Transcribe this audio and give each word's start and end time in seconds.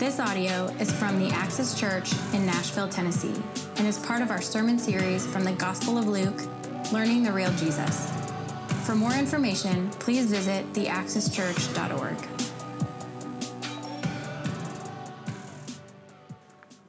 This 0.00 0.18
audio 0.18 0.64
is 0.80 0.90
from 0.90 1.18
the 1.18 1.28
Axis 1.28 1.78
Church 1.78 2.14
in 2.32 2.46
Nashville, 2.46 2.88
Tennessee, 2.88 3.34
and 3.76 3.86
is 3.86 3.98
part 3.98 4.22
of 4.22 4.30
our 4.30 4.40
sermon 4.40 4.78
series 4.78 5.26
from 5.26 5.44
the 5.44 5.52
Gospel 5.52 5.98
of 5.98 6.08
Luke 6.08 6.40
Learning 6.90 7.22
the 7.22 7.30
Real 7.30 7.52
Jesus. 7.52 8.10
For 8.86 8.94
more 8.94 9.12
information, 9.12 9.90
please 9.90 10.24
visit 10.30 10.64
theaxischurch.org. 10.72 12.16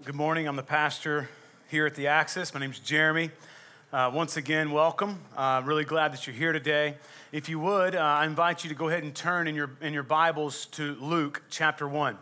Good 0.05 0.15
morning. 0.15 0.47
I'm 0.47 0.55
the 0.55 0.63
pastor 0.63 1.27
here 1.67 1.85
at 1.85 1.95
the 1.95 2.07
Axis. 2.07 2.53
My 2.53 2.61
name 2.61 2.71
is 2.71 2.79
Jeremy. 2.79 3.31
Uh, 3.91 4.09
once 4.13 4.37
again, 4.37 4.71
welcome. 4.71 5.19
Uh, 5.35 5.61
really 5.65 5.83
glad 5.83 6.13
that 6.13 6.25
you're 6.25 6.35
here 6.37 6.53
today. 6.53 6.95
If 7.33 7.49
you 7.49 7.59
would, 7.59 7.93
uh, 7.93 7.99
I 7.99 8.25
invite 8.25 8.63
you 8.63 8.69
to 8.69 8.75
go 8.75 8.87
ahead 8.87 9.03
and 9.03 9.13
turn 9.13 9.49
in 9.49 9.55
your, 9.55 9.71
in 9.81 9.91
your 9.91 10.03
Bibles 10.03 10.67
to 10.67 10.95
Luke 11.01 11.43
chapter 11.49 11.89
1. 11.89 12.17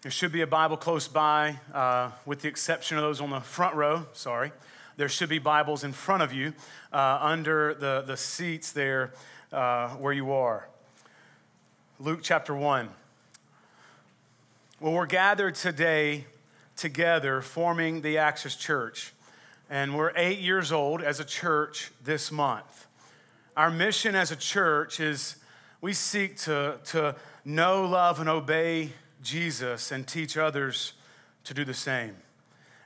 There 0.00 0.12
should 0.12 0.30
be 0.30 0.42
a 0.42 0.46
Bible 0.46 0.76
close 0.76 1.08
by, 1.08 1.58
uh, 1.74 2.12
with 2.24 2.42
the 2.42 2.48
exception 2.48 2.96
of 2.98 3.02
those 3.02 3.20
on 3.20 3.30
the 3.30 3.40
front 3.40 3.74
row. 3.74 4.06
Sorry. 4.12 4.52
There 4.96 5.08
should 5.08 5.28
be 5.28 5.40
Bibles 5.40 5.82
in 5.82 5.92
front 5.92 6.22
of 6.22 6.32
you 6.32 6.54
uh, 6.92 7.18
under 7.20 7.74
the, 7.74 8.04
the 8.06 8.16
seats 8.16 8.70
there 8.70 9.12
uh, 9.52 9.88
where 9.96 10.12
you 10.12 10.30
are. 10.30 10.68
Luke 11.98 12.20
chapter 12.22 12.54
1. 12.54 12.88
Well, 14.78 14.92
we're 14.92 15.06
gathered 15.06 15.56
today 15.56 16.26
together 16.76 17.40
forming 17.40 18.02
the 18.02 18.18
Axis 18.18 18.54
Church, 18.54 19.12
and 19.68 19.96
we're 19.96 20.12
eight 20.14 20.38
years 20.38 20.70
old 20.70 21.02
as 21.02 21.18
a 21.18 21.24
church 21.24 21.90
this 22.04 22.30
month. 22.30 22.86
Our 23.56 23.72
mission 23.72 24.14
as 24.14 24.30
a 24.30 24.36
church 24.36 25.00
is 25.00 25.34
we 25.80 25.92
seek 25.92 26.36
to, 26.42 26.78
to 26.84 27.16
know, 27.44 27.84
love, 27.84 28.20
and 28.20 28.28
obey 28.28 28.92
Jesus 29.22 29.92
and 29.92 30.06
teach 30.06 30.36
others 30.36 30.94
to 31.44 31.54
do 31.54 31.64
the 31.64 31.74
same. 31.74 32.16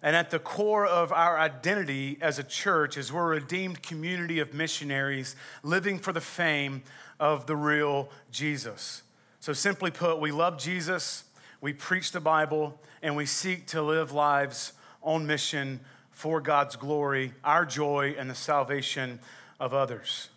And 0.02 0.16
at 0.16 0.30
the 0.30 0.40
core 0.40 0.86
of 0.86 1.12
our 1.12 1.38
identity 1.38 2.18
as 2.20 2.38
a 2.38 2.42
church 2.42 2.96
is 2.96 3.12
we're 3.12 3.34
a 3.34 3.40
redeemed 3.40 3.82
community 3.82 4.40
of 4.40 4.52
missionaries 4.52 5.36
living 5.62 5.98
for 5.98 6.12
the 6.12 6.20
fame 6.20 6.82
of 7.20 7.46
the 7.46 7.54
real 7.54 8.08
Jesus. 8.32 9.02
So, 9.38 9.52
simply 9.52 9.92
put, 9.92 10.20
we 10.20 10.32
love 10.32 10.58
Jesus, 10.58 11.24
we 11.60 11.72
preach 11.72 12.10
the 12.10 12.20
Bible, 12.20 12.80
and 13.00 13.14
we 13.14 13.26
seek 13.26 13.66
to 13.68 13.82
live 13.82 14.12
lives 14.12 14.72
on 15.02 15.26
mission 15.26 15.80
for 16.10 16.40
God's 16.40 16.76
glory, 16.76 17.32
our 17.44 17.64
joy, 17.64 18.14
and 18.18 18.28
the 18.28 18.34
salvation 18.34 19.20
of 19.60 19.72
others. 19.72 20.28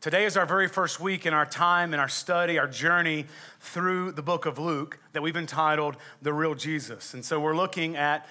Today 0.00 0.26
is 0.26 0.36
our 0.36 0.46
very 0.46 0.68
first 0.68 1.00
week 1.00 1.26
in 1.26 1.34
our 1.34 1.44
time, 1.44 1.92
in 1.92 1.98
our 1.98 2.08
study, 2.08 2.56
our 2.56 2.68
journey 2.68 3.26
through 3.58 4.12
the 4.12 4.22
book 4.22 4.46
of 4.46 4.56
Luke 4.56 5.00
that 5.12 5.22
we've 5.22 5.36
entitled 5.36 5.96
The 6.22 6.32
Real 6.32 6.54
Jesus. 6.54 7.14
And 7.14 7.24
so 7.24 7.40
we're 7.40 7.56
looking 7.56 7.96
at 7.96 8.24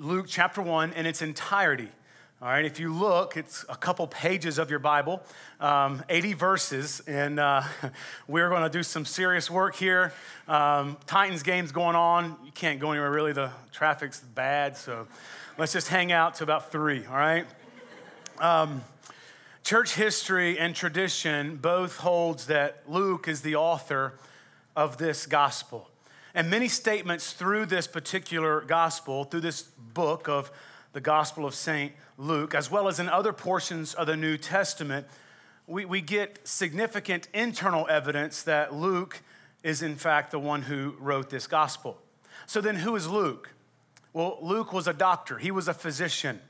Luke 0.00 0.26
chapter 0.28 0.60
1 0.60 0.94
in 0.94 1.06
its 1.06 1.22
entirety. 1.22 1.90
All 2.40 2.48
right, 2.48 2.64
if 2.64 2.80
you 2.80 2.92
look, 2.92 3.36
it's 3.36 3.64
a 3.68 3.76
couple 3.76 4.08
pages 4.08 4.58
of 4.58 4.68
your 4.68 4.80
Bible, 4.80 5.22
um, 5.60 6.02
80 6.08 6.32
verses, 6.32 7.00
and 7.06 7.38
uh, 7.38 7.62
we're 8.26 8.48
going 8.48 8.64
to 8.64 8.68
do 8.68 8.82
some 8.82 9.04
serious 9.04 9.48
work 9.48 9.76
here. 9.76 10.12
Um, 10.48 10.96
Titans 11.06 11.44
game's 11.44 11.70
going 11.70 11.94
on. 11.94 12.36
You 12.44 12.50
can't 12.50 12.80
go 12.80 12.90
anywhere 12.90 13.12
really, 13.12 13.32
the 13.32 13.52
traffic's 13.70 14.18
bad, 14.18 14.76
so 14.76 15.06
let's 15.56 15.72
just 15.72 15.86
hang 15.86 16.10
out 16.10 16.34
to 16.36 16.42
about 16.42 16.72
three, 16.72 17.06
all 17.06 17.14
right? 17.14 17.46
Um, 18.40 18.82
Church 19.62 19.94
history 19.94 20.58
and 20.58 20.74
tradition 20.74 21.56
both 21.56 21.98
holds 21.98 22.46
that 22.46 22.82
Luke 22.88 23.28
is 23.28 23.42
the 23.42 23.54
author 23.54 24.14
of 24.74 24.98
this 24.98 25.24
gospel. 25.24 25.88
And 26.34 26.50
many 26.50 26.66
statements 26.66 27.32
through 27.32 27.66
this 27.66 27.86
particular 27.86 28.62
gospel, 28.62 29.22
through 29.22 29.42
this 29.42 29.62
book 29.62 30.28
of 30.28 30.50
the 30.92 31.00
Gospel 31.00 31.46
of 31.46 31.54
St. 31.54 31.92
Luke, 32.18 32.54
as 32.54 32.70
well 32.70 32.88
as 32.88 32.98
in 32.98 33.08
other 33.08 33.32
portions 33.32 33.94
of 33.94 34.08
the 34.08 34.16
New 34.16 34.36
Testament, 34.36 35.06
we, 35.68 35.84
we 35.84 36.00
get 36.00 36.40
significant 36.42 37.28
internal 37.32 37.86
evidence 37.88 38.42
that 38.42 38.74
Luke 38.74 39.22
is, 39.62 39.80
in 39.80 39.94
fact, 39.94 40.32
the 40.32 40.40
one 40.40 40.62
who 40.62 40.96
wrote 40.98 41.30
this 41.30 41.46
gospel. 41.46 41.98
So 42.46 42.60
then, 42.60 42.76
who 42.76 42.96
is 42.96 43.08
Luke? 43.08 43.50
Well, 44.12 44.38
Luke 44.42 44.72
was 44.72 44.88
a 44.88 44.92
doctor, 44.92 45.38
he 45.38 45.52
was 45.52 45.68
a 45.68 45.74
physician. 45.74 46.40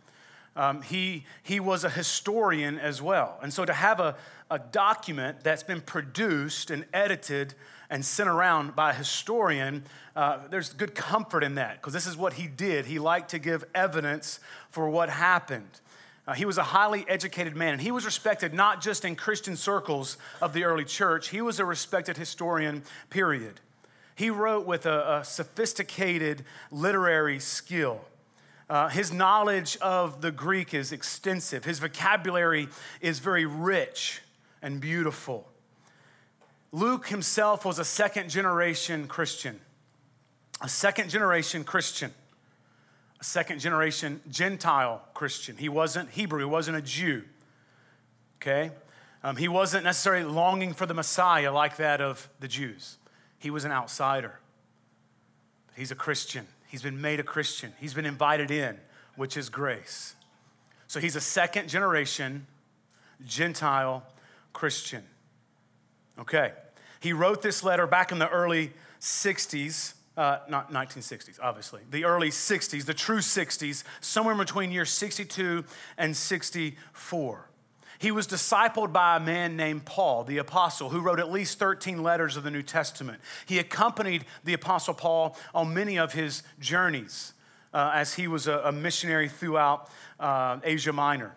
Um, 0.54 0.82
he, 0.82 1.24
he 1.42 1.60
was 1.60 1.84
a 1.84 1.90
historian 1.90 2.78
as 2.78 3.00
well. 3.00 3.38
And 3.42 3.52
so 3.52 3.64
to 3.64 3.72
have 3.72 4.00
a, 4.00 4.16
a 4.50 4.58
document 4.58 5.42
that's 5.42 5.62
been 5.62 5.80
produced 5.80 6.70
and 6.70 6.84
edited 6.92 7.54
and 7.88 8.04
sent 8.04 8.28
around 8.28 8.76
by 8.76 8.90
a 8.90 8.94
historian, 8.94 9.84
uh, 10.14 10.40
there's 10.50 10.72
good 10.72 10.94
comfort 10.94 11.42
in 11.42 11.54
that 11.54 11.80
because 11.80 11.92
this 11.92 12.06
is 12.06 12.16
what 12.16 12.34
he 12.34 12.46
did. 12.46 12.86
He 12.86 12.98
liked 12.98 13.30
to 13.30 13.38
give 13.38 13.64
evidence 13.74 14.40
for 14.68 14.88
what 14.88 15.08
happened. 15.08 15.80
Uh, 16.26 16.34
he 16.34 16.44
was 16.44 16.56
a 16.56 16.62
highly 16.62 17.04
educated 17.08 17.56
man, 17.56 17.72
and 17.72 17.82
he 17.82 17.90
was 17.90 18.04
respected 18.04 18.54
not 18.54 18.80
just 18.80 19.04
in 19.04 19.16
Christian 19.16 19.56
circles 19.56 20.16
of 20.40 20.52
the 20.52 20.64
early 20.64 20.84
church, 20.84 21.30
he 21.30 21.40
was 21.40 21.58
a 21.58 21.64
respected 21.64 22.16
historian, 22.16 22.82
period. 23.10 23.60
He 24.14 24.30
wrote 24.30 24.66
with 24.66 24.86
a, 24.86 25.18
a 25.18 25.24
sophisticated 25.24 26.44
literary 26.70 27.40
skill. 27.40 28.02
Uh, 28.72 28.88
his 28.88 29.12
knowledge 29.12 29.76
of 29.82 30.22
the 30.22 30.30
Greek 30.30 30.72
is 30.72 30.92
extensive. 30.92 31.62
His 31.62 31.78
vocabulary 31.78 32.70
is 33.02 33.18
very 33.18 33.44
rich 33.44 34.22
and 34.62 34.80
beautiful. 34.80 35.46
Luke 36.72 37.08
himself 37.08 37.66
was 37.66 37.78
a 37.78 37.84
second 37.84 38.30
generation 38.30 39.08
Christian, 39.08 39.60
a 40.62 40.70
second 40.70 41.10
generation 41.10 41.64
Christian, 41.64 42.14
a 43.20 43.24
second 43.24 43.58
generation 43.58 44.22
Gentile 44.30 45.02
Christian. 45.12 45.58
He 45.58 45.68
wasn't 45.68 46.08
Hebrew, 46.08 46.38
he 46.38 46.46
wasn't 46.46 46.78
a 46.78 46.82
Jew. 46.82 47.24
Okay? 48.40 48.70
Um, 49.22 49.36
he 49.36 49.48
wasn't 49.48 49.84
necessarily 49.84 50.24
longing 50.24 50.72
for 50.72 50.86
the 50.86 50.94
Messiah 50.94 51.52
like 51.52 51.76
that 51.76 52.00
of 52.00 52.26
the 52.40 52.48
Jews, 52.48 52.96
he 53.38 53.50
was 53.50 53.66
an 53.66 53.70
outsider. 53.70 54.40
But 55.66 55.76
he's 55.76 55.90
a 55.90 55.94
Christian. 55.94 56.46
He's 56.72 56.80
been 56.80 57.02
made 57.02 57.20
a 57.20 57.22
Christian. 57.22 57.74
He's 57.78 57.92
been 57.92 58.06
invited 58.06 58.50
in, 58.50 58.78
which 59.16 59.36
is 59.36 59.50
grace. 59.50 60.14
So 60.86 61.00
he's 61.00 61.16
a 61.16 61.20
second 61.20 61.68
generation 61.68 62.46
Gentile 63.26 64.02
Christian. 64.54 65.04
Okay. 66.18 66.52
He 66.98 67.12
wrote 67.12 67.42
this 67.42 67.62
letter 67.62 67.86
back 67.86 68.10
in 68.10 68.18
the 68.18 68.28
early 68.30 68.72
60s, 69.02 69.92
uh, 70.16 70.38
not 70.48 70.72
1960s, 70.72 71.38
obviously, 71.42 71.82
the 71.90 72.06
early 72.06 72.30
60s, 72.30 72.86
the 72.86 72.94
true 72.94 73.18
60s, 73.18 73.84
somewhere 74.00 74.34
between 74.34 74.72
years 74.72 74.88
62 74.88 75.66
and 75.98 76.16
64. 76.16 77.50
He 78.02 78.10
was 78.10 78.26
discipled 78.26 78.92
by 78.92 79.16
a 79.16 79.20
man 79.20 79.56
named 79.56 79.84
Paul, 79.84 80.24
the 80.24 80.38
apostle, 80.38 80.88
who 80.88 81.00
wrote 81.00 81.20
at 81.20 81.30
least 81.30 81.60
13 81.60 82.02
letters 82.02 82.36
of 82.36 82.42
the 82.42 82.50
New 82.50 82.64
Testament. 82.64 83.20
He 83.46 83.60
accompanied 83.60 84.24
the 84.42 84.54
apostle 84.54 84.92
Paul 84.92 85.36
on 85.54 85.72
many 85.72 86.00
of 86.00 86.12
his 86.12 86.42
journeys 86.58 87.32
uh, 87.72 87.92
as 87.94 88.14
he 88.14 88.26
was 88.26 88.48
a, 88.48 88.58
a 88.64 88.72
missionary 88.72 89.28
throughout 89.28 89.88
uh, 90.18 90.58
Asia 90.64 90.92
Minor. 90.92 91.36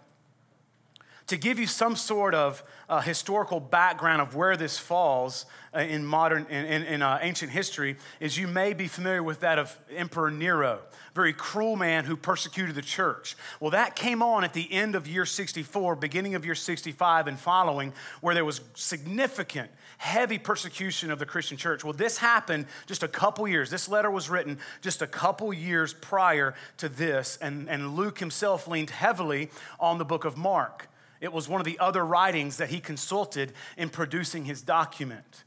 To 1.27 1.37
give 1.37 1.57
you 1.57 1.67
some 1.67 1.95
sort 1.95 2.35
of 2.35 2.63
uh, 2.87 3.01
historical 3.01 3.59
background 3.59 4.21
of 4.21 4.35
where 4.35 4.55
this 4.55 4.77
falls 4.77 5.45
uh, 5.73 5.79
in 5.79 6.05
modern 6.05 6.45
in, 6.49 6.65
in, 6.65 6.83
in 6.83 7.01
uh, 7.01 7.17
ancient 7.21 7.51
history 7.51 7.97
is 8.19 8.37
you 8.37 8.47
may 8.47 8.73
be 8.73 8.87
familiar 8.87 9.23
with 9.23 9.39
that 9.39 9.57
of 9.57 9.77
Emperor 9.89 10.29
Nero 10.29 10.81
very 11.15 11.31
cruel 11.31 11.77
man 11.77 12.03
who 12.03 12.17
persecuted 12.17 12.75
the 12.75 12.81
church. 12.81 13.37
Well, 13.61 13.71
that 13.71 13.95
came 13.95 14.21
on 14.21 14.43
at 14.43 14.51
the 14.51 14.71
end 14.71 14.95
of 14.95 15.07
year 15.07 15.25
64, 15.25 15.95
beginning 15.95 16.35
of 16.35 16.45
year 16.45 16.55
65 16.55 17.27
and 17.27 17.39
following, 17.39 17.93
where 18.19 18.35
there 18.35 18.43
was 18.43 18.59
significant, 18.73 19.71
heavy 19.97 20.37
persecution 20.37 21.11
of 21.11 21.19
the 21.19 21.25
Christian 21.25 21.55
church. 21.55 21.85
Well, 21.85 21.93
this 21.93 22.17
happened 22.17 22.65
just 22.85 23.01
a 23.01 23.07
couple 23.07 23.47
years. 23.47 23.69
This 23.69 23.87
letter 23.87 24.11
was 24.11 24.29
written 24.29 24.59
just 24.81 25.01
a 25.01 25.07
couple 25.07 25.53
years 25.53 25.93
prior 25.93 26.53
to 26.77 26.89
this, 26.89 27.37
and, 27.41 27.69
and 27.69 27.95
Luke 27.95 28.19
himself 28.19 28.67
leaned 28.67 28.89
heavily 28.89 29.49
on 29.79 29.97
the 29.97 30.05
book 30.05 30.25
of 30.25 30.35
Mark. 30.35 30.89
It 31.21 31.31
was 31.31 31.47
one 31.47 31.61
of 31.61 31.65
the 31.65 31.79
other 31.79 32.05
writings 32.05 32.57
that 32.57 32.69
he 32.69 32.79
consulted 32.79 33.53
in 33.77 33.89
producing 33.89 34.45
his 34.45 34.61
document, 34.61 35.43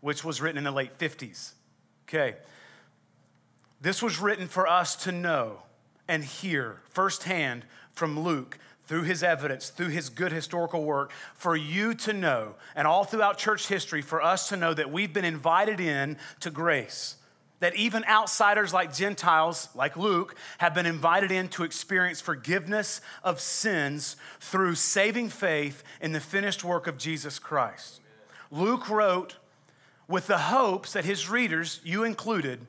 which 0.00 0.24
was 0.24 0.40
written 0.40 0.58
in 0.58 0.64
the 0.64 0.70
late 0.70 0.98
50s. 0.98 1.52
Okay, 2.08 2.36
this 3.80 4.02
was 4.02 4.20
written 4.20 4.48
for 4.48 4.66
us 4.66 4.96
to 5.04 5.12
know 5.12 5.62
and 6.08 6.24
hear 6.24 6.80
firsthand 6.90 7.64
from 7.92 8.18
Luke 8.18 8.58
through 8.86 9.02
his 9.04 9.22
evidence, 9.22 9.70
through 9.70 9.88
his 9.88 10.08
good 10.08 10.32
historical 10.32 10.84
work, 10.84 11.12
for 11.34 11.56
you 11.56 11.94
to 11.94 12.12
know, 12.12 12.56
and 12.74 12.86
all 12.86 13.04
throughout 13.04 13.38
church 13.38 13.68
history, 13.68 14.02
for 14.02 14.20
us 14.20 14.48
to 14.48 14.56
know 14.56 14.74
that 14.74 14.90
we've 14.90 15.12
been 15.12 15.24
invited 15.24 15.80
in 15.80 16.16
to 16.40 16.50
grace. 16.50 17.16
That 17.62 17.76
even 17.76 18.04
outsiders 18.06 18.74
like 18.74 18.92
Gentiles, 18.92 19.68
like 19.72 19.96
Luke, 19.96 20.34
have 20.58 20.74
been 20.74 20.84
invited 20.84 21.30
in 21.30 21.46
to 21.50 21.62
experience 21.62 22.20
forgiveness 22.20 23.00
of 23.22 23.40
sins 23.40 24.16
through 24.40 24.74
saving 24.74 25.28
faith 25.28 25.84
in 26.00 26.10
the 26.10 26.18
finished 26.18 26.64
work 26.64 26.88
of 26.88 26.98
Jesus 26.98 27.38
Christ. 27.38 28.00
Luke 28.50 28.90
wrote 28.90 29.36
with 30.08 30.26
the 30.26 30.38
hopes 30.38 30.94
that 30.94 31.04
his 31.04 31.30
readers, 31.30 31.80
you 31.84 32.02
included, 32.02 32.66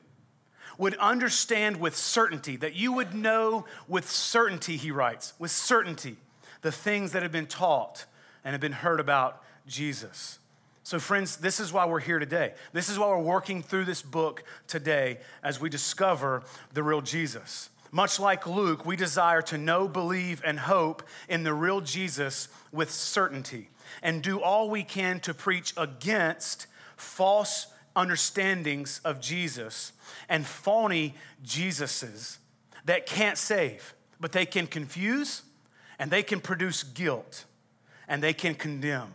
would 0.78 0.94
understand 0.98 1.80
with 1.80 1.96
certainty, 1.96 2.54
that 2.54 2.76
you 2.76 2.92
would 2.92 3.14
know 3.14 3.64
with 3.88 4.08
certainty, 4.08 4.76
he 4.76 4.92
writes, 4.92 5.32
with 5.40 5.50
certainty, 5.50 6.18
the 6.62 6.70
things 6.70 7.10
that 7.10 7.24
have 7.24 7.32
been 7.32 7.48
taught 7.48 8.04
and 8.44 8.52
have 8.52 8.60
been 8.60 8.70
heard 8.70 9.00
about 9.00 9.42
Jesus. 9.66 10.38
So, 10.84 11.00
friends, 11.00 11.36
this 11.38 11.60
is 11.60 11.72
why 11.72 11.86
we're 11.86 11.98
here 11.98 12.18
today. 12.18 12.52
This 12.74 12.90
is 12.90 12.98
why 12.98 13.08
we're 13.08 13.18
working 13.18 13.62
through 13.62 13.86
this 13.86 14.02
book 14.02 14.44
today 14.66 15.18
as 15.42 15.58
we 15.58 15.70
discover 15.70 16.42
the 16.74 16.82
real 16.82 17.00
Jesus. 17.00 17.70
Much 17.90 18.20
like 18.20 18.46
Luke, 18.46 18.84
we 18.84 18.94
desire 18.94 19.40
to 19.40 19.56
know, 19.56 19.88
believe, 19.88 20.42
and 20.44 20.58
hope 20.58 21.02
in 21.26 21.42
the 21.42 21.54
real 21.54 21.80
Jesus 21.80 22.48
with 22.70 22.90
certainty 22.90 23.70
and 24.02 24.22
do 24.22 24.42
all 24.42 24.68
we 24.68 24.82
can 24.82 25.20
to 25.20 25.32
preach 25.32 25.72
against 25.78 26.66
false 26.96 27.66
understandings 27.96 29.00
of 29.06 29.22
Jesus 29.22 29.92
and 30.28 30.44
phony 30.44 31.14
Jesuses 31.42 32.36
that 32.84 33.06
can't 33.06 33.38
save, 33.38 33.94
but 34.20 34.32
they 34.32 34.44
can 34.44 34.66
confuse 34.66 35.42
and 35.98 36.10
they 36.10 36.22
can 36.22 36.40
produce 36.40 36.82
guilt 36.82 37.46
and 38.06 38.22
they 38.22 38.34
can 38.34 38.54
condemn. 38.54 39.12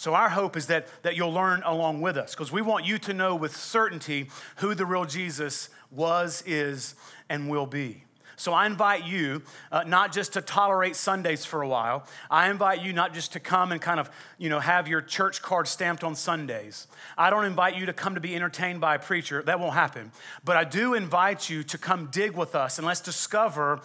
So, 0.00 0.14
our 0.14 0.30
hope 0.30 0.56
is 0.56 0.68
that, 0.68 0.86
that 1.02 1.14
you'll 1.14 1.34
learn 1.34 1.62
along 1.62 2.00
with 2.00 2.16
us 2.16 2.34
because 2.34 2.50
we 2.50 2.62
want 2.62 2.86
you 2.86 2.96
to 3.00 3.12
know 3.12 3.36
with 3.36 3.54
certainty 3.54 4.30
who 4.56 4.74
the 4.74 4.86
real 4.86 5.04
Jesus 5.04 5.68
was, 5.90 6.42
is, 6.46 6.94
and 7.28 7.50
will 7.50 7.66
be. 7.66 8.04
So 8.36 8.54
I 8.54 8.64
invite 8.64 9.04
you 9.04 9.42
uh, 9.70 9.82
not 9.86 10.10
just 10.10 10.32
to 10.32 10.40
tolerate 10.40 10.96
Sundays 10.96 11.44
for 11.44 11.60
a 11.60 11.68
while. 11.68 12.06
I 12.30 12.48
invite 12.48 12.80
you 12.80 12.94
not 12.94 13.12
just 13.12 13.34
to 13.34 13.40
come 13.40 13.72
and 13.72 13.82
kind 13.82 14.00
of, 14.00 14.10
you 14.38 14.48
know, 14.48 14.58
have 14.58 14.88
your 14.88 15.02
church 15.02 15.42
card 15.42 15.68
stamped 15.68 16.02
on 16.02 16.14
Sundays. 16.14 16.86
I 17.18 17.28
don't 17.28 17.44
invite 17.44 17.76
you 17.76 17.84
to 17.84 17.92
come 17.92 18.14
to 18.14 18.22
be 18.22 18.34
entertained 18.34 18.80
by 18.80 18.94
a 18.94 18.98
preacher. 18.98 19.42
That 19.42 19.60
won't 19.60 19.74
happen. 19.74 20.12
But 20.46 20.56
I 20.56 20.64
do 20.64 20.94
invite 20.94 21.50
you 21.50 21.62
to 21.64 21.76
come 21.76 22.06
dig 22.06 22.32
with 22.32 22.54
us 22.54 22.78
and 22.78 22.86
let's 22.86 23.02
discover 23.02 23.82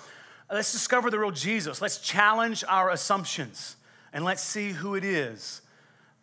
let's 0.49 0.71
discover 0.71 1.11
the 1.11 1.19
real 1.19 1.31
Jesus. 1.31 1.81
Let's 1.81 1.97
challenge 1.97 2.63
our 2.69 2.89
assumptions 2.89 3.75
and 4.13 4.23
let's 4.23 4.41
see 4.41 4.71
who 4.71 4.95
it 4.95 5.03
is 5.03 5.61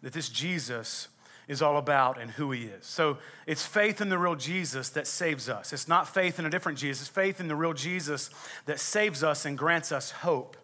that 0.03 0.13
this 0.13 0.29
Jesus 0.29 1.09
is 1.49 1.63
all 1.63 1.77
about 1.77 2.21
and 2.21 2.31
who 2.31 2.51
he 2.53 2.65
is. 2.65 2.87
So 2.87 3.19
it's 3.47 3.67
faith 3.67 4.01
in 4.01 4.09
the 4.09 4.19
real 4.19 4.35
Jesus 4.35 4.91
that 4.91 5.07
saves 5.07 5.49
us. 5.49 5.73
It's 5.73 5.89
not 5.89 6.13
faith 6.13 6.39
in 6.39 6.47
a 6.47 6.51
different 6.51 6.79
Jesus, 6.79 7.09
faith 7.09 7.41
in 7.41 7.49
the 7.49 7.57
real 7.57 7.73
Jesus 7.73 8.31
that 8.67 8.81
saves 8.81 9.23
us 9.23 9.45
and 9.45 9.59
grants 9.59 9.93
us 9.93 10.11
hope. 10.11 10.57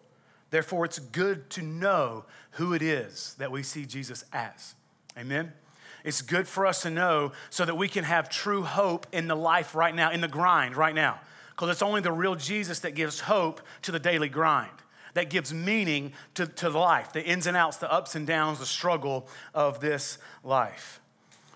Therefore, 0.51 0.85
it's 0.85 0.99
good 0.99 1.49
to 1.51 1.61
know 1.61 2.25
who 2.51 2.73
it 2.73 2.81
is 2.81 3.35
that 3.37 3.51
we 3.51 3.61
see 3.61 3.85
Jesus 3.85 4.23
as. 4.33 4.75
Amen? 5.17 5.53
It's 6.03 6.21
good 6.21 6.47
for 6.47 6.65
us 6.65 6.81
to 6.83 6.89
know 6.89 7.33
so 7.49 7.65
that 7.65 7.75
we 7.75 7.87
can 7.87 8.03
have 8.03 8.29
true 8.29 8.63
hope 8.63 9.05
in 9.11 9.27
the 9.27 9.35
life 9.35 9.75
right 9.75 9.93
now, 9.93 10.11
in 10.11 10.21
the 10.21 10.27
grind 10.27 10.75
right 10.75 10.95
now. 10.95 11.19
Because 11.51 11.69
it's 11.69 11.81
only 11.81 12.01
the 12.01 12.11
real 12.11 12.35
Jesus 12.35 12.79
that 12.79 12.95
gives 12.95 13.19
hope 13.19 13.61
to 13.81 13.91
the 13.91 13.99
daily 13.99 14.29
grind 14.29 14.71
that 15.13 15.29
gives 15.29 15.53
meaning 15.53 16.13
to, 16.35 16.45
to 16.45 16.69
life, 16.69 17.13
the 17.13 17.23
ins 17.23 17.47
and 17.47 17.57
outs, 17.57 17.77
the 17.77 17.91
ups 17.91 18.15
and 18.15 18.25
downs, 18.27 18.59
the 18.59 18.65
struggle 18.65 19.27
of 19.53 19.79
this 19.79 20.17
life. 20.43 21.01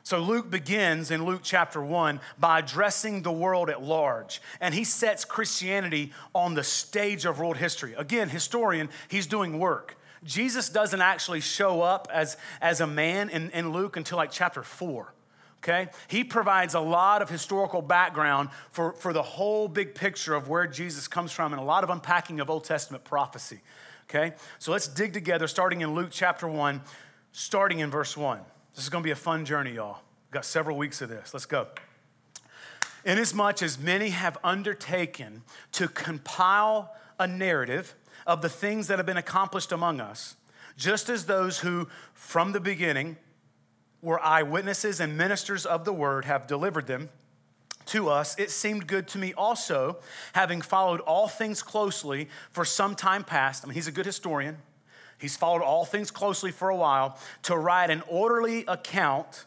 So 0.05 0.19
Luke 0.19 0.50
begins 0.50 1.11
in 1.11 1.25
Luke 1.25 1.41
chapter 1.44 1.81
1 1.81 2.19
by 2.38 2.59
addressing 2.59 3.21
the 3.21 3.31
world 3.31 3.69
at 3.69 3.81
large. 3.81 4.41
And 4.59 4.73
he 4.73 4.83
sets 4.83 5.23
Christianity 5.23 6.11
on 6.35 6.55
the 6.55 6.63
stage 6.63 7.25
of 7.25 7.39
world 7.39 7.55
history. 7.55 7.94
Again, 7.97 8.27
historian, 8.27 8.89
he's 9.07 9.27
doing 9.27 9.59
work. 9.59 9.97
Jesus 10.25 10.67
doesn't 10.69 11.01
actually 11.01 11.39
show 11.39 11.81
up 11.81 12.09
as, 12.13 12.35
as 12.61 12.81
a 12.81 12.88
man 12.88 13.29
in, 13.29 13.49
in 13.51 13.71
Luke 13.71 13.95
until 13.95 14.17
like 14.17 14.31
chapter 14.31 14.61
4 14.61 15.13
okay? 15.63 15.89
He 16.07 16.24
provides 16.24 16.74
a 16.74 16.80
lot 16.80 17.21
of 17.21 17.30
historical 17.30 17.81
background 17.81 18.50
for, 18.71 18.94
for 18.94 19.13
the 19.13 19.24
whole 19.24 19.68
big 19.68 19.95
picture 19.95 20.33
of 20.33 20.50
where 20.50 20.68
Jesus 20.68 21.07
comes 21.07 21.31
from 21.31 21.54
and 21.54 21.62
a 21.62 21.65
lot 21.65 21.83
of 21.83 21.89
unpacking 21.89 22.39
of 22.39 22.50
Old 22.50 22.65
Testament 22.65 23.04
prophecy, 23.04 23.62
okay? 24.10 24.33
So 24.60 24.71
let's 24.71 24.88
dig 24.88 25.13
together, 25.13 25.48
starting 25.48 25.81
in 25.81 25.95
Luke 25.95 26.10
chapter 26.12 26.48
1, 26.48 26.81
starting 27.31 27.80
in 27.80 27.89
verse 27.89 28.18
1. 28.18 28.39
This 28.75 28.83
is 28.83 28.89
gonna 28.89 29.04
be 29.04 29.12
a 29.12 29.15
fun 29.15 29.45
journey, 29.45 29.74
y'all. 29.74 30.00
We've 30.27 30.33
got 30.33 30.45
several 30.45 30.77
weeks 30.77 31.01
of 31.01 31.10
this. 31.10 31.33
Let's 31.33 31.45
go. 31.45 31.68
Inasmuch 33.06 33.62
as 33.62 33.80
many 33.80 34.09
have 34.09 34.38
undertaken 34.44 35.44
to 35.74 35.88
compile 35.88 36.94
a 37.19 37.27
narrative 37.27 37.95
of 38.25 38.42
the 38.42 38.50
things 38.50 38.88
that 38.88 39.00
have 39.00 39.06
been 39.06 39.18
accomplished 39.18 39.71
among 39.71 40.00
us, 40.00 40.36
just 40.77 41.09
as 41.09 41.25
those 41.25 41.59
who, 41.59 41.88
from 42.13 42.54
the 42.54 42.59
beginning, 42.59 43.18
were 44.03 44.23
eyewitnesses 44.23 45.00
and 45.00 45.17
ministers 45.17 45.65
of 45.65 45.85
the 45.85 45.94
word 45.94 46.25
have 46.25 46.45
delivered 46.45 46.85
them 46.85 47.09
to 47.88 48.09
us, 48.09 48.38
it 48.38 48.51
seemed 48.51 48.88
good 48.88 49.07
to 49.09 49.17
me 49.17 49.33
also, 49.33 49.97
having 50.33 50.61
followed 50.61 51.00
all 51.01 51.27
things 51.27 51.63
closely 51.63 52.29
for 52.51 52.63
some 52.63 52.95
time 52.95 53.23
past. 53.23 53.63
I 53.63 53.67
mean, 53.67 53.75
he's 53.75 53.88
a 53.88 53.91
good 53.91 54.05
historian. 54.05 54.57
He's 55.19 55.38
followed 55.38 55.61
all 55.61 55.85
things 55.85 56.11
closely 56.11 56.51
for 56.51 56.69
a 56.69 56.75
while 56.75 57.17
to 57.44 57.57
write 57.57 57.89
an 57.89 58.03
orderly 58.07 58.65
account 58.67 59.45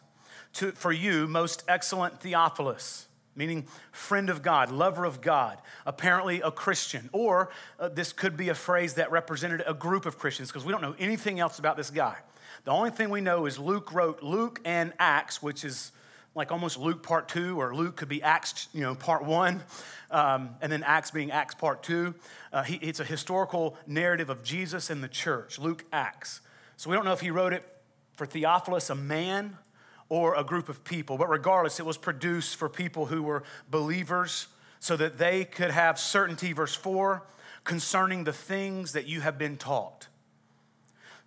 to, 0.53 0.71
for 0.71 0.91
you, 0.91 1.27
most 1.27 1.63
excellent 1.67 2.19
Theophilus, 2.19 3.06
meaning 3.37 3.67
friend 3.91 4.29
of 4.29 4.41
God, 4.41 4.71
lover 4.71 5.05
of 5.05 5.21
God, 5.21 5.59
apparently 5.85 6.41
a 6.41 6.51
Christian. 6.51 7.09
Or 7.13 7.49
uh, 7.79 7.89
this 7.89 8.11
could 8.11 8.35
be 8.35 8.49
a 8.49 8.55
phrase 8.55 8.95
that 8.95 9.11
represented 9.11 9.63
a 9.65 9.73
group 9.73 10.05
of 10.05 10.17
Christians 10.17 10.49
because 10.49 10.65
we 10.65 10.71
don't 10.71 10.81
know 10.81 10.95
anything 10.99 11.39
else 11.39 11.59
about 11.59 11.77
this 11.77 11.89
guy. 11.89 12.17
The 12.65 12.71
only 12.71 12.89
thing 12.89 13.09
we 13.09 13.21
know 13.21 13.45
is 13.45 13.59
Luke 13.59 13.93
wrote 13.93 14.23
Luke 14.23 14.59
and 14.65 14.91
Acts, 14.99 15.41
which 15.41 15.63
is 15.63 15.91
like 16.35 16.51
almost 16.51 16.77
Luke 16.77 17.01
part 17.01 17.29
two, 17.29 17.59
or 17.59 17.73
Luke 17.73 17.95
could 17.95 18.09
be 18.09 18.21
Acts, 18.21 18.67
you 18.73 18.81
know, 18.81 18.93
part 18.93 19.23
one, 19.23 19.63
um, 20.11 20.51
and 20.61 20.71
then 20.71 20.83
Acts 20.83 21.09
being 21.09 21.31
Acts 21.31 21.55
part 21.55 21.81
two. 21.81 22.13
Uh, 22.53 22.63
he, 22.63 22.75
it's 22.75 22.99
a 22.99 23.05
historical 23.05 23.75
narrative 23.87 24.29
of 24.29 24.43
Jesus 24.43 24.89
and 24.89 25.03
the 25.03 25.07
church, 25.07 25.57
Luke 25.57 25.83
Acts. 25.91 26.41
So 26.75 26.89
we 26.89 26.95
don't 26.95 27.05
know 27.05 27.13
if 27.13 27.21
he 27.21 27.31
wrote 27.31 27.53
it 27.53 27.63
for 28.15 28.25
Theophilus, 28.25 28.89
a 28.89 28.95
man, 28.95 29.57
or 30.09 30.35
a 30.35 30.43
group 30.43 30.69
of 30.69 30.83
people, 30.83 31.17
but 31.17 31.29
regardless, 31.29 31.79
it 31.79 31.85
was 31.85 31.97
produced 31.97 32.55
for 32.55 32.69
people 32.69 33.07
who 33.07 33.23
were 33.23 33.43
believers 33.69 34.47
so 34.79 34.95
that 34.95 35.17
they 35.17 35.43
could 35.43 35.71
have 35.71 35.99
certainty, 35.99 36.53
verse 36.53 36.75
4, 36.75 37.23
concerning 37.63 38.23
the 38.23 38.33
things 38.33 38.93
that 38.93 39.07
you 39.07 39.21
have 39.21 39.37
been 39.37 39.57
taught. 39.57 40.07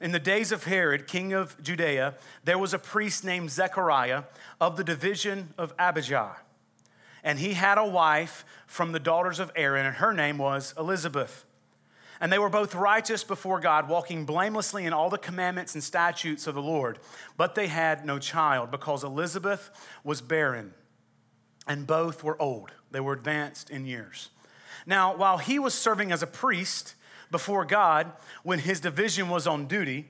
In 0.00 0.12
the 0.12 0.18
days 0.18 0.50
of 0.50 0.64
Herod, 0.64 1.06
king 1.06 1.34
of 1.34 1.62
Judea, 1.62 2.14
there 2.44 2.58
was 2.58 2.72
a 2.72 2.78
priest 2.78 3.22
named 3.22 3.50
Zechariah 3.50 4.22
of 4.58 4.78
the 4.78 4.84
division 4.84 5.52
of 5.58 5.74
Abijah. 5.78 6.36
And 7.22 7.38
he 7.38 7.52
had 7.52 7.76
a 7.76 7.86
wife 7.86 8.46
from 8.66 8.92
the 8.92 8.98
daughters 8.98 9.38
of 9.38 9.52
Aaron, 9.54 9.84
and 9.84 9.96
her 9.96 10.14
name 10.14 10.38
was 10.38 10.72
Elizabeth. 10.78 11.44
And 12.20 12.30
they 12.30 12.38
were 12.38 12.50
both 12.50 12.74
righteous 12.74 13.24
before 13.24 13.60
God, 13.60 13.88
walking 13.88 14.26
blamelessly 14.26 14.84
in 14.84 14.92
all 14.92 15.08
the 15.08 15.18
commandments 15.18 15.74
and 15.74 15.82
statutes 15.82 16.46
of 16.46 16.54
the 16.54 16.62
Lord. 16.62 16.98
But 17.36 17.54
they 17.54 17.66
had 17.66 18.04
no 18.04 18.18
child 18.18 18.70
because 18.70 19.04
Elizabeth 19.04 19.70
was 20.04 20.20
barren, 20.20 20.74
and 21.66 21.86
both 21.86 22.22
were 22.22 22.40
old. 22.40 22.72
They 22.90 23.00
were 23.00 23.14
advanced 23.14 23.70
in 23.70 23.86
years. 23.86 24.28
Now, 24.86 25.16
while 25.16 25.38
he 25.38 25.58
was 25.58 25.72
serving 25.72 26.12
as 26.12 26.22
a 26.22 26.26
priest, 26.26 26.94
before 27.30 27.64
God 27.64 28.12
when 28.42 28.58
his 28.58 28.80
division 28.80 29.28
was 29.28 29.46
on 29.46 29.66
duty. 29.66 30.08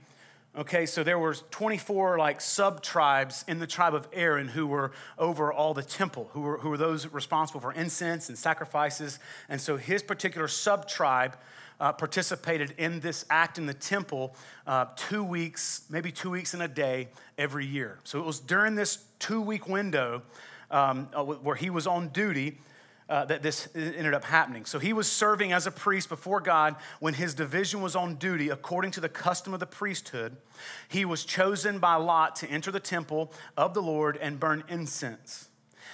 Okay, 0.56 0.84
so 0.84 1.04
there 1.04 1.18
were 1.18 1.34
24 1.34 2.18
like 2.18 2.40
sub 2.40 2.82
tribes 2.82 3.44
in 3.46 3.60
the 3.60 3.66
tribe 3.66 3.94
of 3.94 4.08
Aaron 4.12 4.48
who 4.48 4.66
were 4.66 4.90
over 5.16 5.52
all 5.52 5.74
the 5.74 5.82
temple, 5.82 6.28
who 6.32 6.40
were, 6.40 6.58
who 6.58 6.70
were 6.70 6.76
those 6.76 7.06
responsible 7.06 7.60
for 7.60 7.72
incense 7.72 8.28
and 8.28 8.36
sacrifices. 8.36 9.20
And 9.48 9.60
so 9.60 9.76
his 9.76 10.02
particular 10.02 10.48
sub 10.48 10.88
tribe 10.88 11.36
uh, 11.80 11.92
participated 11.92 12.74
in 12.76 13.00
this 13.00 13.24
act 13.30 13.58
in 13.58 13.66
the 13.66 13.74
temple 13.74 14.36
uh, 14.66 14.86
two 14.96 15.24
weeks, 15.24 15.82
maybe 15.88 16.12
two 16.12 16.30
weeks 16.30 16.54
in 16.54 16.60
a 16.60 16.68
day 16.68 17.08
every 17.38 17.66
year. 17.66 17.98
So 18.04 18.20
it 18.20 18.24
was 18.24 18.38
during 18.38 18.74
this 18.74 19.04
two 19.18 19.40
week 19.40 19.66
window 19.66 20.22
um, 20.70 21.08
uh, 21.14 21.24
where 21.24 21.56
he 21.56 21.70
was 21.70 21.86
on 21.86 22.08
duty 22.08 22.58
uh, 23.08 23.24
that 23.24 23.42
this 23.42 23.68
ended 23.74 24.14
up 24.14 24.24
happening. 24.24 24.64
So 24.64 24.78
he 24.78 24.92
was 24.92 25.10
serving 25.10 25.52
as 25.52 25.66
a 25.66 25.72
priest 25.72 26.08
before 26.08 26.40
God 26.40 26.76
when 27.00 27.14
his 27.14 27.34
division 27.34 27.82
was 27.82 27.96
on 27.96 28.14
duty 28.14 28.50
according 28.50 28.92
to 28.92 29.00
the 29.00 29.08
custom 29.08 29.52
of 29.52 29.58
the 29.58 29.66
priesthood. 29.66 30.36
He 30.88 31.04
was 31.04 31.24
chosen 31.24 31.80
by 31.80 31.96
Lot 31.96 32.36
to 32.36 32.48
enter 32.48 32.70
the 32.70 32.78
temple 32.78 33.32
of 33.56 33.74
the 33.74 33.82
Lord 33.82 34.16
and 34.16 34.38
burn 34.38 34.62
incense. 34.68 35.49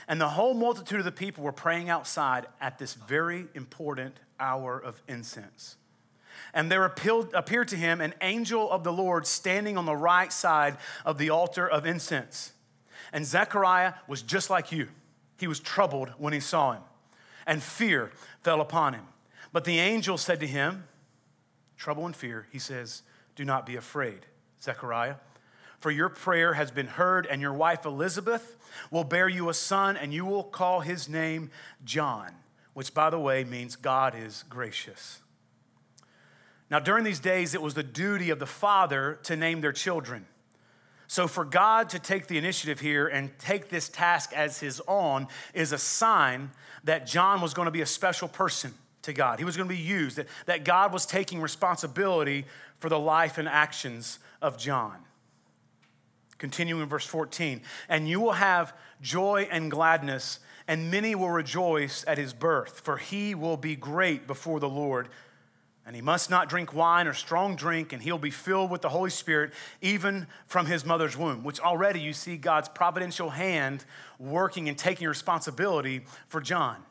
And 0.08 0.20
the 0.20 0.28
whole 0.28 0.54
multitude 0.54 0.98
of 0.98 1.04
the 1.04 1.12
people 1.12 1.44
were 1.44 1.52
praying 1.52 1.90
outside 1.90 2.46
at 2.60 2.78
this 2.78 2.94
very 2.94 3.46
important 3.54 4.18
hour 4.38 4.78
of 4.78 5.02
incense. 5.08 5.76
And 6.52 6.70
there 6.70 6.84
appeared 6.84 7.68
to 7.68 7.76
him 7.76 8.00
an 8.00 8.14
angel 8.20 8.70
of 8.70 8.84
the 8.84 8.92
Lord 8.92 9.26
standing 9.26 9.76
on 9.76 9.86
the 9.86 9.96
right 9.96 10.32
side 10.32 10.76
of 11.04 11.18
the 11.18 11.30
altar 11.30 11.68
of 11.68 11.86
incense. 11.86 12.52
And 13.12 13.24
Zechariah 13.24 13.94
was 14.06 14.22
just 14.22 14.50
like 14.50 14.72
you. 14.72 14.88
He 15.38 15.46
was 15.46 15.60
troubled 15.60 16.10
when 16.18 16.32
he 16.32 16.40
saw 16.40 16.72
him 16.72 16.82
and 17.46 17.62
fear 17.62 18.10
fell 18.42 18.60
upon 18.60 18.94
him. 18.94 19.06
But 19.52 19.64
the 19.64 19.78
angel 19.78 20.18
said 20.18 20.40
to 20.40 20.46
him, 20.46 20.84
Trouble 21.76 22.06
and 22.06 22.16
fear, 22.16 22.46
he 22.50 22.58
says, 22.58 23.02
Do 23.34 23.44
not 23.44 23.66
be 23.66 23.76
afraid, 23.76 24.26
Zechariah, 24.62 25.16
for 25.80 25.90
your 25.90 26.08
prayer 26.08 26.54
has 26.54 26.70
been 26.70 26.86
heard, 26.86 27.26
and 27.26 27.40
your 27.40 27.52
wife 27.52 27.84
Elizabeth 27.84 28.56
will 28.90 29.04
bear 29.04 29.28
you 29.28 29.48
a 29.48 29.54
son, 29.54 29.96
and 29.96 30.12
you 30.12 30.24
will 30.24 30.44
call 30.44 30.80
his 30.80 31.08
name 31.08 31.50
John, 31.84 32.32
which, 32.74 32.94
by 32.94 33.10
the 33.10 33.18
way, 33.18 33.44
means 33.44 33.76
God 33.76 34.14
is 34.16 34.44
gracious. 34.48 35.20
Now, 36.70 36.80
during 36.80 37.04
these 37.04 37.20
days, 37.20 37.54
it 37.54 37.62
was 37.62 37.74
the 37.74 37.82
duty 37.82 38.30
of 38.30 38.38
the 38.38 38.46
father 38.46 39.18
to 39.24 39.36
name 39.36 39.60
their 39.60 39.72
children. 39.72 40.26
So, 41.08 41.28
for 41.28 41.44
God 41.44 41.90
to 41.90 42.00
take 42.00 42.26
the 42.26 42.36
initiative 42.36 42.80
here 42.80 43.06
and 43.06 43.30
take 43.38 43.68
this 43.68 43.88
task 43.88 44.32
as 44.32 44.58
his 44.58 44.82
own 44.88 45.28
is 45.54 45.72
a 45.72 45.78
sign 45.78 46.50
that 46.82 47.06
John 47.06 47.40
was 47.40 47.54
going 47.54 47.66
to 47.66 47.72
be 47.72 47.82
a 47.82 47.86
special 47.86 48.26
person 48.26 48.74
to 49.02 49.12
God. 49.12 49.38
He 49.38 49.44
was 49.44 49.56
going 49.56 49.68
to 49.68 49.74
be 49.74 49.80
used, 49.80 50.16
that, 50.16 50.26
that 50.46 50.64
God 50.64 50.92
was 50.92 51.06
taking 51.06 51.40
responsibility 51.40 52.44
for 52.80 52.88
the 52.88 52.98
life 52.98 53.38
and 53.38 53.48
actions 53.48 54.18
of 54.42 54.58
John. 54.58 54.96
Continuing 56.38 56.82
in 56.82 56.88
verse 56.88 57.06
14, 57.06 57.62
and 57.88 58.08
you 58.08 58.20
will 58.20 58.32
have 58.32 58.74
joy 59.00 59.48
and 59.50 59.70
gladness, 59.70 60.38
and 60.68 60.90
many 60.90 61.14
will 61.14 61.30
rejoice 61.30 62.04
at 62.06 62.18
his 62.18 62.34
birth, 62.34 62.80
for 62.80 62.98
he 62.98 63.34
will 63.34 63.56
be 63.56 63.74
great 63.74 64.26
before 64.26 64.60
the 64.60 64.68
Lord. 64.68 65.08
And 65.86 65.94
he 65.94 66.02
must 66.02 66.28
not 66.28 66.48
drink 66.48 66.74
wine 66.74 67.06
or 67.06 67.14
strong 67.14 67.54
drink, 67.54 67.92
and 67.92 68.02
he'll 68.02 68.18
be 68.18 68.30
filled 68.30 68.70
with 68.70 68.82
the 68.82 68.88
Holy 68.88 69.08
Spirit 69.08 69.52
even 69.80 70.26
from 70.46 70.66
his 70.66 70.84
mother's 70.84 71.16
womb, 71.16 71.44
which 71.44 71.60
already 71.60 72.00
you 72.00 72.12
see 72.12 72.36
God's 72.36 72.68
providential 72.68 73.30
hand 73.30 73.84
working 74.18 74.68
and 74.68 74.76
taking 74.76 75.06
responsibility 75.06 76.04
for 76.28 76.40
John. 76.40 76.82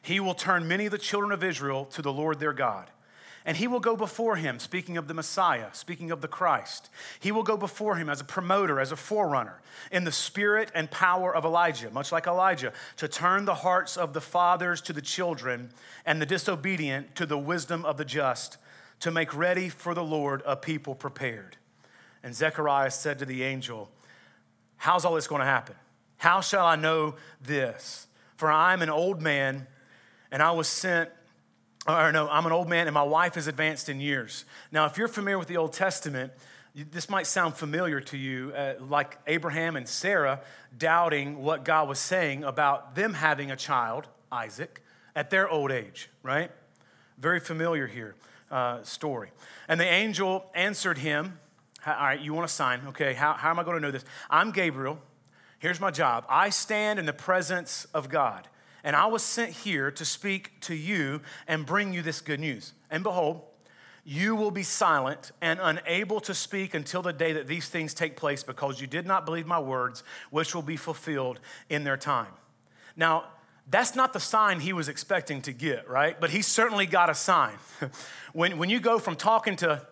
He 0.00 0.20
will 0.20 0.34
turn 0.34 0.68
many 0.68 0.86
of 0.86 0.92
the 0.92 0.98
children 0.98 1.32
of 1.32 1.44
Israel 1.44 1.84
to 1.86 2.02
the 2.02 2.12
Lord 2.12 2.38
their 2.38 2.52
God 2.54 2.88
and 3.44 3.56
he 3.56 3.66
will 3.66 3.80
go 3.80 3.96
before 3.96 4.36
him, 4.36 4.58
speaking 4.58 4.96
of 4.96 5.08
the 5.08 5.14
Messiah, 5.14 5.68
speaking 5.72 6.10
of 6.10 6.20
the 6.20 6.28
Christ. 6.28 6.90
He 7.18 7.32
will 7.32 7.42
go 7.42 7.56
before 7.56 7.96
him 7.96 8.10
as 8.10 8.20
a 8.20 8.24
promoter, 8.24 8.78
as 8.78 8.92
a 8.92 8.96
forerunner, 8.96 9.60
in 9.90 10.04
the 10.04 10.12
spirit 10.12 10.70
and 10.74 10.90
power 10.90 11.34
of 11.34 11.44
Elijah, 11.44 11.90
much 11.90 12.12
like 12.12 12.26
Elijah, 12.26 12.72
to 12.98 13.08
turn 13.08 13.46
the 13.46 13.54
hearts 13.54 13.96
of 13.96 14.12
the 14.12 14.20
fathers 14.20 14.80
to 14.82 14.92
the 14.92 15.00
children 15.00 15.70
and 16.04 16.20
the 16.20 16.26
disobedient 16.26 17.14
to 17.16 17.24
the 17.24 17.38
wisdom 17.38 17.84
of 17.84 17.96
the 17.96 18.04
just, 18.04 18.58
to 19.00 19.10
make 19.10 19.34
ready 19.34 19.70
for 19.70 19.94
the 19.94 20.04
Lord 20.04 20.42
a 20.44 20.54
people 20.54 20.94
prepared. 20.94 21.56
And 22.22 22.34
Zechariah 22.34 22.90
said 22.90 23.18
to 23.20 23.24
the 23.24 23.42
angel, 23.42 23.90
How's 24.76 25.04
all 25.04 25.14
this 25.14 25.26
going 25.26 25.40
to 25.40 25.46
happen? 25.46 25.76
How 26.18 26.42
shall 26.42 26.66
I 26.66 26.76
know 26.76 27.14
this? 27.40 28.06
For 28.36 28.50
I 28.50 28.74
am 28.74 28.82
an 28.82 28.90
old 28.90 29.22
man, 29.22 29.66
and 30.30 30.42
I 30.42 30.50
was 30.50 30.68
sent 30.68 31.10
or 31.88 32.12
no, 32.12 32.28
I'm 32.28 32.46
an 32.46 32.52
old 32.52 32.68
man 32.68 32.86
and 32.86 32.94
my 32.94 33.02
wife 33.02 33.36
is 33.36 33.46
advanced 33.46 33.88
in 33.88 34.00
years. 34.00 34.44
Now, 34.70 34.86
if 34.86 34.98
you're 34.98 35.08
familiar 35.08 35.38
with 35.38 35.48
the 35.48 35.56
Old 35.56 35.72
Testament, 35.72 36.32
this 36.74 37.08
might 37.08 37.26
sound 37.26 37.54
familiar 37.54 38.00
to 38.00 38.16
you, 38.16 38.52
uh, 38.54 38.74
like 38.80 39.18
Abraham 39.26 39.76
and 39.76 39.88
Sarah 39.88 40.40
doubting 40.76 41.42
what 41.42 41.64
God 41.64 41.88
was 41.88 41.98
saying 41.98 42.44
about 42.44 42.94
them 42.94 43.14
having 43.14 43.50
a 43.50 43.56
child, 43.56 44.06
Isaac, 44.30 44.82
at 45.16 45.30
their 45.30 45.48
old 45.48 45.72
age, 45.72 46.08
right? 46.22 46.50
Very 47.18 47.40
familiar 47.40 47.86
here 47.86 48.14
uh, 48.50 48.82
story. 48.82 49.30
And 49.68 49.80
the 49.80 49.86
angel 49.86 50.44
answered 50.54 50.98
him, 50.98 51.38
All 51.86 51.92
right, 51.92 52.20
you 52.20 52.34
want 52.34 52.44
a 52.44 52.52
sign? 52.52 52.82
Okay, 52.88 53.14
how, 53.14 53.32
how 53.32 53.50
am 53.50 53.58
I 53.58 53.64
going 53.64 53.76
to 53.76 53.80
know 53.80 53.90
this? 53.90 54.04
I'm 54.28 54.52
Gabriel. 54.52 54.98
Here's 55.58 55.80
my 55.80 55.90
job 55.90 56.24
I 56.28 56.50
stand 56.50 56.98
in 56.98 57.06
the 57.06 57.12
presence 57.12 57.86
of 57.94 58.08
God. 58.08 58.48
And 58.84 58.96
I 58.96 59.06
was 59.06 59.22
sent 59.22 59.50
here 59.50 59.90
to 59.90 60.04
speak 60.04 60.60
to 60.62 60.74
you 60.74 61.20
and 61.46 61.66
bring 61.66 61.92
you 61.92 62.02
this 62.02 62.20
good 62.20 62.40
news. 62.40 62.72
And 62.90 63.02
behold, 63.02 63.42
you 64.04 64.34
will 64.34 64.50
be 64.50 64.62
silent 64.62 65.30
and 65.40 65.60
unable 65.62 66.20
to 66.20 66.34
speak 66.34 66.74
until 66.74 67.02
the 67.02 67.12
day 67.12 67.32
that 67.34 67.46
these 67.46 67.68
things 67.68 67.92
take 67.92 68.16
place 68.16 68.42
because 68.42 68.80
you 68.80 68.86
did 68.86 69.06
not 69.06 69.26
believe 69.26 69.46
my 69.46 69.58
words, 69.58 70.02
which 70.30 70.54
will 70.54 70.62
be 70.62 70.76
fulfilled 70.76 71.38
in 71.68 71.84
their 71.84 71.96
time. 71.96 72.32
Now, 72.96 73.24
that's 73.68 73.94
not 73.94 74.12
the 74.12 74.20
sign 74.20 74.60
he 74.60 74.72
was 74.72 74.88
expecting 74.88 75.42
to 75.42 75.52
get, 75.52 75.88
right? 75.88 76.18
But 76.18 76.30
he 76.30 76.42
certainly 76.42 76.86
got 76.86 77.08
a 77.08 77.14
sign. 77.14 77.54
when, 78.32 78.58
when 78.58 78.70
you 78.70 78.80
go 78.80 78.98
from 78.98 79.16
talking 79.16 79.56
to, 79.56 79.86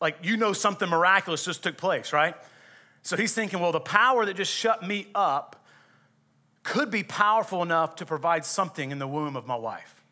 like, 0.00 0.16
you 0.22 0.36
know 0.36 0.52
something 0.52 0.88
miraculous 0.88 1.44
just 1.44 1.62
took 1.62 1.76
place, 1.76 2.12
right? 2.12 2.34
So 3.02 3.16
he's 3.16 3.34
thinking, 3.34 3.60
well, 3.60 3.72
the 3.72 3.80
power 3.80 4.24
that 4.24 4.34
just 4.34 4.52
shut 4.52 4.86
me 4.86 5.08
up 5.14 5.57
could 6.68 6.90
be 6.90 7.02
powerful 7.02 7.62
enough 7.62 7.96
to 7.96 8.04
provide 8.04 8.44
something 8.44 8.90
in 8.90 8.98
the 8.98 9.08
womb 9.08 9.36
of 9.36 9.46
my 9.46 9.56
wife. 9.56 10.04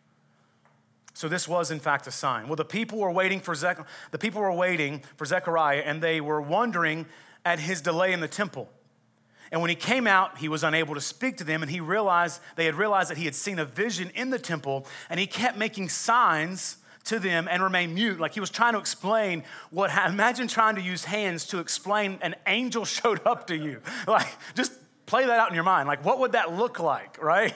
So 1.13 1.29
this 1.29 1.47
was 1.47 1.71
in 1.71 1.81
fact 1.81 2.07
a 2.07 2.11
sign. 2.11 2.49
Well, 2.49 2.57
the 2.57 2.65
people 2.65 2.99
were 2.99 3.11
waiting 3.11 3.41
for 3.41 3.55
the 3.55 4.19
people 4.19 4.41
were 4.41 4.53
waiting 4.53 5.03
for 5.17 5.27
Zechariah, 5.27 5.83
and 5.85 6.03
they 6.03 6.19
were 6.23 6.41
wondering 6.41 7.05
at 7.45 7.61
his 7.61 7.83
delay 7.83 8.15
in 8.15 8.21
the 8.21 8.29
temple. 8.29 8.71
And 9.53 9.61
when 9.61 9.69
he 9.69 9.77
came 9.77 10.07
out, 10.07 10.39
he 10.39 10.49
was 10.49 10.65
unable 10.65 10.95
to 10.95 11.01
speak 11.01 11.37
to 11.37 11.45
them, 11.45 11.61
and 11.63 11.71
he 11.71 11.81
realized 11.81 12.41
they 12.57 12.65
had 12.65 12.75
realized 12.75 13.11
that 13.11 13.19
he 13.19 13.27
had 13.27 13.35
seen 13.35 13.59
a 13.59 13.67
vision 13.67 14.11
in 14.15 14.31
the 14.31 14.39
temple, 14.39 14.87
and 15.11 15.21
he 15.21 15.27
kept 15.27 15.59
making 15.59 15.91
signs 15.91 16.79
to 17.05 17.19
them 17.19 17.49
and 17.51 17.63
remained 17.63 17.95
mute. 17.95 18.19
Like 18.19 18.33
he 18.33 18.41
was 18.41 18.51
trying 18.51 18.73
to 18.73 18.79
explain 18.79 19.45
what. 19.71 19.91
Imagine 20.07 20.49
trying 20.49 20.77
to 20.77 20.83
use 20.83 21.05
hands 21.05 21.45
to 21.49 21.59
explain 21.59 22.19
an 22.23 22.35
angel 22.47 22.85
showed 22.97 23.21
up 23.27 23.47
to 23.49 23.57
you. 23.57 23.83
Like 24.07 24.27
just 24.55 24.73
play 25.07 25.25
that 25.25 25.39
out 25.39 25.49
in 25.49 25.55
your 25.55 25.65
mind. 25.65 25.89
Like, 25.89 26.05
what 26.05 26.19
would 26.19 26.33
that 26.33 26.53
look 26.53 26.79
like, 26.79 27.23
right? 27.23 27.55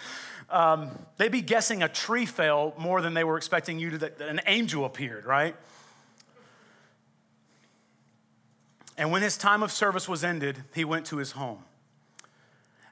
um, 0.50 0.90
they'd 1.16 1.32
be 1.32 1.40
guessing 1.40 1.82
a 1.82 1.88
tree 1.88 2.26
fell 2.26 2.74
more 2.76 3.00
than 3.00 3.14
they 3.14 3.24
were 3.24 3.36
expecting 3.36 3.78
you 3.78 3.90
to, 3.90 3.98
that 3.98 4.20
an 4.20 4.40
angel 4.46 4.84
appeared, 4.84 5.24
right? 5.24 5.54
And 8.98 9.10
when 9.10 9.22
his 9.22 9.38
time 9.38 9.62
of 9.62 9.72
service 9.72 10.08
was 10.08 10.22
ended, 10.22 10.62
he 10.74 10.84
went 10.84 11.06
to 11.06 11.16
his 11.16 11.32
home. 11.32 11.64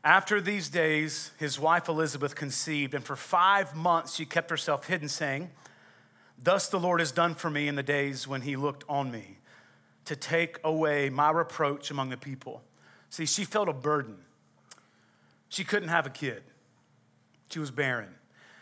After 0.03 0.41
these 0.41 0.69
days, 0.69 1.33
his 1.39 1.59
wife 1.59 1.89
Elizabeth 1.89 2.35
conceived, 2.35 2.95
and 2.95 3.05
for 3.05 3.17
five 3.17 3.75
months 3.75 4.15
she 4.15 4.25
kept 4.25 4.49
herself 4.49 4.87
hidden, 4.87 5.09
saying, 5.09 5.51
Thus 6.43 6.69
the 6.69 6.79
Lord 6.79 7.01
has 7.01 7.11
done 7.11 7.35
for 7.35 7.51
me 7.51 7.69
in 7.69 7.75
the 7.75 7.83
days 7.83 8.27
when 8.29 8.43
he 8.43 8.57
looked 8.57 8.85
on 8.89 9.11
me, 9.11 9.39
to 10.05 10.17
take 10.17 10.59
away 10.65 11.11
my 11.11 11.31
reproach 11.31 11.91
among 11.91 12.09
the 12.09 12.17
people. 12.17 12.63
See, 13.11 13.27
she 13.27 13.45
felt 13.45 13.69
a 13.69 13.73
burden. 13.73 14.17
She 15.49 15.65
couldn't 15.65 15.89
have 15.89 16.07
a 16.07 16.11
kid, 16.11 16.43
she 17.51 17.59
was 17.59 17.71
barren. 17.71 18.15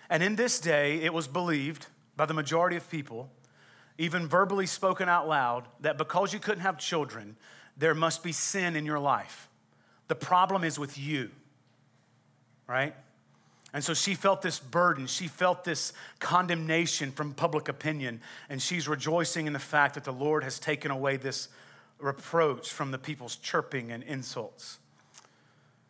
And 0.09 0.23
in 0.23 0.37
this 0.37 0.61
day, 0.61 1.03
it 1.03 1.13
was 1.13 1.27
believed 1.27 1.87
by 2.17 2.27
the 2.27 2.35
majority 2.35 2.77
of 2.77 2.89
people, 2.89 3.29
even 3.99 4.29
verbally 4.29 4.67
spoken 4.67 5.09
out 5.09 5.27
loud, 5.27 5.67
that 5.81 5.99
because 5.99 6.33
you 6.33 6.39
couldn't 6.39 6.61
have 6.61 6.79
children, 6.79 7.37
there 7.77 7.95
must 7.95 8.23
be 8.23 8.31
sin 8.31 8.77
in 8.77 8.87
your 8.87 9.01
life. 9.01 9.49
The 10.07 10.15
problem 10.15 10.63
is 10.63 10.79
with 10.79 10.97
you, 10.97 11.31
right? 12.69 12.95
And 13.73 13.83
so 13.83 13.93
she 13.93 14.15
felt 14.15 14.43
this 14.43 14.59
burden. 14.59 15.07
She 15.07 15.29
felt 15.29 15.65
this 15.65 15.93
condemnation 16.19 17.11
from 17.11 17.35
public 17.35 17.69
opinion. 17.69 18.23
And 18.49 18.63
she's 18.63 18.89
rejoicing 18.89 19.47
in 19.47 19.53
the 19.53 19.59
fact 19.59 19.95
that 19.95 20.05
the 20.05 20.13
Lord 20.13 20.45
has 20.45 20.59
taken 20.59 20.91
away 20.91 21.17
this 21.17 21.49
reproach 21.99 22.73
from 22.73 22.91
the 22.91 22.99
people's 22.99 23.37
chirping 23.37 23.91
and 23.91 24.03
insults. 24.03 24.79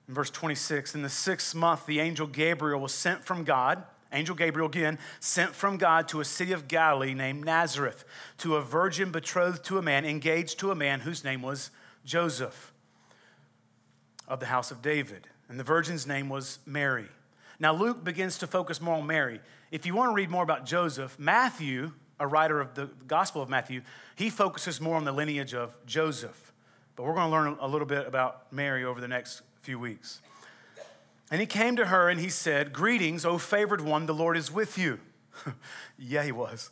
In 0.08 0.14
verse 0.14 0.30
26, 0.30 0.94
in 0.94 1.02
the 1.02 1.08
sixth 1.08 1.54
month, 1.54 1.86
the 1.86 2.00
angel 2.00 2.26
Gabriel 2.26 2.80
was 2.80 2.94
sent 2.94 3.24
from 3.24 3.44
God. 3.44 3.82
Angel 4.12 4.36
Gabriel 4.36 4.68
again, 4.68 4.98
sent 5.18 5.54
from 5.54 5.78
God 5.78 6.06
to 6.08 6.20
a 6.20 6.24
city 6.24 6.52
of 6.52 6.68
Galilee 6.68 7.12
named 7.12 7.44
Nazareth, 7.44 8.04
to 8.38 8.54
a 8.54 8.62
virgin 8.62 9.10
betrothed 9.10 9.64
to 9.64 9.78
a 9.78 9.82
man, 9.82 10.04
engaged 10.04 10.60
to 10.60 10.70
a 10.70 10.76
man 10.76 11.00
whose 11.00 11.24
name 11.24 11.42
was 11.42 11.70
Joseph 12.04 12.72
of 14.28 14.38
the 14.38 14.46
house 14.46 14.70
of 14.70 14.80
David. 14.80 15.26
And 15.48 15.58
the 15.58 15.64
virgin's 15.64 16.06
name 16.06 16.28
was 16.28 16.60
Mary. 16.64 17.06
Now, 17.58 17.72
Luke 17.72 18.04
begins 18.04 18.38
to 18.38 18.46
focus 18.46 18.80
more 18.80 18.96
on 18.96 19.06
Mary. 19.06 19.40
If 19.70 19.86
you 19.86 19.94
want 19.94 20.10
to 20.10 20.14
read 20.14 20.30
more 20.30 20.42
about 20.42 20.66
Joseph, 20.66 21.18
Matthew 21.18 21.92
a 22.18 22.26
writer 22.26 22.60
of 22.60 22.74
the 22.74 22.86
Gospel 23.06 23.42
of 23.42 23.48
Matthew, 23.48 23.82
he 24.14 24.30
focuses 24.30 24.80
more 24.80 24.96
on 24.96 25.04
the 25.04 25.12
lineage 25.12 25.54
of 25.54 25.76
Joseph. 25.86 26.52
But 26.94 27.04
we're 27.04 27.14
going 27.14 27.26
to 27.26 27.32
learn 27.32 27.56
a 27.60 27.68
little 27.68 27.86
bit 27.86 28.06
about 28.06 28.50
Mary 28.52 28.84
over 28.84 29.00
the 29.00 29.08
next 29.08 29.42
few 29.60 29.78
weeks. 29.78 30.20
And 31.30 31.40
he 31.40 31.46
came 31.46 31.76
to 31.76 31.86
her 31.86 32.08
and 32.08 32.20
he 32.20 32.28
said, 32.28 32.72
Greetings, 32.72 33.24
O 33.24 33.36
favored 33.36 33.80
one, 33.80 34.06
the 34.06 34.14
Lord 34.14 34.36
is 34.36 34.50
with 34.50 34.78
you. 34.78 35.00
yeah, 35.98 36.22
he 36.22 36.32
was. 36.32 36.70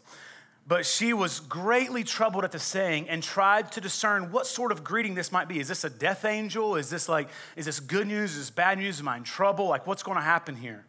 But 0.66 0.86
she 0.86 1.12
was 1.12 1.40
greatly 1.40 2.04
troubled 2.04 2.44
at 2.44 2.52
the 2.52 2.58
saying 2.58 3.10
and 3.10 3.22
tried 3.22 3.70
to 3.72 3.82
discern 3.82 4.32
what 4.32 4.46
sort 4.46 4.72
of 4.72 4.82
greeting 4.82 5.14
this 5.14 5.30
might 5.30 5.46
be. 5.46 5.60
Is 5.60 5.68
this 5.68 5.84
a 5.84 5.90
death 5.90 6.24
angel? 6.24 6.76
Is 6.76 6.88
this 6.88 7.06
like, 7.06 7.28
is 7.54 7.66
this 7.66 7.80
good 7.80 8.06
news? 8.06 8.32
Is 8.32 8.38
this 8.38 8.50
bad 8.50 8.78
news? 8.78 9.00
Am 9.00 9.08
I 9.08 9.18
in 9.18 9.24
trouble? 9.24 9.68
Like, 9.68 9.86
what's 9.86 10.02
going 10.02 10.16
to 10.16 10.24
happen 10.24 10.56
here? 10.56 10.86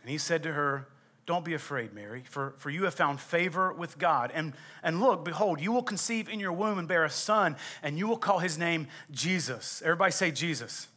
And 0.00 0.10
he 0.10 0.18
said 0.18 0.42
to 0.42 0.52
her, 0.52 0.88
don't 1.24 1.44
be 1.44 1.54
afraid, 1.54 1.92
Mary, 1.92 2.24
for, 2.28 2.54
for 2.58 2.68
you 2.68 2.84
have 2.84 2.94
found 2.94 3.20
favor 3.20 3.72
with 3.72 3.96
God. 3.98 4.32
And, 4.34 4.54
and 4.82 5.00
look, 5.00 5.24
behold, 5.24 5.60
you 5.60 5.70
will 5.70 5.82
conceive 5.82 6.28
in 6.28 6.40
your 6.40 6.52
womb 6.52 6.78
and 6.78 6.88
bear 6.88 7.04
a 7.04 7.10
son, 7.10 7.56
and 7.82 7.96
you 7.96 8.08
will 8.08 8.16
call 8.16 8.40
his 8.40 8.58
name 8.58 8.88
Jesus. 9.10 9.82
Everybody 9.84 10.12
say 10.12 10.32
Jesus. 10.32 10.88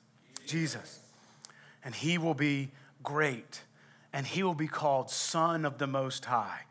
Jesus. 0.48 1.00
And 1.84 1.94
he 1.94 2.18
will 2.18 2.34
be 2.34 2.72
great, 3.04 3.62
and 4.12 4.26
he 4.26 4.42
will 4.42 4.56
be 4.56 4.68
called 4.68 5.12
Son 5.12 5.64
of 5.64 5.78
the 5.78 5.88
Most 5.88 6.26
High. 6.26 6.62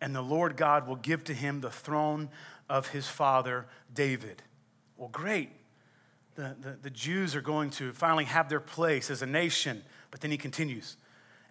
and 0.00 0.16
the 0.16 0.22
Lord 0.22 0.56
God 0.56 0.88
will 0.88 0.96
give 0.96 1.22
to 1.24 1.34
him 1.34 1.60
the 1.60 1.70
throne 1.70 2.28
of 2.68 2.88
his 2.88 3.06
father 3.06 3.66
David. 3.94 4.42
Well, 4.96 5.08
great. 5.10 5.50
The, 6.34 6.56
the, 6.60 6.76
the, 6.82 6.90
Jews 6.90 7.36
are 7.36 7.40
going 7.40 7.70
to 7.70 7.92
finally 7.92 8.24
have 8.24 8.48
their 8.48 8.58
place 8.58 9.10
as 9.10 9.22
a 9.22 9.26
nation, 9.26 9.84
but 10.10 10.20
then 10.20 10.30
he 10.30 10.38
continues, 10.38 10.96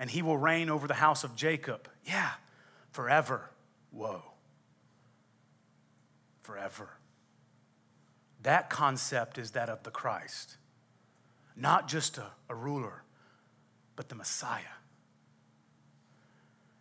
and 0.01 0.09
he 0.09 0.23
will 0.23 0.35
reign 0.35 0.71
over 0.71 0.87
the 0.87 0.95
house 0.95 1.23
of 1.23 1.35
Jacob. 1.35 1.87
Yeah, 2.03 2.31
forever. 2.91 3.51
Whoa. 3.91 4.23
Forever. 6.41 6.89
That 8.41 8.71
concept 8.71 9.37
is 9.37 9.51
that 9.51 9.69
of 9.69 9.83
the 9.83 9.91
Christ, 9.91 10.57
not 11.55 11.87
just 11.87 12.17
a, 12.17 12.25
a 12.49 12.55
ruler, 12.55 13.03
but 13.95 14.09
the 14.09 14.15
Messiah. 14.15 14.73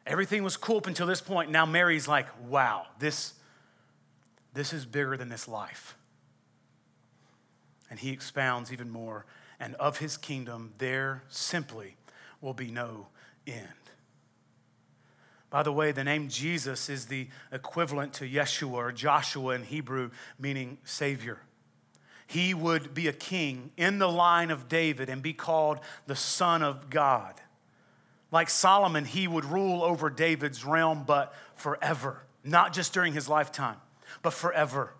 Everything 0.06 0.42
was 0.42 0.56
cool 0.56 0.78
up 0.78 0.86
until 0.86 1.06
this 1.06 1.20
point. 1.20 1.50
Now 1.50 1.66
Mary's 1.66 2.08
like, 2.08 2.26
wow, 2.48 2.86
this, 3.00 3.34
this 4.54 4.72
is 4.72 4.86
bigger 4.86 5.18
than 5.18 5.28
this 5.28 5.46
life. 5.46 5.94
And 7.90 7.98
he 7.98 8.12
expounds 8.12 8.72
even 8.72 8.88
more. 8.88 9.26
And 9.62 9.74
of 9.74 9.98
his 9.98 10.16
kingdom, 10.16 10.72
there 10.78 11.22
simply 11.28 11.96
will 12.40 12.54
be 12.54 12.70
no 12.70 13.08
end. 13.46 13.66
By 15.50 15.64
the 15.64 15.72
way, 15.72 15.90
the 15.90 16.04
name 16.04 16.28
Jesus 16.28 16.88
is 16.88 17.06
the 17.06 17.28
equivalent 17.50 18.12
to 18.14 18.28
Yeshua 18.28 18.72
or 18.72 18.92
Joshua 18.92 19.54
in 19.54 19.64
Hebrew, 19.64 20.10
meaning 20.38 20.78
Savior. 20.84 21.40
He 22.26 22.54
would 22.54 22.94
be 22.94 23.08
a 23.08 23.12
king 23.12 23.72
in 23.76 23.98
the 23.98 24.08
line 24.08 24.52
of 24.52 24.68
David 24.68 25.08
and 25.08 25.20
be 25.20 25.32
called 25.32 25.80
the 26.06 26.14
Son 26.14 26.62
of 26.62 26.88
God. 26.88 27.34
Like 28.30 28.48
Solomon, 28.48 29.04
he 29.04 29.26
would 29.26 29.44
rule 29.44 29.82
over 29.82 30.08
David's 30.08 30.64
realm, 30.64 31.02
but 31.04 31.34
forever, 31.56 32.22
not 32.44 32.72
just 32.72 32.92
during 32.92 33.12
his 33.12 33.28
lifetime, 33.28 33.78
but 34.22 34.32
forever. 34.32 34.92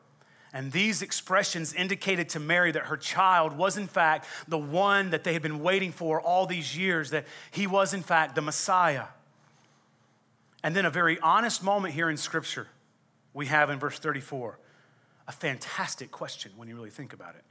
And 0.53 0.73
these 0.73 1.01
expressions 1.01 1.73
indicated 1.73 2.31
to 2.31 2.41
Mary 2.41 2.73
that 2.73 2.87
her 2.87 2.97
child 2.97 3.57
was, 3.57 3.77
in 3.77 3.87
fact, 3.87 4.27
the 4.49 4.59
one 4.59 5.11
that 5.11 5.23
they 5.23 5.33
had 5.33 5.43
been 5.43 5.63
waiting 5.63 5.93
for 5.93 6.21
all 6.21 6.47
these 6.47 6.77
years, 6.77 7.11
that 7.11 7.27
he 7.53 7.67
was, 7.67 7.95
in 7.95 8.03
fact, 8.03 8.35
the 8.35 8.43
Messiah. 8.43 9.07
And 10.65 10.75
then 10.75 10.85
a 10.85 10.91
very 10.91 11.19
honest 11.21 11.63
moment 11.63 11.95
here 11.95 12.11
in 12.11 12.17
Scripture 12.17 12.67
we 13.33 13.47
have 13.47 13.71
in 13.71 13.79
verse 13.79 13.99
34. 13.99 14.59
A 15.29 15.33
fantastic 15.33 16.11
question 16.11 16.53
when 16.57 16.69
you 16.69 16.75
really 16.75 16.91
think 16.91 17.13
about 17.13 17.37
it. 17.37 17.45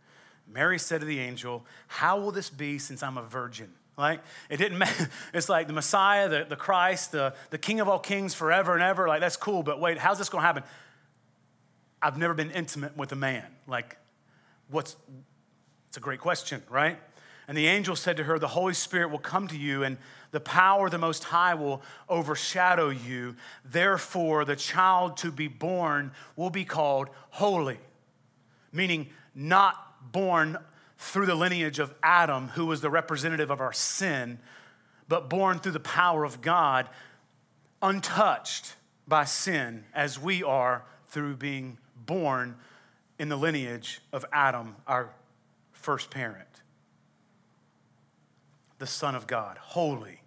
Mary 0.52 0.80
said 0.80 1.02
to 1.02 1.06
the 1.06 1.20
angel, 1.20 1.66
How 1.88 2.20
will 2.20 2.32
this 2.32 2.50
be 2.50 2.80
since 2.80 3.02
I'm 3.04 3.18
a 3.18 3.24
virgin? 3.24 3.70
Like, 3.98 4.22
it 4.50 4.58
didn't 4.58 4.78
matter. 4.78 5.10
It's 5.34 5.50
like 5.50 5.68
the 5.68 5.74
Messiah, 5.74 6.28
the, 6.28 6.46
the 6.50 6.56
Christ, 6.56 7.12
the, 7.12 7.34
the 7.50 7.58
King 7.58 7.80
of 7.80 7.88
all 7.88 8.00
kings 8.00 8.34
forever 8.34 8.74
and 8.74 8.84
ever. 8.84 9.08
Like, 9.08 9.22
that's 9.22 9.38
cool, 9.38 9.64
but 9.64 9.80
wait, 9.80 9.98
how's 9.98 10.18
this 10.18 10.30
going 10.30 10.42
to 10.42 10.48
happen? 10.48 10.64
I've 12.02 12.18
never 12.18 12.34
been 12.34 12.52
intimate 12.52 12.96
with 12.96 13.12
a 13.12 13.16
man. 13.16 13.46
Like, 13.68 13.98
what's, 14.70 14.96
it's 15.88 15.98
a 15.98 16.02
great 16.02 16.20
question, 16.20 16.64
right? 16.70 17.00
And 17.48 17.58
the 17.58 17.68
angel 17.68 17.96
said 17.96 18.18
to 18.18 18.24
her, 18.26 18.38
The 18.38 18.48
Holy 18.48 18.76
Spirit 18.76 19.10
will 19.10 19.18
come 19.18 19.48
to 19.48 19.58
you, 19.58 19.84
and 19.84 19.98
the 20.32 20.40
power 20.40 20.86
of 20.86 20.92
the 20.92 21.00
Most 21.00 21.24
High 21.24 21.56
will 21.56 21.82
overshadow 22.08 22.90
you. 22.90 23.36
Therefore, 23.66 24.46
the 24.46 24.56
child 24.56 25.18
to 25.18 25.32
be 25.32 25.48
born 25.48 26.12
will 26.36 26.52
be 26.52 26.64
called 26.64 27.10
holy, 27.32 27.80
meaning 28.72 29.10
not 29.34 30.12
born 30.12 30.58
through 31.00 31.26
the 31.26 31.34
lineage 31.34 31.80
of 31.80 31.94
Adam, 32.04 32.50
who 32.50 32.68
was 32.68 32.82
the 32.82 32.90
representative 32.90 33.50
of 33.50 33.62
our 33.62 33.74
sin, 33.74 34.38
but 35.08 35.30
born 35.30 35.58
through 35.58 35.72
the 35.72 35.80
power 35.80 36.24
of 36.24 36.42
God, 36.42 36.88
untouched 37.82 38.76
by 39.08 39.24
sin, 39.24 39.86
as 39.94 40.20
we 40.20 40.44
are 40.44 40.84
through 41.08 41.36
being 41.36 41.80
born 42.10 42.56
in 43.20 43.30
the 43.30 43.36
lineage 43.36 44.02
of 44.12 44.26
Adam, 44.34 44.76
our 44.88 45.12
first 45.74 46.10
parent. 46.10 46.48
The 48.80 48.88
Son 48.88 49.14
of 49.14 49.28
God, 49.28 49.60
holy, 49.60 50.24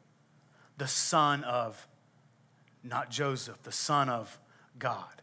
the 0.79 0.87
Son 0.87 1.43
of 1.43 1.89
not 2.85 3.11
Joseph, 3.11 3.61
the 3.65 3.73
Son 3.73 4.09
of 4.09 4.39
God. 4.79 5.23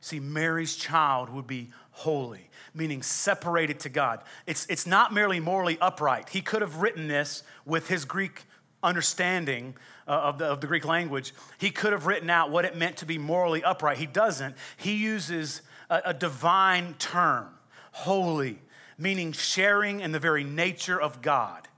See, 0.00 0.20
Mary's 0.20 0.76
child 0.76 1.28
would 1.28 1.48
be 1.48 1.70
holy, 1.90 2.50
meaning 2.72 3.02
separated 3.02 3.80
to 3.80 3.88
God. 3.88 4.22
It's, 4.46 4.66
it's 4.68 4.86
not 4.86 5.12
merely 5.12 5.40
morally 5.40 5.76
upright. 5.80 6.28
He 6.28 6.40
could 6.40 6.62
have 6.62 6.76
written 6.76 7.08
this 7.08 7.42
with 7.66 7.88
his 7.88 8.04
Greek 8.04 8.44
understanding 8.80 9.74
uh, 10.10 10.22
of, 10.24 10.38
the, 10.38 10.44
of 10.44 10.60
the 10.60 10.66
Greek 10.66 10.84
language. 10.84 11.32
He 11.58 11.70
could 11.70 11.92
have 11.92 12.06
written 12.06 12.28
out 12.28 12.50
what 12.50 12.64
it 12.64 12.76
meant 12.76 12.96
to 12.96 13.06
be 13.06 13.16
morally 13.16 13.62
upright. 13.62 13.96
He 13.96 14.06
doesn't. 14.06 14.56
He 14.76 14.96
uses 14.96 15.62
a, 15.88 16.02
a 16.06 16.14
divine 16.14 16.94
term, 16.98 17.46
holy, 17.92 18.58
meaning 18.98 19.30
sharing 19.30 20.00
in 20.00 20.10
the 20.10 20.18
very 20.18 20.42
nature 20.42 21.00
of 21.00 21.22
God. 21.22 21.68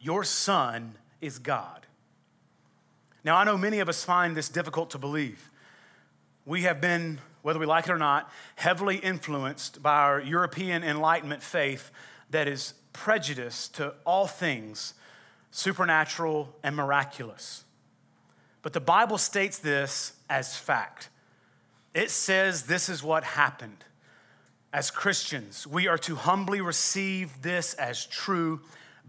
Your 0.00 0.22
son 0.22 0.94
is 1.20 1.40
God. 1.40 1.84
Now, 3.24 3.36
I 3.36 3.42
know 3.42 3.58
many 3.58 3.80
of 3.80 3.88
us 3.88 4.04
find 4.04 4.36
this 4.36 4.48
difficult 4.48 4.90
to 4.90 4.98
believe. 4.98 5.50
We 6.46 6.62
have 6.62 6.80
been 6.80 7.18
whether 7.42 7.58
we 7.58 7.66
like 7.66 7.88
it 7.88 7.90
or 7.90 7.98
not, 7.98 8.30
heavily 8.54 8.96
influenced 8.96 9.82
by 9.82 9.96
our 9.96 10.20
European 10.20 10.84
Enlightenment 10.84 11.42
faith 11.42 11.90
that 12.30 12.46
is 12.46 12.74
prejudiced 12.92 13.74
to 13.76 13.94
all 14.04 14.26
things 14.26 14.94
supernatural 15.50 16.54
and 16.62 16.76
miraculous. 16.76 17.64
But 18.62 18.72
the 18.72 18.80
Bible 18.80 19.18
states 19.18 19.58
this 19.58 20.14
as 20.28 20.56
fact. 20.56 21.08
It 21.94 22.10
says 22.10 22.64
this 22.64 22.88
is 22.88 23.02
what 23.02 23.24
happened. 23.24 23.84
As 24.72 24.90
Christians, 24.90 25.66
we 25.66 25.88
are 25.88 25.98
to 25.98 26.14
humbly 26.14 26.60
receive 26.60 27.42
this 27.42 27.74
as 27.74 28.04
true 28.04 28.60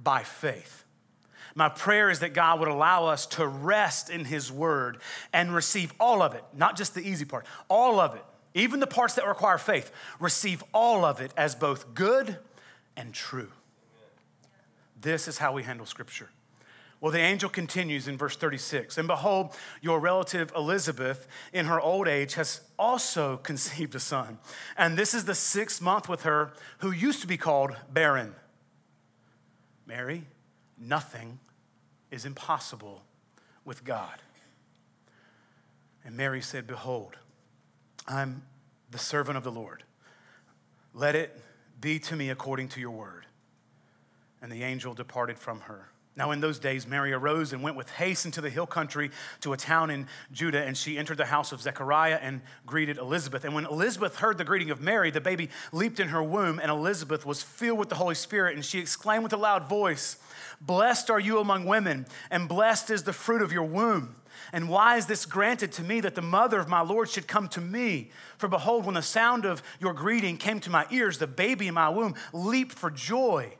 by 0.01 0.23
faith. 0.23 0.85
My 1.55 1.67
prayer 1.67 2.09
is 2.09 2.19
that 2.19 2.33
God 2.33 2.59
would 2.59 2.69
allow 2.69 3.07
us 3.07 3.25
to 3.27 3.45
rest 3.45 4.09
in 4.09 4.23
His 4.23 4.51
Word 4.51 4.99
and 5.33 5.53
receive 5.53 5.93
all 5.99 6.21
of 6.21 6.33
it, 6.33 6.43
not 6.55 6.77
just 6.77 6.93
the 6.93 7.01
easy 7.01 7.25
part, 7.25 7.45
all 7.67 7.99
of 7.99 8.15
it, 8.15 8.23
even 8.53 8.79
the 8.79 8.87
parts 8.87 9.15
that 9.15 9.27
require 9.27 9.57
faith, 9.57 9.91
receive 10.19 10.63
all 10.73 11.03
of 11.03 11.19
it 11.19 11.33
as 11.35 11.55
both 11.55 11.93
good 11.93 12.37
and 12.95 13.13
true. 13.13 13.51
This 15.01 15.27
is 15.27 15.37
how 15.37 15.53
we 15.53 15.63
handle 15.63 15.85
Scripture. 15.85 16.29
Well, 17.01 17.13
the 17.13 17.19
angel 17.19 17.49
continues 17.49 18.09
in 18.09 18.17
verse 18.17 18.35
36 18.35 18.97
And 18.97 19.07
behold, 19.07 19.55
your 19.81 19.99
relative 19.99 20.51
Elizabeth, 20.55 21.27
in 21.53 21.65
her 21.65 21.79
old 21.79 22.07
age, 22.07 22.33
has 22.33 22.61
also 22.77 23.37
conceived 23.43 23.95
a 23.95 23.99
son. 23.99 24.39
And 24.77 24.97
this 24.97 25.13
is 25.13 25.25
the 25.25 25.35
sixth 25.35 25.81
month 25.81 26.09
with 26.09 26.23
her, 26.23 26.53
who 26.79 26.91
used 26.91 27.21
to 27.21 27.27
be 27.27 27.37
called 27.37 27.75
barren. 27.91 28.35
Mary, 29.85 30.25
nothing 30.77 31.39
is 32.11 32.25
impossible 32.25 33.03
with 33.65 33.83
God. 33.83 34.21
And 36.03 36.15
Mary 36.17 36.41
said, 36.41 36.67
Behold, 36.67 37.15
I'm 38.07 38.43
the 38.91 38.97
servant 38.97 39.37
of 39.37 39.43
the 39.43 39.51
Lord. 39.51 39.83
Let 40.93 41.15
it 41.15 41.39
be 41.79 41.99
to 41.99 42.15
me 42.15 42.29
according 42.29 42.69
to 42.69 42.79
your 42.79 42.91
word. 42.91 43.25
And 44.41 44.51
the 44.51 44.63
angel 44.63 44.93
departed 44.93 45.37
from 45.37 45.61
her. 45.61 45.89
Now, 46.19 46.31
in 46.31 46.41
those 46.41 46.59
days, 46.59 46.85
Mary 46.85 47.13
arose 47.13 47.53
and 47.53 47.63
went 47.63 47.77
with 47.77 47.89
haste 47.91 48.25
into 48.25 48.41
the 48.41 48.49
hill 48.49 48.67
country 48.67 49.09
to 49.39 49.53
a 49.53 49.57
town 49.57 49.89
in 49.89 50.05
Judah, 50.33 50.61
and 50.61 50.75
she 50.75 50.97
entered 50.97 51.17
the 51.17 51.25
house 51.25 51.53
of 51.53 51.61
Zechariah 51.61 52.19
and 52.21 52.41
greeted 52.65 52.97
Elizabeth. 52.97 53.45
And 53.45 53.55
when 53.55 53.65
Elizabeth 53.65 54.17
heard 54.17 54.37
the 54.37 54.43
greeting 54.43 54.69
of 54.69 54.81
Mary, 54.81 55.11
the 55.11 55.21
baby 55.21 55.49
leaped 55.71 56.01
in 56.01 56.09
her 56.09 56.21
womb, 56.21 56.59
and 56.59 56.69
Elizabeth 56.69 57.25
was 57.25 57.41
filled 57.41 57.79
with 57.79 57.87
the 57.87 57.95
Holy 57.95 58.15
Spirit, 58.15 58.55
and 58.55 58.65
she 58.65 58.79
exclaimed 58.79 59.23
with 59.23 59.31
a 59.31 59.37
loud 59.37 59.69
voice, 59.69 60.17
Blessed 60.59 61.09
are 61.09 61.21
you 61.21 61.39
among 61.39 61.65
women, 61.65 62.05
and 62.29 62.49
blessed 62.49 62.89
is 62.89 63.03
the 63.03 63.13
fruit 63.13 63.41
of 63.41 63.53
your 63.53 63.63
womb. 63.63 64.15
And 64.51 64.67
why 64.67 64.97
is 64.97 65.05
this 65.05 65.25
granted 65.25 65.71
to 65.73 65.83
me 65.83 66.01
that 66.01 66.15
the 66.15 66.21
mother 66.21 66.59
of 66.59 66.67
my 66.67 66.81
Lord 66.81 67.07
should 67.07 67.27
come 67.27 67.47
to 67.49 67.61
me? 67.61 68.11
For 68.37 68.49
behold, 68.49 68.85
when 68.85 68.95
the 68.95 69.01
sound 69.01 69.45
of 69.45 69.63
your 69.79 69.93
greeting 69.93 70.35
came 70.35 70.59
to 70.61 70.69
my 70.69 70.85
ears, 70.91 71.17
the 71.17 71.27
baby 71.27 71.69
in 71.69 71.75
my 71.75 71.87
womb 71.87 72.15
leaped 72.33 72.73
for 72.77 72.89
joy. 72.89 73.53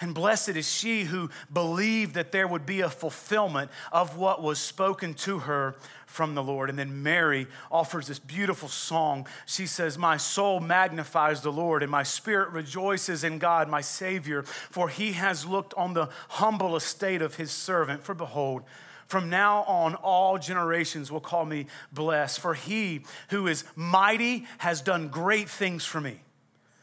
And 0.00 0.14
blessed 0.14 0.50
is 0.50 0.70
she 0.70 1.04
who 1.04 1.30
believed 1.50 2.14
that 2.14 2.30
there 2.30 2.46
would 2.46 2.66
be 2.66 2.82
a 2.82 2.90
fulfillment 2.90 3.70
of 3.90 4.18
what 4.18 4.42
was 4.42 4.58
spoken 4.58 5.14
to 5.14 5.38
her 5.40 5.74
from 6.04 6.34
the 6.34 6.42
Lord. 6.42 6.68
And 6.68 6.78
then 6.78 7.02
Mary 7.02 7.46
offers 7.70 8.06
this 8.06 8.18
beautiful 8.18 8.68
song. 8.68 9.26
She 9.46 9.66
says, 9.66 9.96
My 9.96 10.18
soul 10.18 10.60
magnifies 10.60 11.40
the 11.40 11.52
Lord, 11.52 11.82
and 11.82 11.90
my 11.90 12.02
spirit 12.02 12.50
rejoices 12.50 13.24
in 13.24 13.38
God, 13.38 13.70
my 13.70 13.80
Savior, 13.80 14.42
for 14.42 14.90
he 14.90 15.12
has 15.12 15.46
looked 15.46 15.72
on 15.74 15.94
the 15.94 16.10
humble 16.28 16.76
estate 16.76 17.22
of 17.22 17.36
his 17.36 17.50
servant. 17.50 18.02
For 18.02 18.14
behold, 18.14 18.64
from 19.06 19.30
now 19.30 19.62
on, 19.62 19.94
all 19.94 20.36
generations 20.36 21.10
will 21.10 21.20
call 21.20 21.46
me 21.46 21.68
blessed, 21.90 22.40
for 22.40 22.52
he 22.52 23.04
who 23.30 23.46
is 23.46 23.64
mighty 23.74 24.46
has 24.58 24.82
done 24.82 25.08
great 25.08 25.48
things 25.48 25.86
for 25.86 26.02
me, 26.02 26.20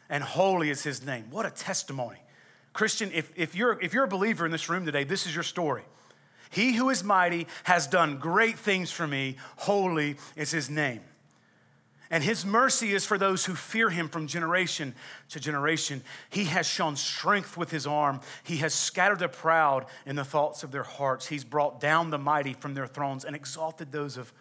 and 0.10 0.24
holy 0.24 0.72
is 0.72 0.82
his 0.82 1.06
name. 1.06 1.26
What 1.30 1.46
a 1.46 1.52
testimony. 1.52 2.23
Christian, 2.74 3.12
if, 3.14 3.32
if, 3.36 3.56
you're, 3.56 3.80
if 3.82 3.94
you're 3.94 4.04
a 4.04 4.08
believer 4.08 4.46
in 4.46 4.52
this 4.52 4.68
room 4.68 4.86
today, 4.86 5.04
this 5.04 5.26
is 5.26 5.34
your 5.34 5.44
story. 5.44 5.84
He 6.50 6.74
who 6.74 6.90
is 6.90 7.04
mighty 7.04 7.48
has 7.64 7.88
done 7.88 8.18
great 8.18 8.60
things 8.60 8.92
for 8.92 9.08
me. 9.08 9.38
Holy 9.58 10.18
is 10.36 10.52
his 10.52 10.70
name. 10.70 11.02
And 12.12 12.24
his 12.24 12.46
mercy 12.46 12.94
is 12.94 13.08
for 13.08 13.18
those 13.18 13.46
who 13.46 13.56
fear 13.56 13.90
him 13.90 14.08
from 14.08 14.28
generation 14.28 14.94
to 15.30 15.40
generation. 15.40 16.04
He 16.30 16.44
has 16.46 16.68
shown 16.68 16.96
strength 16.96 17.58
with 17.58 17.72
his 17.72 17.88
arm. 17.88 18.22
He 18.44 18.58
has 18.58 18.76
scattered 18.76 19.18
the 19.18 19.30
proud 19.30 19.88
in 20.06 20.16
the 20.16 20.24
thoughts 20.24 20.62
of 20.62 20.72
their 20.72 20.84
hearts. 20.84 21.26
He's 21.26 21.44
brought 21.44 21.80
down 21.80 22.12
the 22.12 22.20
mighty 22.20 22.54
from 22.54 22.76
their 22.76 22.86
thrones 22.86 23.26
and 23.26 23.36
exalted 23.36 23.92
those 23.92 24.18
of 24.18 24.32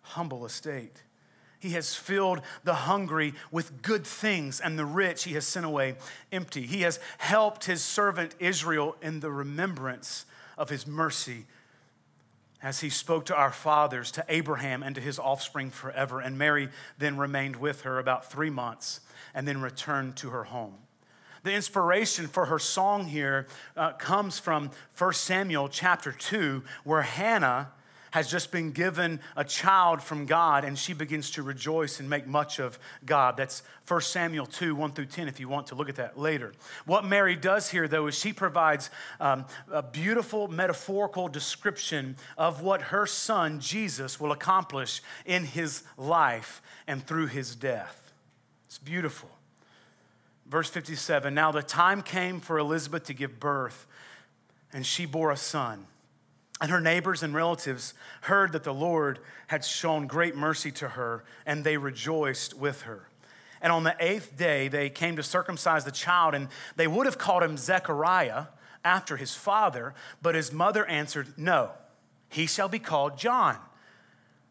humble 0.00 0.46
estate. 0.46 1.02
He 1.58 1.70
has 1.70 1.94
filled 1.94 2.40
the 2.64 2.74
hungry 2.74 3.34
with 3.50 3.82
good 3.82 4.06
things, 4.06 4.60
and 4.60 4.78
the 4.78 4.84
rich 4.84 5.24
he 5.24 5.34
has 5.34 5.46
sent 5.46 5.66
away 5.66 5.96
empty. 6.30 6.66
He 6.66 6.82
has 6.82 7.00
helped 7.18 7.64
his 7.64 7.82
servant 7.82 8.34
Israel 8.38 8.96
in 9.02 9.20
the 9.20 9.30
remembrance 9.30 10.24
of 10.56 10.70
his 10.70 10.86
mercy 10.86 11.46
as 12.62 12.80
he 12.80 12.90
spoke 12.90 13.24
to 13.26 13.36
our 13.36 13.52
fathers, 13.52 14.10
to 14.12 14.24
Abraham, 14.28 14.82
and 14.82 14.94
to 14.94 15.00
his 15.00 15.18
offspring 15.18 15.70
forever. 15.70 16.20
And 16.20 16.38
Mary 16.38 16.68
then 16.98 17.16
remained 17.16 17.56
with 17.56 17.82
her 17.82 17.98
about 17.98 18.30
three 18.30 18.50
months 18.50 19.00
and 19.34 19.46
then 19.46 19.60
returned 19.60 20.16
to 20.16 20.30
her 20.30 20.44
home. 20.44 20.74
The 21.44 21.54
inspiration 21.54 22.26
for 22.26 22.46
her 22.46 22.58
song 22.58 23.06
here 23.06 23.46
uh, 23.76 23.92
comes 23.92 24.38
from 24.38 24.70
1 24.96 25.12
Samuel 25.12 25.68
chapter 25.68 26.10
2, 26.10 26.64
where 26.82 27.02
Hannah 27.02 27.68
has 28.18 28.30
just 28.30 28.52
been 28.52 28.70
given 28.70 29.20
a 29.36 29.44
child 29.44 30.02
from 30.02 30.26
God 30.26 30.64
and 30.64 30.78
she 30.78 30.92
begins 30.92 31.30
to 31.32 31.42
rejoice 31.42 31.98
and 31.98 32.08
make 32.08 32.26
much 32.26 32.58
of 32.58 32.78
God. 33.04 33.36
That's 33.36 33.62
1 33.86 34.00
Samuel 34.02 34.46
2, 34.46 34.74
1 34.74 34.92
through 34.92 35.06
10, 35.06 35.28
if 35.28 35.40
you 35.40 35.48
want 35.48 35.68
to 35.68 35.74
look 35.74 35.88
at 35.88 35.96
that 35.96 36.18
later. 36.18 36.52
What 36.84 37.04
Mary 37.04 37.34
does 37.34 37.70
here, 37.70 37.88
though, 37.88 38.06
is 38.06 38.18
she 38.18 38.32
provides 38.32 38.90
um, 39.18 39.46
a 39.72 39.82
beautiful 39.82 40.46
metaphorical 40.48 41.28
description 41.28 42.16
of 42.36 42.62
what 42.62 42.82
her 42.82 43.06
son, 43.06 43.60
Jesus, 43.60 44.20
will 44.20 44.32
accomplish 44.32 45.00
in 45.24 45.44
his 45.44 45.82
life 45.96 46.60
and 46.86 47.04
through 47.06 47.28
his 47.28 47.56
death. 47.56 48.12
It's 48.66 48.78
beautiful. 48.78 49.30
Verse 50.46 50.70
57 50.70 51.32
Now 51.34 51.52
the 51.52 51.62
time 51.62 52.02
came 52.02 52.40
for 52.40 52.58
Elizabeth 52.58 53.04
to 53.04 53.14
give 53.14 53.40
birth, 53.40 53.86
and 54.72 54.84
she 54.84 55.06
bore 55.06 55.30
a 55.30 55.36
son. 55.36 55.86
And 56.60 56.70
her 56.70 56.80
neighbors 56.80 57.22
and 57.22 57.34
relatives 57.34 57.94
heard 58.22 58.52
that 58.52 58.64
the 58.64 58.74
Lord 58.74 59.20
had 59.46 59.64
shown 59.64 60.06
great 60.06 60.34
mercy 60.34 60.72
to 60.72 60.88
her, 60.90 61.24
and 61.46 61.62
they 61.62 61.76
rejoiced 61.76 62.54
with 62.54 62.82
her. 62.82 63.08
And 63.60 63.72
on 63.72 63.84
the 63.84 63.96
eighth 64.00 64.36
day, 64.36 64.68
they 64.68 64.90
came 64.90 65.16
to 65.16 65.22
circumcise 65.22 65.84
the 65.84 65.92
child, 65.92 66.34
and 66.34 66.48
they 66.76 66.86
would 66.86 67.06
have 67.06 67.18
called 67.18 67.42
him 67.42 67.56
Zechariah 67.56 68.46
after 68.84 69.16
his 69.16 69.34
father, 69.34 69.94
but 70.22 70.34
his 70.34 70.52
mother 70.52 70.84
answered, 70.86 71.34
No, 71.36 71.70
he 72.28 72.46
shall 72.46 72.68
be 72.68 72.78
called 72.78 73.18
John. 73.18 73.56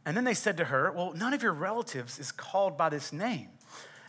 And 0.06 0.16
then 0.16 0.24
they 0.24 0.34
said 0.34 0.58
to 0.58 0.66
her, 0.66 0.92
Well, 0.92 1.14
none 1.14 1.34
of 1.34 1.44
your 1.44 1.54
relatives 1.54 2.20
is 2.20 2.32
called 2.32 2.78
by 2.78 2.90
this 2.90 3.12
name. 3.12 3.50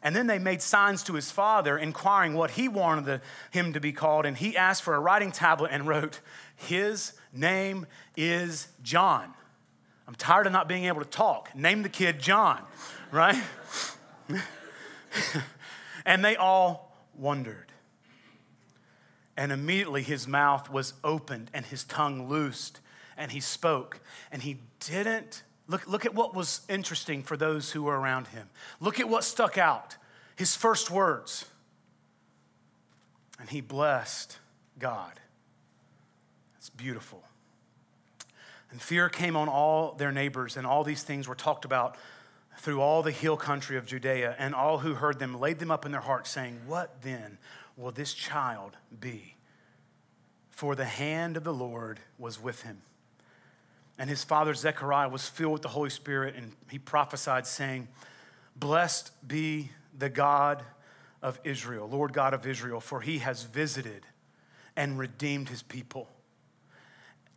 And 0.02 0.14
then 0.14 0.28
they 0.28 0.38
made 0.38 0.62
signs 0.62 1.02
to 1.04 1.14
his 1.14 1.30
father, 1.32 1.76
inquiring 1.76 2.34
what 2.34 2.52
he 2.52 2.68
wanted 2.68 3.20
him 3.50 3.72
to 3.72 3.80
be 3.80 3.92
called. 3.92 4.26
And 4.26 4.36
he 4.36 4.56
asked 4.56 4.84
for 4.84 4.94
a 4.94 5.00
writing 5.00 5.32
tablet 5.32 5.70
and 5.72 5.88
wrote, 5.88 6.20
His 6.54 7.14
name 7.32 7.86
is 8.16 8.68
John. 8.82 9.32
I'm 10.06 10.14
tired 10.14 10.46
of 10.46 10.52
not 10.52 10.68
being 10.68 10.84
able 10.84 11.00
to 11.00 11.08
talk. 11.08 11.54
Name 11.54 11.82
the 11.82 11.88
kid 11.88 12.18
John, 12.18 12.62
right? 13.10 13.42
and 16.06 16.24
they 16.24 16.36
all 16.36 16.96
wondered. 17.16 17.72
And 19.36 19.52
immediately 19.52 20.02
his 20.02 20.26
mouth 20.26 20.70
was 20.70 20.94
opened 21.04 21.50
and 21.54 21.64
his 21.64 21.84
tongue 21.84 22.28
loosed, 22.28 22.80
and 23.16 23.30
he 23.30 23.40
spoke. 23.40 24.00
And 24.32 24.42
he 24.42 24.58
didn't 24.80 25.42
Look, 25.68 25.86
look 25.86 26.06
at 26.06 26.14
what 26.14 26.34
was 26.34 26.62
interesting 26.68 27.22
for 27.22 27.36
those 27.36 27.70
who 27.70 27.82
were 27.82 27.98
around 27.98 28.28
him. 28.28 28.48
Look 28.80 28.98
at 28.98 29.08
what 29.08 29.22
stuck 29.22 29.58
out 29.58 29.96
his 30.34 30.56
first 30.56 30.90
words. 30.90 31.44
And 33.38 33.50
he 33.50 33.60
blessed 33.60 34.38
God. 34.78 35.20
It's 36.68 36.76
beautiful. 36.76 37.22
And 38.70 38.82
fear 38.82 39.08
came 39.08 39.36
on 39.36 39.48
all 39.48 39.92
their 39.92 40.12
neighbors, 40.12 40.58
and 40.58 40.66
all 40.66 40.84
these 40.84 41.02
things 41.02 41.26
were 41.26 41.34
talked 41.34 41.64
about 41.64 41.96
through 42.58 42.82
all 42.82 43.02
the 43.02 43.10
hill 43.10 43.38
country 43.38 43.78
of 43.78 43.86
Judea. 43.86 44.36
And 44.38 44.54
all 44.54 44.80
who 44.80 44.92
heard 44.92 45.18
them 45.18 45.40
laid 45.40 45.60
them 45.60 45.70
up 45.70 45.86
in 45.86 45.92
their 45.92 46.02
hearts, 46.02 46.28
saying, 46.28 46.60
What 46.66 47.00
then 47.00 47.38
will 47.78 47.90
this 47.90 48.12
child 48.12 48.76
be? 49.00 49.36
For 50.50 50.74
the 50.74 50.84
hand 50.84 51.38
of 51.38 51.44
the 51.44 51.54
Lord 51.54 52.00
was 52.18 52.38
with 52.42 52.60
him. 52.60 52.82
And 53.98 54.10
his 54.10 54.22
father 54.22 54.52
Zechariah 54.52 55.08
was 55.08 55.26
filled 55.26 55.54
with 55.54 55.62
the 55.62 55.68
Holy 55.68 55.88
Spirit, 55.88 56.34
and 56.36 56.52
he 56.70 56.78
prophesied, 56.78 57.46
saying, 57.46 57.88
Blessed 58.54 59.10
be 59.26 59.70
the 59.96 60.10
God 60.10 60.62
of 61.22 61.40
Israel, 61.44 61.88
Lord 61.88 62.12
God 62.12 62.34
of 62.34 62.46
Israel, 62.46 62.80
for 62.80 63.00
he 63.00 63.20
has 63.20 63.44
visited 63.44 64.04
and 64.76 64.98
redeemed 64.98 65.48
his 65.48 65.62
people. 65.62 66.10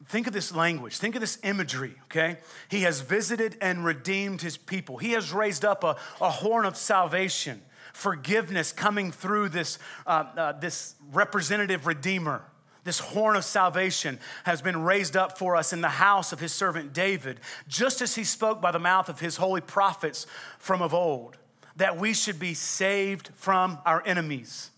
Think 0.07 0.27
of 0.27 0.33
this 0.33 0.53
language, 0.53 0.97
think 0.97 1.15
of 1.15 1.21
this 1.21 1.37
imagery, 1.43 1.93
okay? 2.05 2.37
He 2.69 2.81
has 2.81 3.01
visited 3.01 3.57
and 3.61 3.85
redeemed 3.85 4.41
his 4.41 4.57
people. 4.57 4.97
He 4.97 5.11
has 5.11 5.31
raised 5.31 5.63
up 5.63 5.83
a, 5.83 5.95
a 6.19 6.29
horn 6.29 6.65
of 6.65 6.75
salvation, 6.75 7.61
forgiveness 7.93 8.71
coming 8.71 9.11
through 9.11 9.49
this, 9.49 9.77
uh, 10.07 10.25
uh, 10.35 10.51
this 10.53 10.95
representative 11.11 11.85
redeemer. 11.85 12.43
This 12.83 12.99
horn 12.99 13.35
of 13.35 13.45
salvation 13.45 14.19
has 14.43 14.61
been 14.61 14.81
raised 14.81 15.15
up 15.15 15.37
for 15.37 15.55
us 15.55 15.71
in 15.71 15.81
the 15.81 15.89
house 15.89 16.31
of 16.31 16.39
his 16.39 16.51
servant 16.51 16.93
David, 16.93 17.39
just 17.67 18.01
as 18.01 18.15
he 18.15 18.23
spoke 18.23 18.59
by 18.59 18.71
the 18.71 18.79
mouth 18.79 19.07
of 19.07 19.19
his 19.19 19.37
holy 19.37 19.61
prophets 19.61 20.25
from 20.57 20.81
of 20.81 20.93
old, 20.93 21.37
that 21.75 21.97
we 21.97 22.13
should 22.13 22.39
be 22.39 22.55
saved 22.55 23.29
from 23.35 23.77
our 23.85 24.01
enemies 24.05 24.71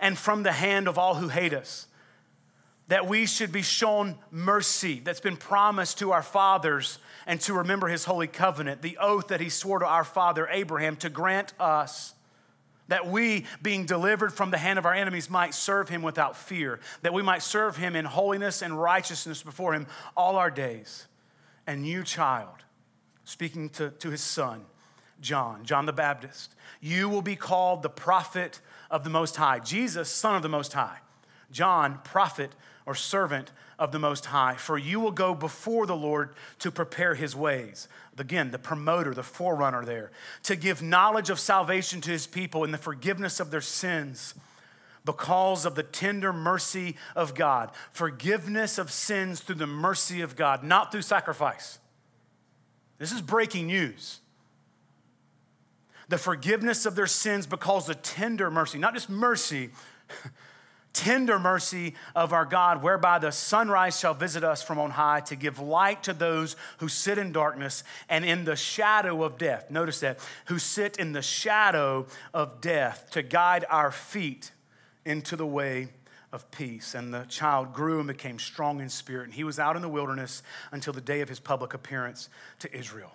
and 0.00 0.16
from 0.16 0.44
the 0.44 0.52
hand 0.52 0.86
of 0.86 0.96
all 0.96 1.16
who 1.16 1.28
hate 1.28 1.52
us, 1.52 1.88
that 2.88 3.06
we 3.06 3.26
should 3.26 3.50
be 3.50 3.62
shown 3.62 4.16
mercy 4.30 5.00
that's 5.00 5.20
been 5.20 5.36
promised 5.36 5.98
to 6.00 6.12
our 6.12 6.22
fathers 6.22 6.98
and 7.26 7.40
to 7.40 7.54
remember 7.54 7.88
his 7.88 8.04
holy 8.04 8.26
covenant, 8.26 8.82
the 8.82 8.98
oath 8.98 9.28
that 9.28 9.40
he 9.40 9.48
swore 9.48 9.78
to 9.78 9.86
our 9.86 10.04
father 10.04 10.46
Abraham 10.50 10.96
to 10.96 11.08
grant 11.08 11.54
us 11.58 12.14
that 12.88 13.06
we, 13.06 13.46
being 13.62 13.86
delivered 13.86 14.32
from 14.32 14.50
the 14.50 14.58
hand 14.58 14.78
of 14.78 14.84
our 14.84 14.92
enemies, 14.92 15.30
might 15.30 15.54
serve 15.54 15.88
him 15.88 16.02
without 16.02 16.36
fear, 16.36 16.80
that 17.02 17.14
we 17.14 17.22
might 17.22 17.42
serve 17.42 17.76
him 17.76 17.96
in 17.96 18.04
holiness 18.04 18.62
and 18.62 18.78
righteousness 18.78 19.42
before 19.42 19.72
him 19.74 19.86
all 20.16 20.36
our 20.36 20.50
days. 20.50 21.06
And 21.66 21.86
you, 21.86 22.04
child, 22.04 22.62
speaking 23.24 23.70
to, 23.70 23.90
to 23.90 24.10
his 24.10 24.20
son, 24.20 24.66
John, 25.20 25.64
John 25.64 25.86
the 25.86 25.92
Baptist, 25.92 26.54
you 26.80 27.08
will 27.08 27.22
be 27.22 27.36
called 27.36 27.82
the 27.82 27.88
prophet 27.88 28.60
of 28.90 29.02
the 29.04 29.10
Most 29.10 29.36
High. 29.36 29.60
Jesus, 29.60 30.10
son 30.10 30.36
of 30.36 30.42
the 30.42 30.50
Most 30.50 30.74
High. 30.74 30.98
John, 31.50 32.00
prophet 32.04 32.52
or 32.86 32.94
servant 32.94 33.50
of 33.78 33.92
the 33.92 33.98
Most 33.98 34.26
High, 34.26 34.54
for 34.54 34.78
you 34.78 35.00
will 35.00 35.10
go 35.10 35.34
before 35.34 35.86
the 35.86 35.96
Lord 35.96 36.34
to 36.60 36.70
prepare 36.70 37.14
his 37.14 37.34
ways. 37.34 37.88
Again, 38.18 38.50
the 38.50 38.58
promoter, 38.58 39.14
the 39.14 39.22
forerunner 39.22 39.84
there, 39.84 40.10
to 40.44 40.56
give 40.56 40.82
knowledge 40.82 41.30
of 41.30 41.40
salvation 41.40 42.00
to 42.02 42.10
his 42.10 42.26
people 42.26 42.64
and 42.64 42.72
the 42.72 42.78
forgiveness 42.78 43.40
of 43.40 43.50
their 43.50 43.60
sins 43.60 44.34
because 45.04 45.66
of 45.66 45.74
the 45.74 45.82
tender 45.82 46.32
mercy 46.32 46.96
of 47.14 47.34
God. 47.34 47.70
Forgiveness 47.92 48.78
of 48.78 48.90
sins 48.90 49.40
through 49.40 49.56
the 49.56 49.66
mercy 49.66 50.20
of 50.20 50.36
God, 50.36 50.62
not 50.62 50.92
through 50.92 51.02
sacrifice. 51.02 51.78
This 52.98 53.12
is 53.12 53.20
breaking 53.20 53.66
news. 53.66 54.20
The 56.08 56.18
forgiveness 56.18 56.86
of 56.86 56.96
their 56.96 57.06
sins 57.06 57.46
because 57.46 57.86
the 57.86 57.94
tender 57.94 58.50
mercy, 58.50 58.78
not 58.78 58.94
just 58.94 59.10
mercy, 59.10 59.70
tender 60.94 61.38
mercy 61.38 61.94
of 62.16 62.32
our 62.32 62.46
God, 62.46 62.82
whereby 62.82 63.18
the 63.18 63.32
sunrise 63.32 63.98
shall 63.98 64.14
visit 64.14 64.42
us 64.42 64.62
from 64.62 64.78
on 64.78 64.92
high 64.92 65.20
to 65.22 65.36
give 65.36 65.58
light 65.58 66.04
to 66.04 66.14
those 66.14 66.56
who 66.78 66.88
sit 66.88 67.18
in 67.18 67.32
darkness 67.32 67.84
and 68.08 68.24
in 68.24 68.44
the 68.44 68.56
shadow 68.56 69.22
of 69.24 69.36
death. 69.36 69.70
Notice 69.70 70.00
that, 70.00 70.18
who 70.46 70.58
sit 70.58 70.96
in 70.96 71.12
the 71.12 71.20
shadow 71.20 72.06
of 72.32 72.62
death 72.62 73.08
to 73.10 73.22
guide 73.22 73.66
our 73.68 73.90
feet 73.90 74.52
into 75.04 75.36
the 75.36 75.46
way 75.46 75.88
of 76.32 76.50
peace. 76.50 76.94
And 76.94 77.12
the 77.12 77.24
child 77.24 77.74
grew 77.74 77.98
and 77.98 78.08
became 78.08 78.38
strong 78.38 78.80
in 78.80 78.88
spirit, 78.88 79.24
and 79.24 79.34
he 79.34 79.44
was 79.44 79.58
out 79.58 79.76
in 79.76 79.82
the 79.82 79.88
wilderness 79.88 80.42
until 80.72 80.92
the 80.92 81.00
day 81.00 81.20
of 81.20 81.28
his 81.28 81.40
public 81.40 81.74
appearance 81.74 82.28
to 82.60 82.74
Israel. 82.74 83.12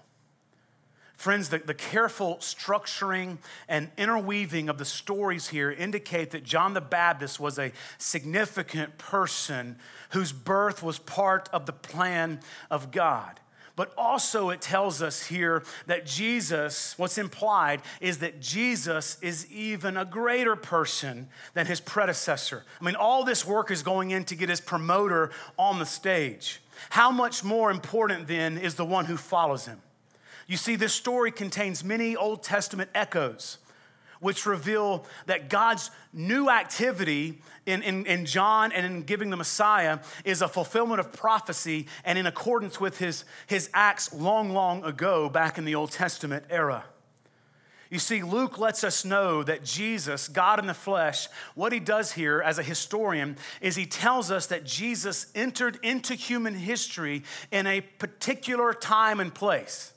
Friends, 1.20 1.50
the, 1.50 1.58
the 1.58 1.74
careful 1.74 2.38
structuring 2.38 3.40
and 3.68 3.92
interweaving 3.98 4.70
of 4.70 4.78
the 4.78 4.86
stories 4.86 5.50
here 5.50 5.70
indicate 5.70 6.32
that 6.32 6.46
John 6.46 6.74
the 6.74 6.80
Baptist 6.80 7.42
was 7.42 7.60
a 7.60 7.74
significant 7.98 8.98
person 8.98 9.76
whose 10.12 10.32
birth 10.32 10.82
was 10.82 10.98
part 10.98 11.50
of 11.52 11.66
the 11.66 11.74
plan 11.74 12.40
of 12.72 12.92
God. 12.92 13.42
but 13.76 13.94
also 13.98 14.50
it 14.50 14.60
tells 14.60 15.02
us 15.02 15.28
here 15.28 15.64
that 15.88 16.06
Jesus, 16.06 16.98
what's 16.98 17.18
implied 17.18 17.82
is 18.02 18.20
that 18.20 18.42
Jesus 18.42 19.18
is 19.22 19.50
even 19.50 19.96
a 19.96 20.04
greater 20.04 20.58
person 20.58 21.30
than 21.54 21.66
his 21.66 21.80
predecessor. 21.80 22.66
I 22.82 22.84
mean, 22.84 22.96
all 22.96 23.24
this 23.24 23.46
work 23.46 23.72
is 23.72 23.82
going 23.82 24.12
in 24.12 24.26
to 24.26 24.36
get 24.36 24.50
his 24.50 24.60
promoter 24.60 25.32
on 25.58 25.80
the 25.80 25.86
stage. 25.86 26.62
How 26.90 27.10
much 27.10 27.42
more 27.42 27.72
important 27.72 28.28
then 28.28 28.58
is 28.58 28.76
the 28.76 28.84
one 28.84 29.06
who 29.06 29.16
follows 29.16 29.66
him? 29.66 29.82
You 30.50 30.58
see, 30.58 30.76
this 30.76 30.94
story 30.94 31.32
contains 31.32 31.84
many 31.84 32.16
Old 32.16 32.42
Testament 32.42 32.90
echoes 32.96 33.60
which 34.20 34.48
reveal 34.48 35.06
that 35.28 35.48
God's 35.48 35.92
new 36.12 36.50
activity 36.50 37.42
in, 37.66 37.82
in, 37.84 38.06
in, 38.06 38.26
John 38.26 38.74
and 38.74 38.86
in 38.86 39.04
giving 39.04 39.30
the 39.30 39.38
Messiah 39.38 40.00
is 40.26 40.42
a 40.42 40.48
fulfillment 40.50 41.00
of 41.00 41.14
prophecy 41.14 41.88
and 42.04 42.18
in 42.18 42.26
accordance 42.26 42.82
with 42.82 42.98
his, 42.98 43.24
his 43.48 43.70
acts 43.74 44.12
long, 44.12 44.50
long 44.50 44.84
ago 44.84 45.30
back 45.30 45.58
in 45.58 45.64
the 45.64 45.76
Old 45.76 45.92
Testament 45.92 46.44
era. 46.50 46.84
You 47.90 48.00
see, 48.00 48.24
Luke 48.24 48.60
lets 48.60 48.84
us 48.84 49.06
know 49.06 49.42
that 49.44 49.64
Jesus, 49.64 50.28
God 50.28 50.60
in 50.60 50.66
the 50.66 50.74
flesh, 50.74 51.30
what 51.56 51.72
he 51.72 51.80
does 51.80 52.12
here 52.12 52.42
as 52.44 52.60
a 52.60 52.64
historian 52.64 53.38
is 53.62 53.76
he 53.76 53.86
tells 53.86 54.32
us 54.32 54.48
that 54.48 54.66
Jesus 54.66 55.28
entered 55.34 55.80
into 55.82 56.16
human 56.16 56.56
history 56.56 57.24
in 57.52 57.68
a 57.68 57.82
particular 57.82 58.74
time 58.74 59.20
and 59.20 59.34
place 59.34 59.94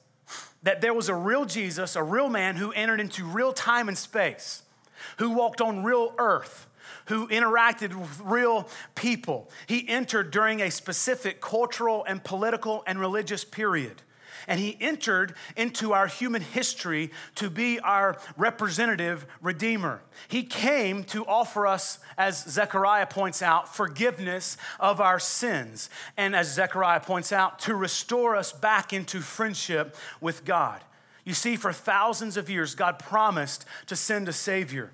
that 0.62 0.80
there 0.80 0.94
was 0.94 1.08
a 1.08 1.14
real 1.14 1.44
Jesus, 1.44 1.96
a 1.96 2.02
real 2.02 2.28
man 2.28 2.56
who 2.56 2.72
entered 2.72 3.00
into 3.00 3.24
real 3.24 3.52
time 3.52 3.88
and 3.88 3.98
space, 3.98 4.62
who 5.18 5.30
walked 5.30 5.60
on 5.60 5.82
real 5.82 6.14
earth, 6.18 6.66
who 7.06 7.26
interacted 7.28 7.94
with 7.94 8.20
real 8.20 8.68
people. 8.94 9.50
He 9.66 9.88
entered 9.88 10.30
during 10.30 10.60
a 10.60 10.70
specific 10.70 11.40
cultural 11.40 12.04
and 12.04 12.22
political 12.22 12.84
and 12.86 12.98
religious 13.00 13.44
period 13.44 14.02
and 14.46 14.60
he 14.60 14.76
entered 14.80 15.34
into 15.56 15.92
our 15.92 16.06
human 16.06 16.42
history 16.42 17.10
to 17.36 17.50
be 17.50 17.80
our 17.80 18.18
representative 18.36 19.26
redeemer. 19.40 20.02
He 20.28 20.42
came 20.42 21.04
to 21.04 21.26
offer 21.26 21.66
us, 21.66 21.98
as 22.16 22.42
Zechariah 22.44 23.06
points 23.06 23.42
out, 23.42 23.74
forgiveness 23.74 24.56
of 24.80 25.00
our 25.00 25.18
sins. 25.18 25.90
And 26.16 26.34
as 26.36 26.52
Zechariah 26.52 27.00
points 27.00 27.32
out, 27.32 27.58
to 27.60 27.74
restore 27.74 28.36
us 28.36 28.52
back 28.52 28.92
into 28.92 29.20
friendship 29.20 29.96
with 30.20 30.44
God. 30.44 30.80
You 31.24 31.34
see, 31.34 31.56
for 31.56 31.72
thousands 31.72 32.36
of 32.36 32.50
years, 32.50 32.74
God 32.74 32.98
promised 32.98 33.64
to 33.86 33.96
send 33.96 34.28
a 34.28 34.32
Savior. 34.32 34.90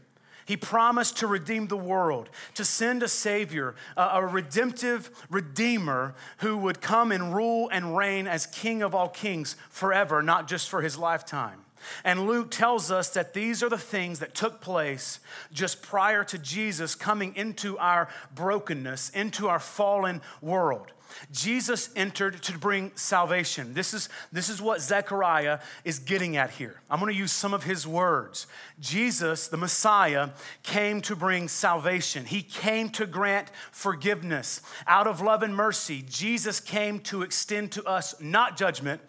He 0.49 0.57
promised 0.57 1.19
to 1.19 1.27
redeem 1.27 1.67
the 1.67 1.77
world, 1.77 2.31
to 2.55 2.65
send 2.65 3.03
a 3.03 3.09
Savior, 3.09 3.75
a, 3.99 4.25
redemptive 4.25 5.11
Redeemer 5.29 6.15
who 6.39 6.57
would 6.57 6.81
come 6.81 7.13
and 7.13 7.35
rule 7.35 7.69
and 7.71 7.95
reign 7.95 8.27
as 8.27 8.47
King 8.47 8.81
of 8.81 8.95
all 8.95 9.11
kings 9.11 9.57
forever, 9.69 10.23
not 10.23 10.49
just 10.49 10.71
for 10.71 10.81
his 10.81 10.97
lifetime. 10.97 11.61
And 12.03 12.27
Luke 12.27 12.51
tells 12.51 12.91
us 12.91 13.11
that 13.11 13.35
these 13.35 13.63
are 13.63 13.69
the 13.69 13.77
things 13.77 14.21
that 14.21 14.35
took 14.35 14.63
place 14.63 15.21
just 15.53 15.83
prior 15.83 16.25
to 16.25 16.39
Jesus 16.39 16.95
coming 16.95 17.37
into 17.37 17.77
our 17.77 18.09
brokenness, 18.35 19.11
into 19.11 19.49
our 19.49 19.61
fallen 19.61 20.23
world. 20.41 20.93
Jesus 21.31 21.91
entered 21.97 22.43
to 22.45 22.59
bring 22.59 22.93
salvation. 22.95 23.75
This 23.75 23.95
is, 23.95 24.09
this 24.33 24.49
is 24.49 24.61
what 24.61 24.81
Zechariah 24.81 25.61
is 25.85 25.99
getting 25.99 26.37
at 26.37 26.51
here. 26.51 26.81
I'm 26.91 27.01
going 27.01 27.13
to 27.13 27.19
use 27.19 27.33
some 27.33 27.55
of 27.55 27.65
his 27.65 27.87
words. 27.87 28.47
Jesus, 28.81 29.49
the 29.49 29.57
Messiah, 29.57 30.31
came 30.63 31.01
to 31.03 31.17
bring 31.17 31.49
salvation. 31.49 32.25
He 32.25 32.43
came 32.43 32.91
to 32.91 33.07
grant 33.07 33.51
forgiveness. 33.73 34.63
Out 34.87 35.07
of 35.07 35.21
love 35.21 35.43
and 35.43 35.55
mercy, 35.55 36.05
Jesus 36.09 36.61
came 36.61 37.01
to 37.01 37.23
extend 37.23 37.73
to 37.73 37.85
us 37.85 38.15
not 38.21 38.57
judgment, 38.57 39.01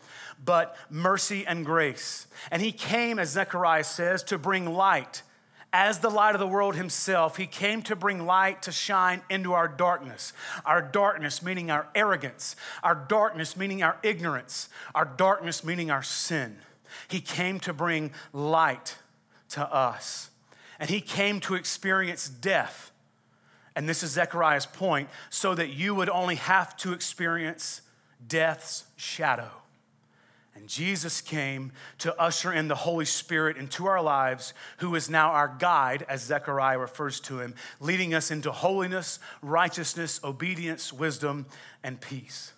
but 0.44 0.76
mercy 0.90 1.46
and 1.46 1.66
grace. 1.66 2.28
And 2.52 2.62
he 2.62 2.72
came, 2.72 3.20
as 3.20 3.30
Zechariah 3.30 3.84
says, 3.84 4.24
to 4.24 4.38
bring 4.38 4.74
light 4.74 5.24
as 5.72 6.00
the 6.00 6.10
light 6.10 6.36
of 6.36 6.40
the 6.40 6.48
world 6.48 6.76
himself, 6.76 7.38
he 7.38 7.46
came 7.46 7.82
to 7.84 7.96
bring 7.96 8.26
light 8.26 8.64
to 8.64 8.72
shine 8.72 9.22
into 9.30 9.54
our 9.54 9.68
darkness. 9.68 10.34
Our 10.66 10.82
darkness, 10.82 11.44
meaning 11.44 11.70
our 11.70 11.88
arrogance, 11.94 12.56
our 12.84 12.96
darkness, 12.96 13.56
meaning 13.56 13.84
our 13.84 13.98
ignorance, 14.02 14.70
our 14.96 15.06
darkness, 15.06 15.64
meaning 15.64 15.92
our 15.92 16.02
sin. 16.02 16.58
He 17.08 17.22
came 17.22 17.60
to 17.62 17.74
bring 17.74 18.12
light 18.34 18.98
to 19.50 19.74
us. 19.74 20.30
And 20.80 20.90
he 20.90 21.02
came 21.02 21.40
to 21.42 21.56
experience 21.56 22.28
death. 22.28 22.92
And 23.76 23.88
this 23.88 24.02
is 24.02 24.12
Zechariah's 24.12 24.66
point, 24.66 25.10
so 25.30 25.54
that 25.54 25.70
you 25.70 25.94
would 25.94 26.10
only 26.10 26.36
have 26.36 26.76
to 26.78 26.94
experience 26.94 27.82
death's 28.28 28.86
shadow. 28.96 29.50
And 30.60 30.68
Jesus 30.68 31.22
came 31.22 31.72
to 32.00 32.14
usher 32.20 32.52
in 32.52 32.68
the 32.68 32.76
Holy 32.76 33.06
Spirit 33.06 33.56
into 33.56 33.86
our 33.86 34.02
lives, 34.02 34.54
who 34.80 34.94
is 34.96 35.10
now 35.10 35.30
our 35.30 35.48
guide, 35.48 36.06
as 36.10 36.22
Zechariah 36.24 36.78
refers 36.78 37.22
to 37.22 37.40
him, 37.40 37.56
leading 37.80 38.14
us 38.14 38.30
into 38.30 38.52
holiness, 38.52 39.20
righteousness, 39.42 40.20
obedience, 40.22 40.92
wisdom, 40.92 41.46
and 41.82 42.02
peace. 42.02 42.52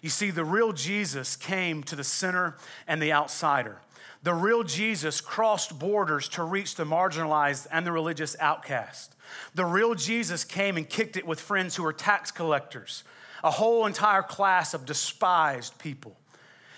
You 0.00 0.08
see, 0.08 0.30
the 0.30 0.46
real 0.46 0.72
Jesus 0.72 1.36
came 1.36 1.82
to 1.84 1.94
the 1.94 2.04
sinner 2.04 2.56
and 2.88 3.02
the 3.02 3.12
outsider. 3.12 3.82
The 4.22 4.32
real 4.32 4.62
Jesus 4.62 5.20
crossed 5.20 5.78
borders 5.78 6.30
to 6.30 6.42
reach 6.42 6.76
the 6.76 6.84
marginalized 6.84 7.66
and 7.70 7.86
the 7.86 7.92
religious 7.92 8.34
outcast. 8.40 9.14
The 9.54 9.66
real 9.66 9.94
Jesus 9.94 10.42
came 10.42 10.78
and 10.78 10.88
kicked 10.88 11.18
it 11.18 11.26
with 11.26 11.38
friends 11.38 11.76
who 11.76 11.82
were 11.82 11.92
tax 11.92 12.30
collectors, 12.30 13.04
a 13.44 13.50
whole 13.50 13.84
entire 13.84 14.22
class 14.22 14.72
of 14.72 14.86
despised 14.86 15.78
people. 15.78 16.16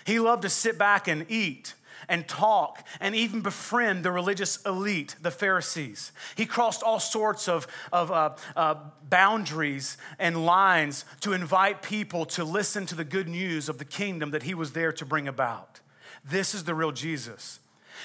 He 0.09 0.19
loved 0.19 0.41
to 0.41 0.49
sit 0.49 0.79
back 0.79 1.07
and 1.07 1.23
eat 1.29 1.75
and 2.07 2.27
talk 2.27 2.83
and 2.99 3.13
even 3.13 3.41
befriend 3.41 4.03
the 4.03 4.11
religious 4.11 4.57
elite, 4.65 5.15
the 5.21 5.29
Pharisees. 5.29 6.11
He 6.35 6.47
crossed 6.47 6.81
all 6.81 6.99
sorts 6.99 7.47
of, 7.47 7.67
of 7.93 8.11
uh, 8.11 8.35
uh, 8.55 8.75
boundaries 9.07 9.97
and 10.17 10.47
lines 10.47 11.05
to 11.21 11.33
invite 11.33 11.83
people 11.83 12.25
to 12.25 12.43
listen 12.43 12.87
to 12.87 12.95
the 12.95 13.03
good 13.03 13.27
news 13.27 13.69
of 13.69 13.77
the 13.77 13.85
kingdom 13.85 14.31
that 14.31 14.41
he 14.41 14.55
was 14.55 14.71
there 14.71 14.91
to 14.93 15.05
bring 15.05 15.27
about. 15.27 15.79
This 16.25 16.55
is 16.55 16.63
the 16.63 16.73
real 16.73 16.91
Jesus. 16.91 17.59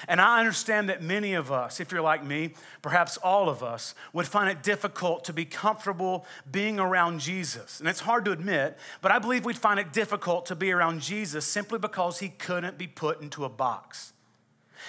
And 0.07 0.21
I 0.21 0.39
understand 0.39 0.89
that 0.89 1.01
many 1.01 1.33
of 1.33 1.51
us, 1.51 1.79
if 1.79 1.91
you're 1.91 2.01
like 2.01 2.23
me, 2.23 2.53
perhaps 2.81 3.17
all 3.17 3.49
of 3.49 3.63
us, 3.63 3.95
would 4.13 4.27
find 4.27 4.49
it 4.49 4.63
difficult 4.63 5.23
to 5.25 5.33
be 5.33 5.45
comfortable 5.45 6.25
being 6.49 6.79
around 6.79 7.19
Jesus. 7.19 7.79
And 7.79 7.89
it's 7.89 8.01
hard 8.01 8.25
to 8.25 8.31
admit, 8.31 8.77
but 9.01 9.11
I 9.11 9.19
believe 9.19 9.45
we'd 9.45 9.57
find 9.57 9.79
it 9.79 9.93
difficult 9.93 10.45
to 10.47 10.55
be 10.55 10.71
around 10.71 11.01
Jesus 11.01 11.45
simply 11.45 11.79
because 11.79 12.19
he 12.19 12.29
couldn't 12.29 12.77
be 12.77 12.87
put 12.87 13.21
into 13.21 13.45
a 13.45 13.49
box. 13.49 14.13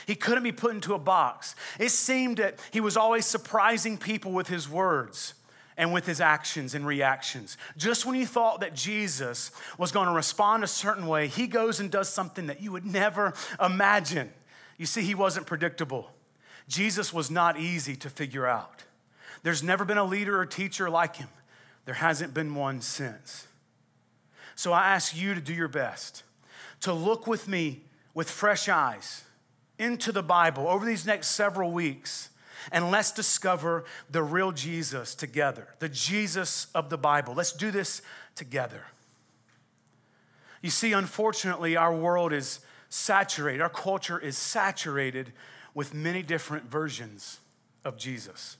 He 0.07 0.15
couldn't 0.15 0.45
be 0.45 0.53
put 0.53 0.75
into 0.75 0.95
a 0.95 0.99
box. 0.99 1.55
It 1.79 1.91
seemed 1.91 2.39
that 2.39 2.59
he 2.71 2.81
was 2.81 2.97
always 2.97 3.25
surprising 3.25 3.97
people 3.97 4.33
with 4.33 4.49
his 4.49 4.69
words 4.69 5.35
and 5.77 5.93
with 5.93 6.07
his 6.07 6.21
actions 6.21 6.75
and 6.75 6.87
reactions. 6.87 7.57
Just 7.77 8.07
when 8.07 8.17
you 8.17 8.27
thought 8.27 8.61
that 8.61 8.75
Jesus 8.75 9.51
was 9.79 9.93
going 9.93 10.07
to 10.07 10.15
respond 10.15 10.65
a 10.65 10.69
certain 10.69 11.07
way, 11.07 11.29
he 11.29 11.47
goes 11.47 11.81
and 11.81 11.91
does 11.91 12.09
something 12.09 12.47
that 12.47 12.61
you 12.63 12.73
would 12.73 12.87
never 12.87 13.35
imagine. 13.63 14.31
You 14.79 14.87
see, 14.87 15.03
he 15.03 15.15
wasn't 15.15 15.47
predictable. 15.47 16.11
Jesus 16.69 17.13
was 17.13 17.31
not 17.31 17.59
easy 17.59 17.97
to 17.97 18.11
figure 18.11 18.47
out. 18.47 18.85
There's 19.43 19.63
never 19.63 19.85
been 19.85 19.99
a 19.99 20.05
leader 20.05 20.39
or 20.39 20.47
teacher 20.47 20.91
like 20.91 21.17
him. 21.17 21.29
There 21.85 21.95
hasn't 21.95 22.35
been 22.35 22.55
one 22.55 22.81
since. 22.81 23.47
So 24.55 24.73
I 24.73 24.89
ask 24.89 25.17
you 25.17 25.35
to 25.35 25.41
do 25.41 25.55
your 25.55 25.69
best 25.69 26.23
to 26.81 26.93
look 26.93 27.27
with 27.27 27.49
me 27.49 27.83
with 28.15 28.29
fresh 28.29 28.69
eyes 28.69 29.25
into 29.79 30.13
the 30.13 30.23
Bible 30.23 30.69
over 30.69 30.85
these 30.85 31.07
next 31.07 31.29
several 31.29 31.73
weeks 31.73 32.31
and 32.73 32.91
let's 32.91 33.13
discover 33.13 33.85
the 34.11 34.23
real 34.23 34.53
Jesus 34.53 35.15
together, 35.15 35.69
the 35.79 35.89
Jesus 35.89 36.67
of 36.75 36.91
the 36.91 36.99
Bible. 36.99 37.35
Let's 37.35 37.53
do 37.53 37.71
this 37.71 38.03
together. 38.35 38.83
You 40.63 40.71
see, 40.71 40.93
unfortunately, 40.93 41.77
our 41.77 41.95
world 41.95 42.33
is 42.33 42.61
saturated, 42.89 43.61
our 43.61 43.69
culture 43.69 44.19
is 44.19 44.37
saturated 44.37 45.33
with 45.75 45.95
many 45.95 46.23
different 46.23 46.71
versions 46.71 47.41
of 47.85 47.97
Jesus. 47.97 48.57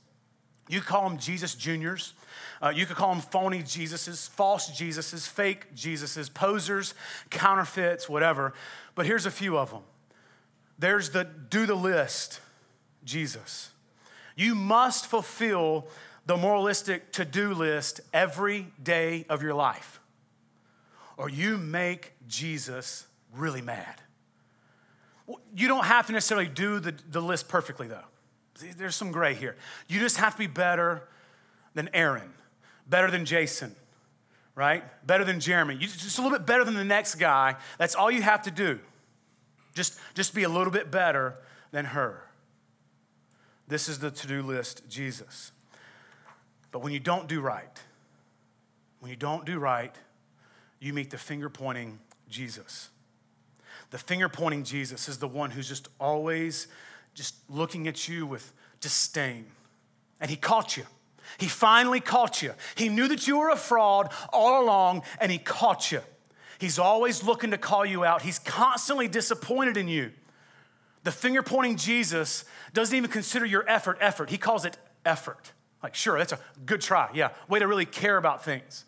You 0.69 0.81
call 0.81 1.09
them 1.09 1.19
Jesus 1.19 1.55
Juniors. 1.55 2.13
Uh, 2.61 2.73
you 2.75 2.87
could 2.87 2.97
call 2.97 3.13
them 3.13 3.23
phony 3.23 3.63
Jesuses, 3.63 4.29
false 4.29 4.71
Jesuses, 4.71 5.29
fake 5.29 5.75
Jesuses, 5.75 6.33
posers, 6.33 6.95
counterfeits, 7.31 8.09
whatever. 8.09 8.53
But 8.95 9.07
here's 9.07 9.27
a 9.27 9.31
few 9.31 9.57
of 9.57 9.71
them. 9.71 9.83
There's 10.79 11.11
the 11.11 11.25
do 11.25 11.67
the 11.67 11.75
list 11.75 12.41
Jesus. 13.05 13.71
You 14.35 14.55
must 14.55 15.07
fulfill 15.07 15.87
the 16.27 16.37
moralistic 16.37 17.13
to 17.13 17.25
do 17.25 17.55
list 17.55 18.01
every 18.13 18.67
day 18.83 19.25
of 19.29 19.43
your 19.43 19.55
life, 19.55 20.01
or 21.17 21.31
you 21.31 21.57
make 21.57 22.13
Jesus 22.27 23.07
really 23.33 23.63
mad. 23.63 24.03
You 25.55 25.69
don't 25.69 25.85
have 25.85 26.07
to 26.07 26.13
necessarily 26.13 26.47
do 26.49 26.81
the, 26.81 26.95
the 27.11 27.21
list 27.21 27.49
perfectly, 27.49 27.89
though. 27.89 28.05
There's 28.77 28.97
some 28.97 29.13
gray 29.13 29.35
here. 29.35 29.57
You 29.89 30.01
just 30.01 30.17
have 30.19 30.33
to 30.33 30.39
be 30.39 30.47
better 30.47 31.09
than 31.75 31.91
Aaron, 31.93 32.33
better 32.89 33.11
than 33.11 33.25
Jason, 33.25 33.75
right? 34.55 34.83
Better 35.07 35.25
than 35.25 35.41
Jeremy. 35.41 35.75
You 35.75 35.89
just 35.89 36.19
a 36.19 36.23
little 36.23 36.39
bit 36.39 36.47
better 36.47 36.65
than 36.65 36.75
the 36.75 36.85
next 36.85 37.17
guy. 37.17 37.57
That's 37.79 37.95
all 37.95 38.11
you 38.11 38.23
have 38.23 38.43
to 38.43 38.51
do. 38.51 38.79
Just, 39.75 39.99
just 40.15 40.35
be 40.35 40.45
a 40.45 40.49
little 40.49 40.73
bit 40.73 40.91
better 40.91 41.37
than 41.71 41.85
her. 41.87 42.23
This 43.69 43.89
is 43.89 43.99
the 43.99 44.11
to 44.11 44.27
do 44.27 44.43
list, 44.43 44.89
Jesus. 44.89 45.53
But 46.71 46.81
when 46.81 46.93
you 46.93 47.01
don't 47.01 47.29
do 47.29 47.41
right, 47.41 47.79
when 49.01 49.11
you 49.11 49.17
don't 49.17 49.45
do 49.45 49.59
right, 49.59 49.95
you 50.81 50.93
meet 50.93 51.11
the 51.11 51.19
finger 51.19 51.51
pointing 51.51 51.99
Jesus. 52.29 52.91
The 53.97 54.03
finger 54.03 54.29
pointing 54.29 54.63
Jesus 54.63 55.09
is 55.09 55.17
the 55.17 55.27
one 55.27 55.51
who's 55.51 55.67
just 55.67 55.89
always 55.99 56.67
just 57.15 57.35
looking 57.49 57.89
at 57.89 58.07
you 58.07 58.27
with 58.27 58.53
disdain. 58.83 59.47
And 60.21 60.31
he 60.31 60.37
caught 60.37 60.77
you. 60.77 60.83
He 61.39 61.47
finally 61.47 62.01
caught 62.01 62.43
you. 62.43 62.53
He 62.75 62.91
knew 62.91 63.09
that 63.09 63.27
you 63.27 63.39
were 63.39 63.49
a 63.49 63.57
fraud 63.57 64.13
all 64.35 64.63
along, 64.63 65.03
and 65.19 65.33
he 65.33 65.39
caught 65.39 65.91
you. 65.91 66.03
He's 66.59 66.79
always 66.79 67.25
looking 67.25 67.53
to 67.53 67.57
call 67.57 67.87
you 67.87 68.05
out. 68.05 68.21
He's 68.21 68.39
constantly 68.39 69.09
disappointed 69.09 69.79
in 69.79 69.89
you. 69.89 70.13
The 71.05 71.11
finger 71.11 71.43
pointing 71.43 71.79
Jesus 71.79 72.45
doesn't 72.75 72.95
even 72.95 73.11
consider 73.11 73.47
your 73.47 73.67
effort 73.67 73.97
effort. 74.03 74.29
He 74.29 74.37
calls 74.37 74.67
it 74.67 74.77
effort. 75.07 75.53
Like, 75.83 75.95
sure, 75.95 76.19
that's 76.19 76.33
a 76.33 76.39
good 76.67 76.83
try. 76.83 77.09
Yeah, 77.15 77.31
way 77.49 77.61
to 77.61 77.67
really 77.67 77.87
care 77.87 78.19
about 78.19 78.45
things. 78.45 78.85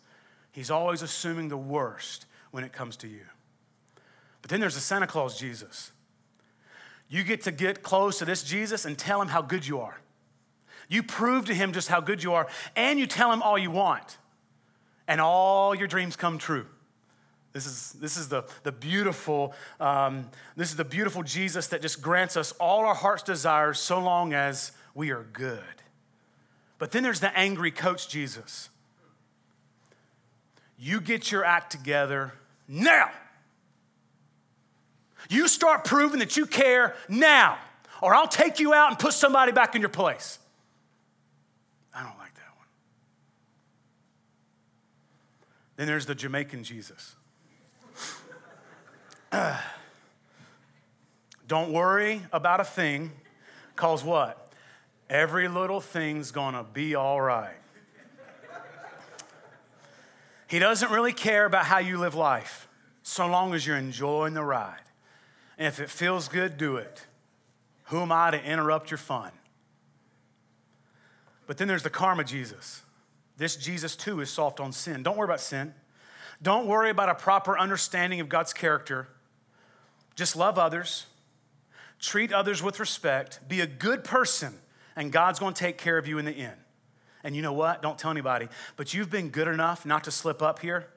He's 0.51 0.69
always 0.69 1.01
assuming 1.01 1.49
the 1.49 1.57
worst 1.57 2.27
when 2.51 2.63
it 2.63 2.73
comes 2.73 2.95
to 2.97 3.07
you. 3.07 3.21
But 4.41 4.49
then 4.49 4.59
there's 4.59 4.75
the 4.75 4.81
Santa 4.81 5.07
Claus 5.07 5.37
Jesus. 5.37 5.91
You 7.09 7.23
get 7.23 7.41
to 7.43 7.51
get 7.51 7.81
close 7.81 8.19
to 8.19 8.25
this 8.25 8.43
Jesus 8.43 8.85
and 8.85 8.97
tell 8.97 9.21
him 9.21 9.27
how 9.29 9.41
good 9.41 9.65
you 9.65 9.79
are. 9.79 9.99
You 10.87 11.03
prove 11.03 11.45
to 11.45 11.53
him 11.53 11.73
just 11.73 11.87
how 11.87 12.01
good 12.01 12.23
you 12.23 12.33
are, 12.33 12.47
and 12.75 12.99
you 12.99 13.05
tell 13.05 13.31
him 13.31 13.41
all 13.41 13.57
you 13.57 13.71
want, 13.71 14.17
and 15.07 15.21
all 15.21 15.75
your 15.75 15.87
dreams 15.87 16.15
come 16.15 16.37
true. 16.37 16.65
This 17.51 17.65
is, 17.65 17.93
this 17.93 18.17
is 18.17 18.29
the, 18.29 18.43
the 18.63 18.71
beautiful, 18.71 19.53
um, 19.79 20.29
this 20.55 20.69
is 20.69 20.75
the 20.75 20.85
beautiful 20.85 21.23
Jesus 21.23 21.67
that 21.67 21.81
just 21.81 22.01
grants 22.01 22.37
us 22.37 22.51
all 22.53 22.85
our 22.85 22.95
heart's 22.95 23.23
desires 23.23 23.79
so 23.79 23.99
long 23.99 24.33
as 24.33 24.71
we 24.93 25.11
are 25.11 25.25
good. 25.33 25.63
But 26.77 26.91
then 26.91 27.03
there's 27.03 27.19
the 27.19 27.35
angry 27.37 27.71
coach 27.71 28.07
Jesus. 28.07 28.69
You 30.77 31.01
get 31.01 31.31
your 31.31 31.43
act 31.43 31.71
together 31.71 32.33
now. 32.67 33.09
You 35.27 35.47
start 35.47 35.83
proving 35.83 36.19
that 36.19 36.37
you 36.37 36.45
care 36.45 36.95
now, 37.07 37.57
or 38.01 38.13
I'll 38.15 38.27
take 38.27 38.59
you 38.59 38.73
out 38.73 38.89
and 38.89 38.99
put 38.99 39.13
somebody 39.13 39.51
back 39.51 39.75
in 39.75 39.81
your 39.81 39.89
place. 39.89 40.39
I 41.93 42.03
don't 42.03 42.17
like 42.17 42.33
that 42.35 42.55
one. 42.55 42.67
Then 45.75 45.87
there's 45.87 46.05
the 46.05 46.15
Jamaican 46.15 46.63
Jesus. 46.63 47.15
don't 51.47 51.71
worry 51.73 52.21
about 52.31 52.59
a 52.61 52.63
thing, 52.63 53.11
cause 53.75 54.03
what? 54.03 54.51
Every 55.09 55.47
little 55.47 55.81
thing's 55.81 56.31
gonna 56.31 56.63
be 56.63 56.95
all 56.95 57.19
right. 57.19 57.55
He 60.47 60.57
doesn't 60.57 60.91
really 60.91 61.13
care 61.13 61.45
about 61.45 61.65
how 61.65 61.77
you 61.77 61.99
live 61.99 62.15
life, 62.15 62.67
so 63.03 63.27
long 63.27 63.53
as 63.53 63.67
you're 63.67 63.77
enjoying 63.77 64.33
the 64.33 64.43
ride. 64.43 64.81
And 65.59 65.67
if 65.67 65.79
it 65.79 65.89
feels 65.89 66.29
good, 66.29 66.57
do 66.57 66.77
it. 66.77 67.05
Who 67.85 67.99
am 67.99 68.11
I 68.11 68.31
to 68.31 68.41
interrupt 68.41 68.89
your 68.89 68.97
fun? 68.97 69.31
But 71.45 71.57
then 71.57 71.67
there's 71.67 71.83
the 71.83 71.89
karma 71.89 72.23
Jesus. 72.23 72.81
This 73.35 73.55
Jesus, 73.57 73.95
too, 73.95 74.21
is 74.21 74.29
soft 74.29 74.59
on 74.59 74.71
sin. 74.71 75.03
Don't 75.03 75.17
worry 75.17 75.25
about 75.25 75.41
sin. 75.41 75.73
Don't 76.41 76.65
worry 76.65 76.89
about 76.89 77.09
a 77.09 77.15
proper 77.15 77.59
understanding 77.59 78.21
of 78.21 78.29
God's 78.29 78.53
character. 78.53 79.09
Just 80.15 80.35
love 80.35 80.57
others, 80.57 81.07
treat 81.99 82.31
others 82.31 82.63
with 82.63 82.79
respect, 82.79 83.39
be 83.47 83.59
a 83.59 83.67
good 83.67 84.03
person, 84.03 84.53
and 84.95 85.11
God's 85.11 85.39
to 85.39 85.51
take 85.51 85.77
care 85.77 85.97
of 85.97 86.07
you 86.07 86.17
in 86.19 86.25
the 86.25 86.31
end. 86.31 86.57
And 87.23 87.35
you 87.35 87.41
know 87.41 87.53
what? 87.53 87.81
Don't 87.81 87.97
tell 87.97 88.11
anybody, 88.11 88.47
but 88.77 88.93
you've 88.93 89.09
been 89.09 89.29
good 89.29 89.47
enough 89.47 89.85
not 89.85 90.05
to 90.05 90.11
slip 90.11 90.41
up 90.41 90.59
here 90.59 90.87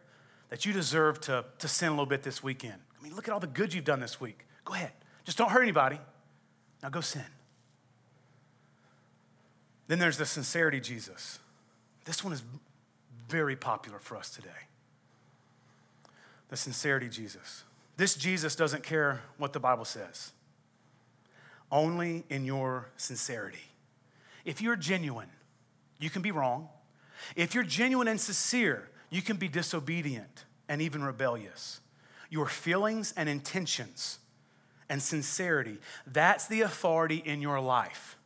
that 0.51 0.65
you 0.65 0.73
deserve 0.73 1.21
to, 1.23 1.45
to 1.59 1.67
sin 1.67 1.89
a 1.89 1.93
little 1.93 2.07
bit 2.07 2.23
this 2.23 2.43
weekend. 2.43 2.81
I 2.99 3.03
mean, 3.03 3.17
look 3.17 3.27
at 3.27 3.35
all 3.35 3.41
the 3.41 3.47
good 3.49 3.75
you've 3.75 3.85
done 3.85 3.99
this 3.99 4.21
week. 4.21 4.47
Go 4.65 4.75
ahead. 4.75 4.93
Just 5.25 5.39
don't 5.39 5.51
hurt 5.51 5.63
anybody. 5.63 5.99
Now 6.83 6.89
go 6.89 7.01
sin. 7.01 7.25
Then 9.89 9.99
there's 9.99 10.19
the 10.19 10.27
sincerity 10.27 10.81
Jesus. 10.81 11.39
This 12.05 12.25
one 12.25 12.33
is 12.33 12.43
very 13.29 13.57
popular 13.57 13.99
for 13.99 14.17
us 14.17 14.31
today. 14.31 14.49
The 16.49 16.57
sincerity 16.57 17.09
Jesus. 17.09 17.65
This 17.97 18.15
Jesus 18.15 18.57
doesn't 18.57 18.83
care 18.83 19.23
what 19.39 19.53
the 19.53 19.61
Bible 19.61 19.85
says, 19.85 20.33
only 21.71 22.25
in 22.31 22.45
your 22.45 22.89
sincerity. 22.97 23.59
If 24.45 24.61
you're 24.61 24.77
genuine, 24.77 25.29
you 25.99 26.11
can 26.11 26.23
be 26.23 26.31
wrong. 26.31 26.69
If 27.37 27.55
you're 27.55 27.65
genuine 27.65 28.09
and 28.09 28.21
sincere, 28.21 28.89
you 29.11 29.23
can 29.23 29.37
be 29.37 29.47
disobedient 29.47 30.45
and 30.69 30.83
even 30.83 31.03
rebellious. 31.03 31.81
Your 32.29 32.47
feelings 32.47 33.13
and 33.17 33.29
intentions 33.29 34.19
and 34.93 35.03
sincerity, 35.03 35.79
that's 36.07 36.47
the 36.49 36.61
authority 36.61 37.17
in 37.25 37.41
your 37.41 37.59
life. 37.59 38.19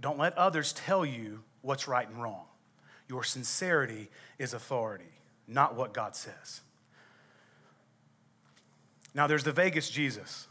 Don't 0.00 0.18
let 0.18 0.36
others 0.36 0.72
tell 0.72 1.06
you 1.06 1.38
what's 1.62 1.86
right 1.86 2.08
and 2.08 2.20
wrong. 2.20 2.46
Your 3.08 3.22
sincerity 3.22 4.08
is 4.40 4.54
authority, 4.54 5.04
not 5.46 5.76
what 5.76 5.94
God 5.94 6.16
says. 6.16 6.62
Now, 9.14 9.28
there's 9.28 9.44
the 9.44 9.52
Vegas 9.52 9.88
Jesus. 9.88 10.48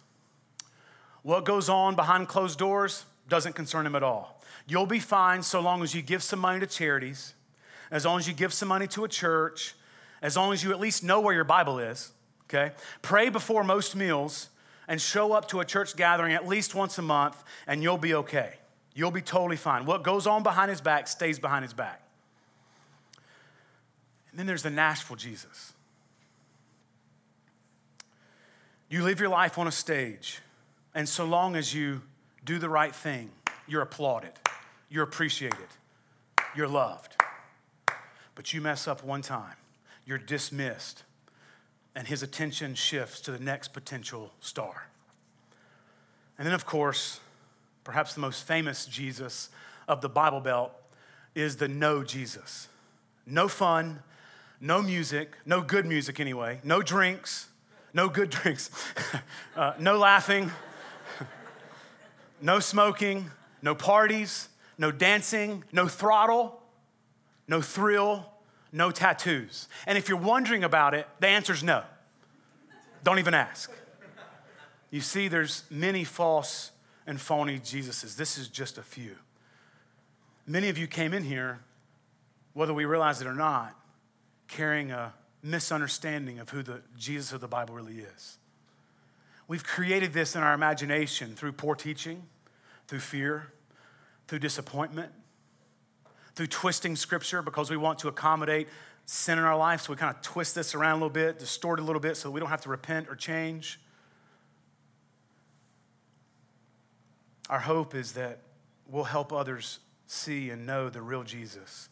What 1.23 1.43
goes 1.43 1.67
on 1.67 1.97
behind 1.97 2.29
closed 2.29 2.58
doors 2.58 3.03
doesn't 3.27 3.53
concern 3.53 3.86
him 3.86 3.95
at 3.95 4.03
all. 4.03 4.41
You'll 4.65 4.86
be 4.86 4.99
fine 4.99 5.43
so 5.43 5.60
long 5.60 5.84
as 5.84 5.93
you 5.93 6.03
give 6.03 6.23
some 6.23 6.39
money 6.39 6.62
to 6.62 6.67
charities, 6.67 7.34
as 7.91 8.05
long 8.05 8.17
as 8.17 8.29
you 8.29 8.34
give 8.34 8.53
some 8.53 8.69
money 8.69 8.88
to 8.88 9.03
a 9.03 9.10
church, 9.10 9.75
as 10.21 10.38
long 10.38 10.53
as 10.53 10.63
you 10.63 10.71
at 10.71 10.79
least 10.79 11.03
know 11.03 11.19
where 11.19 11.34
your 11.34 11.43
Bible 11.43 11.79
is, 11.79 12.13
okay? 12.45 12.73
Pray 13.01 13.27
before 13.27 13.62
most 13.65 13.93
meals 13.93 14.51
and 14.87 15.01
show 15.01 15.33
up 15.33 15.47
to 15.49 15.59
a 15.59 15.65
church 15.65 15.95
gathering 15.95 16.33
at 16.33 16.47
least 16.47 16.75
once 16.75 16.97
a 16.97 17.01
month, 17.01 17.43
and 17.67 17.81
you'll 17.81 17.97
be 17.97 18.13
okay. 18.13 18.53
You'll 18.93 19.11
be 19.11 19.21
totally 19.21 19.57
fine. 19.57 19.85
What 19.85 20.03
goes 20.03 20.25
on 20.27 20.43
behind 20.43 20.69
his 20.69 20.81
back 20.81 21.07
stays 21.07 21.39
behind 21.39 21.63
his 21.63 21.73
back. 21.73 22.01
And 24.31 24.39
then 24.39 24.45
there's 24.47 24.63
the 24.63 24.69
Nashville 24.69 25.15
Jesus. 25.15 25.73
You 28.89 29.03
live 29.03 29.19
your 29.19 29.29
life 29.29 29.57
on 29.57 29.67
a 29.67 29.71
stage, 29.71 30.39
and 30.93 31.09
so 31.09 31.25
long 31.25 31.55
as 31.55 31.73
you 31.73 32.01
do 32.43 32.59
the 32.59 32.69
right 32.69 32.93
thing, 32.93 33.31
you're 33.67 33.81
applauded, 33.81 34.31
you're 34.89 35.03
appreciated, 35.03 35.67
you're 36.55 36.67
loved. 36.67 37.15
But 38.35 38.53
you 38.53 38.61
mess 38.61 38.87
up 38.87 39.03
one 39.03 39.21
time, 39.21 39.55
you're 40.05 40.17
dismissed, 40.19 41.03
and 41.95 42.08
his 42.08 42.21
attention 42.21 42.75
shifts 42.75 43.21
to 43.21 43.31
the 43.31 43.39
next 43.39 43.69
potential 43.69 44.31
star. 44.41 44.88
And 46.38 46.45
then, 46.45 46.53
of 46.53 46.65
course, 46.65 47.21
perhaps 47.84 48.13
the 48.13 48.19
most 48.19 48.45
famous 48.45 48.86
Jesus 48.86 49.49
of 49.88 50.01
the 50.01 50.10
Bible 50.10 50.41
Belt 50.41 50.73
is 51.34 51.55
the 51.55 51.67
no 51.67 52.03
Jesus. 52.03 52.67
No 53.25 53.47
fun, 53.47 54.03
no 54.60 54.81
music, 54.81 55.38
no 55.45 55.62
good 55.62 55.86
music 55.86 56.19
anyway, 56.19 56.60
no 56.63 56.81
drinks, 56.81 57.47
no 57.93 58.10
good 58.10 58.29
drinks, 58.31 58.69
uh, 59.55 59.73
no 59.79 59.97
laughing, 59.97 60.51
no 62.41 62.60
smoking, 62.60 63.31
no 63.62 63.73
parties, 63.73 64.49
no 64.77 64.91
dancing, 64.91 65.63
no 65.71 65.88
throttle, 65.88 66.62
no 67.47 67.62
thrill, 67.62 68.25
no 68.75 68.91
tattoos. 68.91 69.67
And 69.88 69.97
if 69.97 70.09
you're 70.09 70.17
wondering 70.17 70.63
about 70.63 70.93
it, 70.93 71.07
the 71.19 71.27
answer 71.27 71.53
is 71.53 71.63
no. 71.63 71.83
Don't 73.03 73.19
even 73.19 73.33
ask. 73.33 73.71
You 74.91 75.01
see, 75.01 75.27
there's 75.27 75.63
many 75.71 76.03
false 76.03 76.71
and 77.07 77.19
phony 77.19 77.59
Jesuses. 77.59 78.17
This 78.17 78.38
is 78.38 78.47
just 78.47 78.77
a 78.77 78.83
few. 78.83 79.15
Many 80.45 80.69
of 80.69 80.77
you 80.77 80.88
came 80.88 81.13
in 81.13 81.23
here, 81.23 81.59
whether 82.53 82.73
we 82.73 82.85
realize 82.85 83.21
it 83.21 83.27
or 83.27 83.33
not, 83.33 83.75
carrying 84.47 84.91
a 84.91 85.13
misunderstanding 85.41 86.39
of 86.39 86.49
who 86.49 86.61
the 86.61 86.81
Jesus 86.97 87.31
of 87.31 87.41
the 87.41 87.47
Bible 87.47 87.75
really 87.75 87.99
is. 87.99 88.38
We've 89.47 89.63
created 89.63 90.11
this 90.11 90.36
in 90.36 90.43
our 90.43 90.53
imagination 90.53 91.36
through 91.36 91.53
poor 91.53 91.76
teaching, 91.76 92.23
through 92.88 92.99
fear, 92.99 93.51
through 94.28 94.39
disappointment, 94.39 95.11
through 96.36 96.47
twisting 96.47 96.95
scripture 96.95 97.41
because 97.41 97.69
we 97.69 97.77
want 97.77 97.99
to 97.99 98.07
accommodate 98.07 98.67
sin 99.05 99.38
in 99.38 99.43
our 99.43 99.57
life. 99.57 99.81
So 99.81 99.93
we 99.93 99.97
kind 99.97 100.15
of 100.15 100.21
twist 100.21 100.55
this 100.55 100.75
around 100.75 100.93
a 100.93 100.95
little 100.95 101.09
bit, 101.09 101.39
distort 101.39 101.79
it 101.79 101.83
a 101.83 101.86
little 101.86 102.01
bit 102.01 102.17
so 102.17 102.29
we 102.29 102.39
don't 102.39 102.49
have 102.49 102.61
to 102.61 102.69
repent 102.69 103.07
or 103.09 103.15
change. 103.15 103.79
Our 107.49 107.59
hope 107.59 107.93
is 107.93 108.13
that 108.13 108.39
we'll 108.88 109.03
help 109.03 109.31
others 109.31 109.79
see 110.07 110.49
and 110.49 110.65
know 110.65 110.89
the 110.89 111.01
real 111.01 111.23
Jesus. 111.23 111.89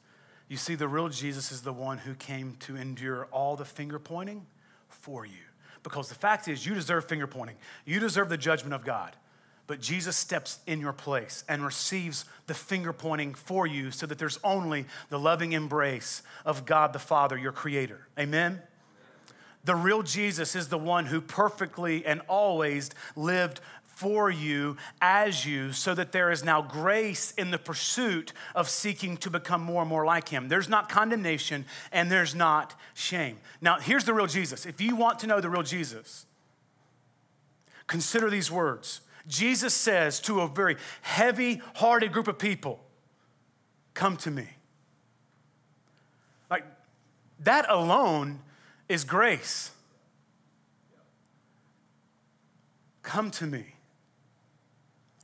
You 0.47 0.57
see, 0.57 0.75
the 0.75 0.87
real 0.87 1.09
Jesus 1.09 1.51
is 1.51 1.61
the 1.61 1.73
one 1.73 1.99
who 1.99 2.15
came 2.15 2.55
to 2.61 2.75
endure 2.75 3.25
all 3.31 3.55
the 3.55 3.65
finger 3.65 3.99
pointing 3.99 4.45
for 4.87 5.25
you. 5.25 5.33
Because 5.83 6.09
the 6.09 6.15
fact 6.15 6.47
is, 6.47 6.65
you 6.65 6.73
deserve 6.73 7.05
finger 7.05 7.27
pointing, 7.27 7.57
you 7.85 7.99
deserve 7.99 8.29
the 8.29 8.37
judgment 8.37 8.73
of 8.73 8.83
God. 8.83 9.15
But 9.65 9.79
Jesus 9.79 10.17
steps 10.17 10.59
in 10.67 10.81
your 10.81 10.93
place 10.93 11.43
and 11.47 11.65
receives 11.65 12.25
the 12.47 12.53
finger 12.53 12.91
pointing 12.91 13.33
for 13.33 13.65
you 13.65 13.91
so 13.91 14.05
that 14.05 14.17
there's 14.17 14.39
only 14.43 14.85
the 15.09 15.19
loving 15.19 15.53
embrace 15.53 16.21
of 16.45 16.65
God 16.65 16.91
the 16.91 16.99
Father, 16.99 17.37
your 17.37 17.53
creator. 17.53 18.07
Amen? 18.19 18.61
The 19.63 19.75
real 19.75 20.03
Jesus 20.03 20.55
is 20.55 20.67
the 20.67 20.77
one 20.77 21.05
who 21.05 21.21
perfectly 21.21 22.05
and 22.05 22.21
always 22.27 22.91
lived 23.15 23.61
for 23.95 24.29
you 24.29 24.75
as 25.01 25.45
you 25.45 25.71
so 25.71 25.93
that 25.93 26.11
there 26.11 26.31
is 26.31 26.43
now 26.43 26.61
grace 26.61 27.31
in 27.37 27.51
the 27.51 27.57
pursuit 27.57 28.33
of 28.55 28.67
seeking 28.67 29.15
to 29.17 29.29
become 29.29 29.61
more 29.61 29.81
and 29.81 29.89
more 29.89 30.05
like 30.05 30.27
him. 30.27 30.49
There's 30.49 30.67
not 30.67 30.89
condemnation 30.89 31.63
and 31.91 32.11
there's 32.11 32.35
not 32.35 32.77
shame. 32.95 33.37
Now, 33.61 33.79
here's 33.79 34.03
the 34.03 34.13
real 34.13 34.27
Jesus. 34.27 34.65
If 34.65 34.81
you 34.81 34.97
want 34.97 35.19
to 35.19 35.27
know 35.27 35.39
the 35.39 35.49
real 35.49 35.63
Jesus, 35.63 36.25
consider 37.87 38.29
these 38.29 38.51
words. 38.51 39.01
Jesus 39.27 39.73
says 39.73 40.19
to 40.21 40.41
a 40.41 40.47
very 40.47 40.77
heavy 41.01 41.61
hearted 41.75 42.11
group 42.11 42.27
of 42.27 42.37
people, 42.37 42.79
Come 43.93 44.17
to 44.17 44.31
me. 44.31 44.47
Like, 46.49 46.65
that 47.39 47.69
alone 47.69 48.39
is 48.89 49.03
grace. 49.03 49.71
Come 53.03 53.31
to 53.31 53.45
me, 53.45 53.75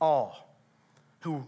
all 0.00 0.54
who 1.20 1.44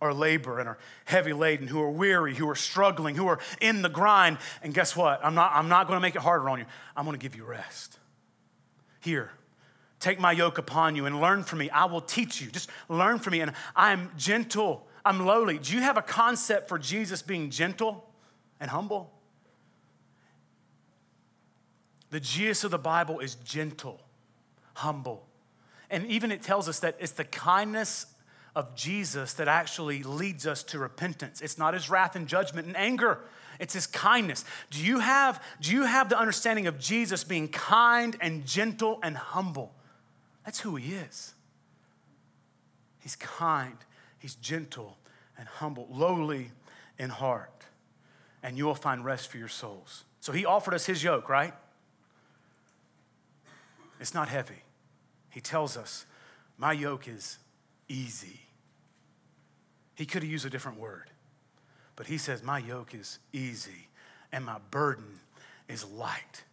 are 0.00 0.12
labor 0.12 0.58
and 0.58 0.68
are 0.68 0.78
heavy 1.04 1.32
laden, 1.32 1.66
who 1.68 1.80
are 1.80 1.90
weary, 1.90 2.34
who 2.34 2.48
are 2.48 2.56
struggling, 2.56 3.14
who 3.14 3.26
are 3.26 3.38
in 3.60 3.82
the 3.82 3.88
grind. 3.88 4.38
And 4.62 4.74
guess 4.74 4.96
what? 4.96 5.24
I'm 5.24 5.34
not, 5.34 5.52
I'm 5.54 5.68
not 5.68 5.86
going 5.86 5.96
to 5.96 6.00
make 6.00 6.16
it 6.16 6.22
harder 6.22 6.48
on 6.48 6.58
you. 6.58 6.66
I'm 6.96 7.04
going 7.04 7.18
to 7.18 7.22
give 7.22 7.36
you 7.36 7.44
rest. 7.44 7.98
Here, 9.00 9.30
take 10.02 10.18
my 10.18 10.32
yoke 10.32 10.58
upon 10.58 10.96
you 10.96 11.06
and 11.06 11.20
learn 11.20 11.44
from 11.44 11.60
me. 11.60 11.70
I 11.70 11.86
will 11.86 12.00
teach 12.00 12.40
you. 12.40 12.50
Just 12.50 12.68
learn 12.88 13.18
from 13.18 13.32
me. 13.32 13.40
And 13.40 13.52
I'm 13.76 14.10
gentle, 14.18 14.86
I'm 15.04 15.24
lowly. 15.24 15.58
Do 15.58 15.74
you 15.74 15.80
have 15.80 15.96
a 15.96 16.02
concept 16.02 16.68
for 16.68 16.78
Jesus 16.78 17.22
being 17.22 17.50
gentle 17.50 18.04
and 18.60 18.70
humble? 18.70 19.12
The 22.10 22.20
Jesus 22.20 22.64
of 22.64 22.70
the 22.72 22.78
Bible 22.78 23.20
is 23.20 23.36
gentle, 23.36 24.00
humble. 24.74 25.26
And 25.88 26.06
even 26.06 26.30
it 26.30 26.42
tells 26.42 26.68
us 26.68 26.80
that 26.80 26.96
it's 26.98 27.12
the 27.12 27.24
kindness 27.24 28.06
of 28.54 28.74
Jesus 28.74 29.32
that 29.34 29.48
actually 29.48 30.02
leads 30.02 30.46
us 30.46 30.62
to 30.64 30.78
repentance. 30.78 31.40
It's 31.40 31.56
not 31.56 31.72
his 31.72 31.88
wrath 31.88 32.16
and 32.16 32.26
judgment 32.26 32.66
and 32.66 32.76
anger. 32.76 33.20
It's 33.58 33.72
his 33.72 33.86
kindness. 33.86 34.44
Do 34.70 34.84
you 34.84 34.98
have, 34.98 35.42
do 35.60 35.72
you 35.72 35.84
have 35.84 36.08
the 36.08 36.18
understanding 36.18 36.66
of 36.66 36.78
Jesus 36.78 37.24
being 37.24 37.48
kind 37.48 38.16
and 38.20 38.44
gentle 38.44 38.98
and 39.02 39.16
humble? 39.16 39.72
That's 40.44 40.60
who 40.60 40.76
he 40.76 40.94
is. 40.94 41.34
He's 43.00 43.16
kind, 43.16 43.76
he's 44.18 44.34
gentle 44.36 44.96
and 45.38 45.48
humble, 45.48 45.88
lowly 45.90 46.50
in 46.98 47.10
heart, 47.10 47.66
and 48.42 48.56
you 48.56 48.64
will 48.64 48.74
find 48.74 49.04
rest 49.04 49.28
for 49.28 49.38
your 49.38 49.48
souls. 49.48 50.04
So 50.20 50.32
he 50.32 50.46
offered 50.46 50.74
us 50.74 50.86
his 50.86 51.02
yoke, 51.02 51.28
right? 51.28 51.54
It's 54.00 54.14
not 54.14 54.28
heavy. 54.28 54.62
He 55.30 55.40
tells 55.40 55.76
us, 55.76 56.06
My 56.58 56.72
yoke 56.72 57.08
is 57.08 57.38
easy. 57.88 58.40
He 59.94 60.06
could 60.06 60.22
have 60.22 60.30
used 60.30 60.46
a 60.46 60.50
different 60.50 60.78
word, 60.78 61.10
but 61.96 62.06
he 62.06 62.18
says, 62.18 62.42
My 62.42 62.58
yoke 62.58 62.94
is 62.94 63.18
easy 63.32 63.88
and 64.32 64.44
my 64.44 64.58
burden 64.70 65.20
is 65.68 65.84
light. 65.84 66.44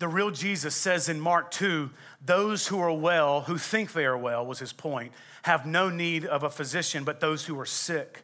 The 0.00 0.08
real 0.08 0.30
Jesus 0.30 0.74
says 0.74 1.10
in 1.10 1.20
Mark 1.20 1.50
2 1.50 1.90
those 2.24 2.66
who 2.66 2.80
are 2.80 2.92
well, 2.92 3.42
who 3.42 3.58
think 3.58 3.92
they 3.92 4.06
are 4.06 4.16
well, 4.16 4.44
was 4.44 4.58
his 4.58 4.72
point, 4.72 5.12
have 5.42 5.66
no 5.66 5.90
need 5.90 6.24
of 6.24 6.42
a 6.42 6.50
physician, 6.50 7.04
but 7.04 7.20
those 7.20 7.44
who 7.44 7.58
are 7.60 7.66
sick. 7.66 8.22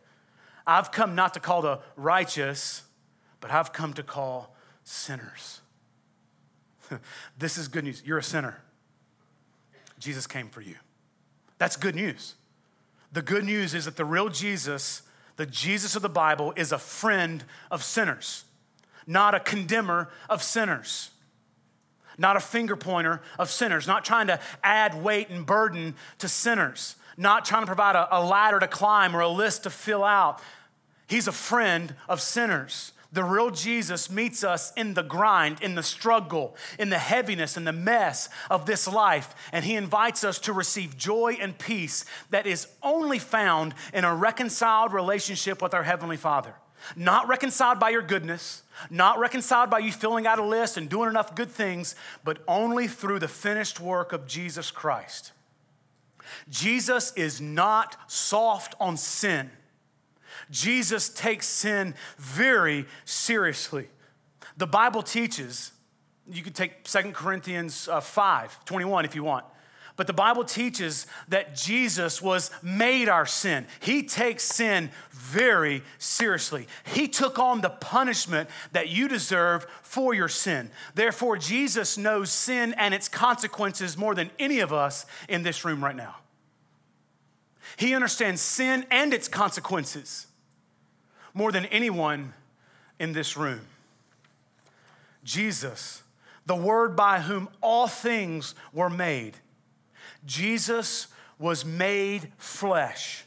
I've 0.67 0.91
come 0.91 1.15
not 1.15 1.35
to 1.35 1.41
call 1.41 1.63
the 1.63 1.81
righteous, 1.95 2.83
but 3.41 3.51
I've 3.51 3.75
come 3.75 3.93
to 3.93 4.03
call 4.03 4.57
sinners. 4.85 5.61
this 7.39 7.59
is 7.59 7.69
good 7.69 7.85
news. 7.85 8.03
You're 8.05 8.19
a 8.19 8.23
sinner. 8.23 8.59
Jesus 9.99 10.27
came 10.27 10.49
for 10.49 10.63
you. 10.63 10.77
That's 11.59 11.77
good 11.77 11.95
news. 11.95 12.37
The 13.13 13.23
good 13.23 13.45
news 13.45 13.75
is 13.75 13.85
that 13.85 13.97
the 13.97 14.05
real 14.05 14.31
Jesus, 14.31 15.03
the 15.37 15.47
Jesus 15.47 15.95
of 15.95 16.01
the 16.01 16.09
Bible, 16.09 16.55
is 16.57 16.73
a 16.73 16.79
friend 16.79 17.45
of 17.71 17.85
sinners, 17.85 18.45
not 19.07 19.35
a 19.35 19.41
condemner 19.41 20.09
of 20.31 20.43
sinners, 20.43 21.11
not 22.19 22.37
a 22.37 22.41
finger 22.41 22.77
pointer 22.77 23.21
of 23.39 23.51
sinners, 23.51 23.87
not 23.87 24.05
trying 24.05 24.27
to 24.29 24.41
add 24.63 25.03
weight 25.03 25.29
and 25.29 25.45
burden 25.45 25.95
to 26.19 26.29
sinners, 26.29 26.97
not 27.17 27.45
trying 27.45 27.63
to 27.63 27.67
provide 27.67 27.97
a, 27.97 28.19
a 28.19 28.21
ladder 28.25 28.61
to 28.61 28.69
climb 28.69 29.15
or 29.17 29.21
a 29.21 29.29
list 29.29 29.65
to 29.65 29.71
fill 29.71 30.05
out. 30.05 30.41
He's 31.07 31.29
a 31.29 31.33
friend 31.33 31.95
of 32.09 32.21
sinners. 32.21 32.93
The 33.13 33.25
real 33.25 33.51
Jesus 33.51 34.11
meets 34.11 34.45
us 34.45 34.73
in 34.77 34.95
the 34.95 35.03
grind, 35.03 35.63
in 35.63 35.75
the 35.75 35.83
struggle, 35.83 36.57
in 36.79 36.91
the 36.91 36.99
heaviness, 36.99 37.57
in 37.57 37.65
the 37.65 37.73
mess 37.73 38.29
of 38.51 38.67
this 38.67 38.87
life. 38.87 39.35
And 39.53 39.65
he 39.65 39.77
invites 39.77 40.25
us 40.25 40.39
to 40.41 40.53
receive 40.53 40.97
joy 40.97 41.39
and 41.41 41.57
peace 41.57 42.05
that 42.31 42.47
is 42.47 42.67
only 42.83 43.19
found 43.19 43.75
in 43.95 44.05
a 44.05 44.15
reconciled 44.15 44.93
relationship 44.93 45.63
with 45.63 45.73
our 45.73 45.85
Heavenly 45.85 46.17
Father. 46.17 46.55
Not 46.95 47.29
reconciled 47.29 47.79
by 47.81 47.91
your 47.91 48.03
goodness, 48.03 48.63
not 48.91 49.19
reconciled 49.19 49.71
by 49.71 49.81
you 49.81 49.91
filling 49.91 50.27
out 50.27 50.39
a 50.39 50.45
list 50.45 50.77
and 50.77 50.89
doing 50.89 51.09
enough 51.11 51.35
good 51.35 51.51
things, 51.51 51.95
but 52.23 52.39
only 52.47 52.87
through 52.87 53.19
the 53.19 53.29
finished 53.29 53.81
work 53.81 54.13
of 54.13 54.27
Jesus 54.27 54.71
Christ. 54.71 55.33
Jesus 56.49 57.13
is 57.15 57.41
not 57.41 57.97
soft 58.07 58.75
on 58.81 58.97
sin. 58.97 59.51
Jesus 60.51 61.09
takes 61.09 61.47
sin 61.47 61.95
very 62.19 62.87
seriously. 63.05 63.89
The 64.57 64.67
Bible 64.67 65.03
teaches, 65.03 65.73
you 66.31 66.43
could 66.43 66.55
take 66.55 66.87
Second 66.89 67.15
Corinthians 67.15 67.89
uh, 67.89 68.01
5 68.01 68.65
21 68.65 69.05
if 69.05 69.15
you 69.15 69.25
want. 69.25 69.45
But 69.97 70.07
the 70.07 70.13
Bible 70.13 70.45
teaches 70.45 71.07
that 71.29 71.57
Jesus 71.57 72.21
was 72.21 72.51
made 72.63 73.09
our 73.09 73.25
sin. 73.25 73.67
He 73.81 74.03
takes 74.03 74.45
sin 74.45 74.91
very 75.11 75.83
seriously. 75.99 76.67
He 76.85 77.09
took 77.09 77.39
on 77.39 77.63
the 77.63 77.71
punishment 77.71 78.51
that 78.73 78.91
you 78.91 79.09
deserve 79.09 79.67
for 79.83 80.13
your 80.13 80.29
sin. 80.29 80.71
Therefore, 80.95 81.39
Jesus 81.39 81.97
knows 81.97 82.31
sin 82.31 82.75
and 82.75 82.93
its 82.93 83.09
consequences 83.09 83.97
more 83.97 84.15
than 84.15 84.31
any 84.39 84.61
of 84.61 84.71
us 84.71 85.07
in 85.31 85.43
this 85.43 85.65
room 85.65 85.83
right 85.83 85.97
now. 85.97 86.17
He 87.79 87.95
understands 87.95 88.43
sin 88.43 88.85
and 88.91 89.15
its 89.15 89.29
consequences 89.29 90.27
more 91.33 91.53
than 91.53 91.65
anyone 91.67 92.35
in 92.99 93.13
this 93.13 93.37
room. 93.37 93.63
Jesus, 95.25 96.03
the 96.45 96.55
Word 96.55 96.97
by 96.97 97.21
whom 97.21 97.49
all 97.63 97.89
things 97.89 98.55
were 98.73 98.91
made. 98.91 99.39
Jesus 100.27 101.07
was 101.39 101.65
made 101.65 102.33
flesh 102.39 103.25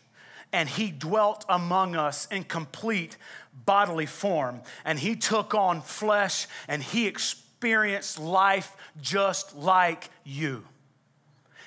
and 0.52 0.68
he 0.68 0.92
dwelt 0.92 1.46
among 1.48 1.96
us 1.96 2.28
in 2.32 2.44
complete 2.44 3.18
bodily 3.66 4.06
form. 4.06 4.62
And 4.84 5.00
he 5.00 5.16
took 5.16 5.54
on 5.54 5.82
flesh 5.82 6.48
and 6.68 6.82
he 6.82 7.08
experienced 7.08 8.20
life 8.20 8.76
just 9.00 9.56
like 9.56 10.10
you. 10.24 10.64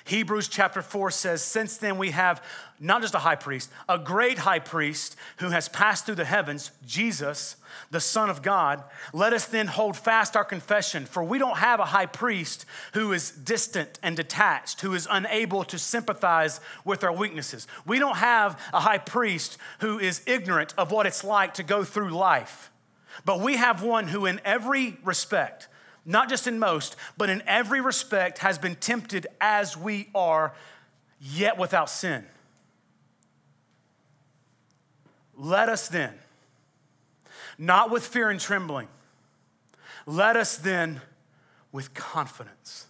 Hebrews 0.05 0.49
chapter 0.49 0.81
4 0.81 1.11
says, 1.11 1.41
Since 1.41 1.77
then 1.77 1.97
we 1.97 2.11
have 2.11 2.43
not 2.79 3.01
just 3.01 3.15
a 3.15 3.19
high 3.19 3.37
priest, 3.37 3.71
a 3.87 3.97
great 3.97 4.39
high 4.39 4.59
priest 4.59 5.15
who 5.37 5.49
has 5.49 5.69
passed 5.69 6.05
through 6.05 6.15
the 6.15 6.25
heavens, 6.25 6.71
Jesus, 6.85 7.55
the 7.89 8.01
Son 8.01 8.29
of 8.29 8.41
God. 8.41 8.83
Let 9.13 9.31
us 9.31 9.45
then 9.45 9.67
hold 9.67 9.95
fast 9.95 10.35
our 10.35 10.43
confession, 10.43 11.05
for 11.05 11.23
we 11.23 11.39
don't 11.39 11.57
have 11.57 11.79
a 11.79 11.85
high 11.85 12.05
priest 12.05 12.65
who 12.93 13.13
is 13.13 13.31
distant 13.31 13.97
and 14.03 14.17
detached, 14.17 14.81
who 14.81 14.93
is 14.93 15.07
unable 15.09 15.63
to 15.65 15.79
sympathize 15.79 16.59
with 16.83 17.05
our 17.05 17.13
weaknesses. 17.13 17.65
We 17.85 17.99
don't 17.99 18.17
have 18.17 18.59
a 18.73 18.81
high 18.81 18.97
priest 18.97 19.57
who 19.79 19.99
is 19.99 20.21
ignorant 20.25 20.73
of 20.77 20.91
what 20.91 21.05
it's 21.05 21.23
like 21.23 21.53
to 21.55 21.63
go 21.63 21.85
through 21.85 22.09
life. 22.09 22.71
But 23.23 23.39
we 23.39 23.55
have 23.55 23.83
one 23.83 24.07
who, 24.09 24.25
in 24.25 24.41
every 24.43 24.97
respect, 25.03 25.69
not 26.05 26.29
just 26.29 26.47
in 26.47 26.59
most, 26.59 26.95
but 27.17 27.29
in 27.29 27.41
every 27.47 27.81
respect, 27.81 28.39
has 28.39 28.57
been 28.57 28.75
tempted 28.75 29.27
as 29.39 29.77
we 29.77 30.09
are, 30.13 30.53
yet 31.19 31.57
without 31.57 31.89
sin. 31.89 32.25
Let 35.35 35.69
us 35.69 35.87
then, 35.87 36.13
not 37.57 37.89
with 37.89 38.05
fear 38.05 38.29
and 38.29 38.39
trembling, 38.39 38.87
let 40.05 40.35
us 40.35 40.57
then, 40.57 41.01
with 41.71 41.93
confidence, 41.93 42.87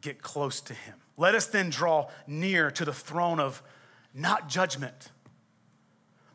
get 0.00 0.20
close 0.20 0.60
to 0.62 0.74
Him. 0.74 0.94
Let 1.16 1.34
us 1.34 1.46
then 1.46 1.70
draw 1.70 2.08
near 2.26 2.70
to 2.72 2.84
the 2.84 2.92
throne 2.92 3.40
of 3.40 3.62
not 4.12 4.48
judgment, 4.48 5.10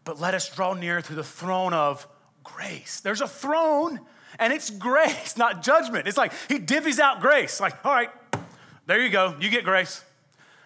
but 0.04 0.20
let 0.20 0.34
us 0.34 0.50
draw 0.50 0.74
near 0.74 1.02
to 1.02 1.14
the 1.14 1.24
throne 1.24 1.74
of 1.74 2.08
grace. 2.44 3.02
There's 3.02 3.22
a 3.22 3.28
throne 3.28 4.00
and 4.40 4.54
it's 4.54 4.70
grace, 4.70 5.38
not 5.38 5.64
judgment. 5.64 6.08
It's 6.08 6.18
like 6.18 6.34
he 6.48 6.60
divvies 6.60 7.00
out 7.00 7.22
grace. 7.22 7.60
Like, 7.60 7.86
all 7.86 7.94
right, 7.94 8.10
there 8.86 9.02
you 9.02 9.10
go, 9.10 9.36
you 9.40 9.50
get 9.50 9.64
grace. 9.64 10.04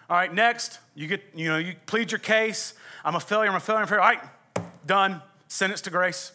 All 0.08 0.16
right, 0.16 0.32
next, 0.32 0.78
you 0.94 1.08
get, 1.08 1.22
you 1.34 1.48
know, 1.48 1.58
you 1.58 1.74
plead 1.86 2.12
your 2.12 2.20
case. 2.20 2.74
I'm 3.04 3.16
a 3.16 3.20
failure, 3.20 3.50
I'm 3.50 3.56
a 3.56 3.60
failure, 3.60 3.78
I'm 3.78 3.84
a 3.84 3.88
failure. 3.88 4.02
All 4.02 4.08
right, 4.08 4.22
done. 4.86 5.22
Sentence 5.48 5.80
to 5.82 5.90
grace. 5.90 6.32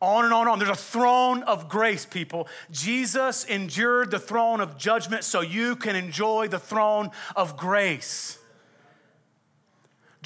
On 0.00 0.24
and 0.24 0.34
on 0.34 0.42
and 0.42 0.50
on. 0.50 0.58
There's 0.58 0.70
a 0.70 0.74
throne 0.74 1.42
of 1.44 1.68
grace, 1.68 2.04
people. 2.04 2.48
Jesus 2.70 3.44
endured 3.44 4.10
the 4.10 4.18
throne 4.18 4.60
of 4.60 4.76
judgment 4.76 5.24
so 5.24 5.40
you 5.40 5.74
can 5.74 5.96
enjoy 5.96 6.48
the 6.48 6.58
throne 6.58 7.10
of 7.34 7.56
grace. 7.56 8.38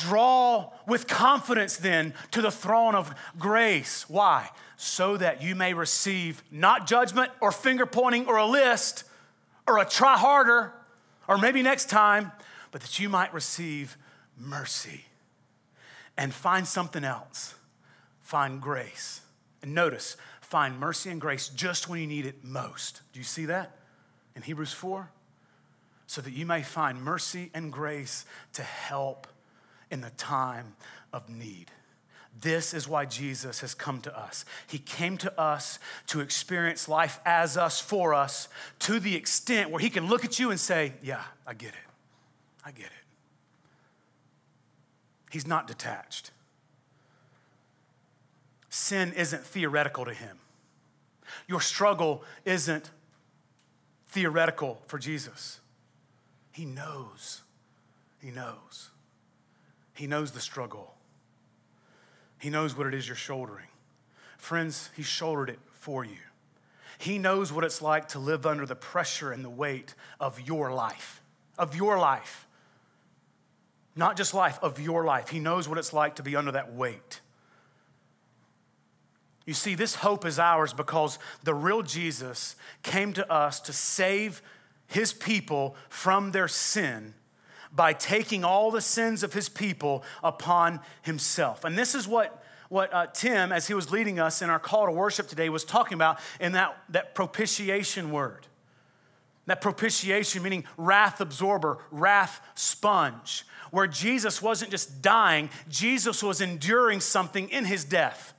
Draw 0.01 0.71
with 0.87 1.07
confidence 1.07 1.77
then 1.77 2.15
to 2.31 2.43
the 2.43 2.51
throne 2.51 2.95
of 2.95 3.15
grace. 3.39 4.09
Why? 4.09 4.49
So 4.77 5.17
that 5.17 5.43
you 5.43 5.55
may 5.55 5.75
receive 5.75 6.43
not 6.51 6.87
judgment 6.87 7.31
or 7.41 7.53
finger 7.53 7.87
pointing 7.87 8.27
or 8.27 8.37
a 8.37 8.47
list 8.47 9.05
or 9.67 9.79
a 9.79 9.85
try 9.85 10.17
harder 10.17 10.73
or 11.29 11.39
maybe 11.39 11.63
next 11.63 11.89
time, 11.91 12.33
but 12.73 12.81
that 12.81 12.99
you 12.99 13.09
might 13.09 13.33
receive 13.33 13.97
mercy 14.37 15.05
and 16.17 16.35
find 16.35 16.67
something 16.67 17.05
else. 17.05 17.55
Find 18.21 18.61
grace. 18.61 19.21
And 19.63 19.75
notice, 19.75 20.17
find 20.41 20.79
mercy 20.79 21.11
and 21.11 21.21
grace 21.21 21.49
just 21.49 21.89
when 21.89 22.01
you 22.01 22.07
need 22.07 22.27
it 22.27 22.43
most. 22.43 23.03
Do 23.13 23.21
you 23.21 23.25
see 23.25 23.47
that 23.47 23.77
in 24.35 24.43
Hebrews 24.43 24.73
4? 24.73 25.11
So 26.07 26.21
that 26.21 26.33
you 26.33 26.47
may 26.47 26.63
find 26.63 27.03
mercy 27.03 27.51
and 27.55 27.73
grace 27.73 28.25
to 28.55 28.63
help 28.63 29.27
in 29.91 30.01
the 30.01 30.11
time 30.11 30.75
of 31.13 31.29
need. 31.29 31.71
This 32.41 32.73
is 32.73 32.89
why 32.89 33.05
Jesus 33.05 33.61
has 33.61 33.75
come 33.75 34.01
to 34.03 34.19
us. 34.19 34.45
He 34.69 34.79
came 34.79 35.19
to 35.19 35.41
us 35.41 35.79
to 36.07 36.21
experience 36.21 36.89
life 36.89 37.21
as 37.27 37.57
us, 37.57 37.81
for 37.81 38.15
us, 38.15 38.49
to 38.81 39.01
the 39.01 39.17
extent 39.17 39.71
where 39.71 39.81
He 39.81 39.91
can 39.91 40.07
look 40.07 40.25
at 40.25 40.39
you 40.39 40.51
and 40.51 40.59
say, 40.59 40.95
Yeah, 41.03 41.23
I 41.47 41.55
get 41.55 41.71
it. 41.71 41.91
I 42.65 42.71
get 42.71 42.87
it. 42.87 42.93
He's 45.31 45.47
not 45.47 45.67
detached. 45.67 46.31
Sin 48.69 49.13
isn't 49.13 49.45
theoretical 49.45 50.05
to 50.05 50.15
Him. 50.15 50.39
Your 51.47 51.61
struggle 51.61 52.25
isn't 52.45 52.91
theoretical 54.09 54.83
for 54.87 54.99
Jesus. 54.99 55.61
He 56.53 56.65
knows. 56.65 57.43
He 58.21 58.31
knows. 58.31 58.90
He 60.01 60.07
knows 60.07 60.31
the 60.31 60.41
struggle. 60.41 60.95
He 62.39 62.49
knows 62.49 62.75
what 62.75 62.87
it 62.87 62.95
is 62.95 63.07
you're 63.07 63.15
shouldering. 63.15 63.67
Friends, 64.39 64.89
He 64.97 65.03
shouldered 65.03 65.51
it 65.51 65.59
for 65.73 66.07
you. 66.07 66.17
He 66.97 67.19
knows 67.19 67.53
what 67.53 67.65
it's 67.65 67.83
like 67.83 68.09
to 68.09 68.19
live 68.19 68.47
under 68.47 68.65
the 68.65 68.75
pressure 68.75 69.31
and 69.31 69.45
the 69.45 69.51
weight 69.51 69.95
of 70.19 70.41
your 70.41 70.73
life, 70.73 71.21
of 71.59 71.77
your 71.77 71.99
life. 71.99 72.47
Not 73.95 74.17
just 74.17 74.33
life, 74.33 74.59
of 74.63 74.81
your 74.81 75.05
life. 75.05 75.29
He 75.29 75.39
knows 75.39 75.69
what 75.69 75.77
it's 75.77 75.93
like 75.93 76.15
to 76.15 76.23
be 76.23 76.35
under 76.35 76.53
that 76.53 76.73
weight. 76.73 77.21
You 79.45 79.53
see, 79.53 79.75
this 79.75 79.97
hope 79.97 80.25
is 80.25 80.39
ours 80.39 80.73
because 80.73 81.19
the 81.45 81.53
real 81.53 81.83
Jesus 81.83 82.57
came 82.83 83.13
to 83.13 83.31
us 83.31 83.61
to 83.61 83.75
save 83.75 84.41
his 84.87 85.13
people 85.13 85.77
from 85.91 86.33
their 86.33 86.49
sin 86.49 87.13
by 87.73 87.93
taking 87.93 88.45
all 88.45 88.71
the 88.71 88.81
sins 88.81 89.23
of 89.23 89.33
his 89.33 89.49
people 89.49 90.03
upon 90.23 90.81
himself. 91.03 91.65
And 91.65 91.79
this 91.79 91.95
is 91.95 92.09
what, 92.09 92.43
what 92.69 92.93
uh, 92.93 93.07
Tim, 93.07 93.53
as 93.53 93.69
he 93.69 93.75
was 93.75 93.91
leading 93.93 94.19
us 94.19 94.43
in 94.43 94.51
our 94.51 94.59
call 94.59 94.87
to 94.87 94.93
worship 94.93 95.29
today, 95.29 95.49
was 95.49 95.65
talking 95.65 95.95
about 95.95 96.19
in 96.41 96.53
that, 96.53 96.77
that 96.91 97.15
propitiation 97.15 98.11
word. 98.11 98.47
That 99.47 99.61
propitiation, 99.61 100.43
meaning 100.43 100.65
wrath 100.77 101.21
absorber, 101.21 101.79
wrath 101.91 102.41
sponge, 102.55 103.45
where 103.71 103.87
Jesus 103.87 104.43
wasn't 104.43 104.71
just 104.71 105.01
dying, 105.01 105.51
Jesus 105.69 106.23
was 106.23 106.41
enduring 106.41 107.01
something 107.01 107.49
in 107.51 107.65
his 107.65 107.85
death. 107.85 108.35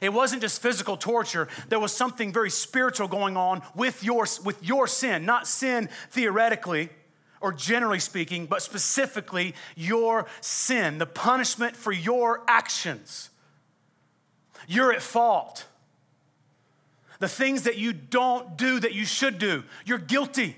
It 0.00 0.12
wasn't 0.12 0.42
just 0.42 0.60
physical 0.60 0.96
torture. 0.96 1.48
There 1.68 1.80
was 1.80 1.92
something 1.92 2.32
very 2.32 2.50
spiritual 2.50 3.08
going 3.08 3.36
on 3.36 3.62
with 3.74 4.04
your, 4.04 4.26
with 4.44 4.62
your 4.62 4.86
sin, 4.86 5.24
not 5.24 5.46
sin 5.46 5.88
theoretically, 6.10 6.90
or 7.40 7.52
generally 7.52 8.00
speaking, 8.00 8.46
but 8.46 8.62
specifically 8.62 9.54
your 9.74 10.26
sin, 10.40 10.98
the 10.98 11.06
punishment 11.06 11.76
for 11.76 11.92
your 11.92 12.42
actions. 12.48 13.30
You're 14.66 14.92
at 14.92 15.02
fault. 15.02 15.66
The 17.18 17.28
things 17.28 17.62
that 17.62 17.78
you 17.78 17.92
don't 17.92 18.56
do 18.56 18.80
that 18.80 18.94
you 18.94 19.04
should 19.04 19.38
do, 19.38 19.64
you're 19.84 19.98
guilty. 19.98 20.56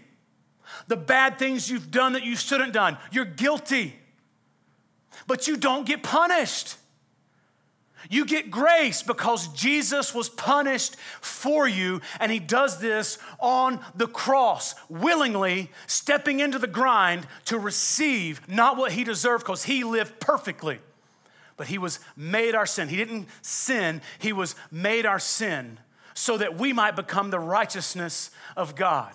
The 0.87 0.97
bad 0.97 1.39
things 1.39 1.71
you've 1.71 1.91
done 1.91 2.15
that 2.15 2.25
you 2.25 2.37
shouldn't 2.37 2.73
done, 2.73 2.99
you're 3.13 3.25
guilty. 3.25 3.95
But 5.27 5.47
you 5.47 5.57
don't 5.57 5.87
get 5.87 6.03
punished. 6.03 6.77
You 8.09 8.25
get 8.25 8.51
grace 8.51 9.03
because 9.03 9.49
Jesus 9.49 10.15
was 10.15 10.29
punished 10.29 10.97
for 11.21 11.67
you, 11.67 12.01
and 12.21 12.31
he 12.31 12.39
does 12.39 12.79
this 12.79 13.19
on 13.41 13.81
the 13.95 14.07
cross, 14.07 14.75
willingly 14.89 15.71
stepping 15.87 16.41
into 16.41 16.59
the 16.59 16.67
grind 16.67 17.27
to 17.47 17.59
receive 17.59 18.41
not 18.49 18.77
what 18.77 18.93
he 18.93 19.05
deserved 19.05 19.45
because 19.45 19.65
he 19.65 19.85
lived 19.85 20.21
perfectly, 20.21 20.79
but 21.57 21.67
he 21.67 21.79
was 21.79 21.99
made 22.17 22.55
our 22.55 22.67
sin. 22.67 22.89
He 22.89 22.97
didn't 22.97 23.29
sin, 23.43 24.01
he 24.19 24.33
was 24.33 24.55
made 24.71 25.07
our 25.07 25.19
sin 25.19 25.79
so 26.15 26.37
that 26.37 26.59
we 26.59 26.73
might 26.73 26.97
become 26.97 27.31
the 27.31 27.39
righteousness 27.39 28.31
of 28.57 28.75
God. 28.75 29.13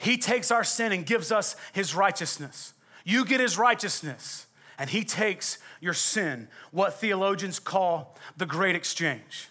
He 0.00 0.16
takes 0.16 0.50
our 0.50 0.64
sin 0.64 0.90
and 0.90 1.06
gives 1.06 1.30
us 1.30 1.54
his 1.72 1.94
righteousness. 1.94 2.74
You 3.04 3.24
get 3.24 3.38
his 3.38 3.56
righteousness, 3.56 4.46
and 4.82 4.90
he 4.90 5.04
takes 5.04 5.58
your 5.80 5.94
sin, 5.94 6.48
what 6.72 6.94
theologians 6.94 7.60
call 7.60 8.18
the 8.36 8.44
great 8.44 8.74
exchange. 8.74 9.48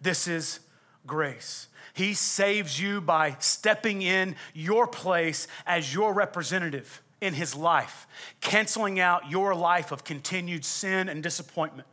This 0.00 0.26
is 0.26 0.58
grace. 1.06 1.68
He 1.94 2.14
saves 2.14 2.80
you 2.80 3.00
by 3.00 3.36
stepping 3.38 4.02
in 4.02 4.34
your 4.54 4.88
place 4.88 5.46
as 5.64 5.94
your 5.94 6.12
representative 6.12 7.00
in 7.20 7.32
his 7.32 7.54
life, 7.54 8.08
canceling 8.40 8.98
out 8.98 9.30
your 9.30 9.54
life 9.54 9.92
of 9.92 10.02
continued 10.02 10.64
sin 10.64 11.08
and 11.08 11.22
disappointment. 11.22 11.86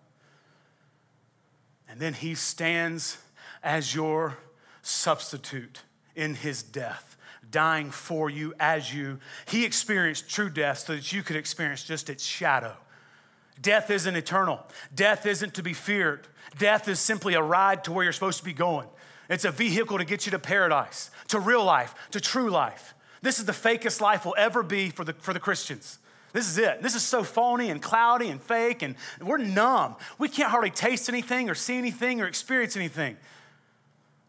And 1.87 1.99
then 1.99 2.15
he 2.15 2.33
stands 2.33 3.19
as 3.61 3.93
your 3.93 4.39
substitute 4.81 5.83
in 6.15 6.33
his 6.33 6.63
death, 6.63 7.14
dying 7.51 7.91
for 7.91 8.29
you 8.29 8.53
as 8.59 8.93
you. 8.93 9.19
He 9.47 9.65
experienced 9.65 10.29
true 10.29 10.49
death 10.49 10.79
so 10.79 10.95
that 10.95 11.11
you 11.11 11.23
could 11.23 11.35
experience 11.35 11.83
just 11.83 12.09
its 12.09 12.25
shadow. 12.25 12.75
Death 13.61 13.89
isn't 13.89 14.15
eternal. 14.15 14.65
Death 14.93 15.25
isn't 15.25 15.53
to 15.55 15.63
be 15.63 15.73
feared. 15.73 16.27
Death 16.57 16.87
is 16.87 16.99
simply 16.99 17.33
a 17.33 17.41
ride 17.41 17.83
to 17.85 17.91
where 17.91 18.03
you're 18.03 18.13
supposed 18.13 18.39
to 18.39 18.45
be 18.45 18.53
going. 18.53 18.87
It's 19.29 19.45
a 19.45 19.51
vehicle 19.51 19.97
to 19.97 20.05
get 20.05 20.25
you 20.25 20.31
to 20.31 20.39
paradise, 20.39 21.09
to 21.29 21.39
real 21.39 21.63
life, 21.63 21.95
to 22.11 22.19
true 22.19 22.49
life. 22.49 22.93
This 23.21 23.39
is 23.39 23.45
the 23.45 23.53
fakest 23.53 24.01
life 24.01 24.25
will 24.25 24.35
ever 24.37 24.61
be 24.61 24.89
for 24.89 25.03
the, 25.03 25.13
for 25.13 25.33
the 25.33 25.39
Christians. 25.39 25.99
This 26.31 26.49
is 26.49 26.57
it. 26.57 26.81
This 26.81 26.95
is 26.95 27.01
so 27.01 27.23
phony 27.23 27.69
and 27.69 27.81
cloudy 27.81 28.27
and 28.27 28.41
fake, 28.41 28.81
and 28.81 28.95
we're 29.21 29.37
numb. 29.37 29.95
We 30.19 30.27
can't 30.27 30.51
hardly 30.51 30.69
taste 30.69 31.07
anything 31.07 31.49
or 31.49 31.55
see 31.55 31.77
anything 31.77 32.21
or 32.21 32.27
experience 32.27 32.75
anything. 32.75 33.15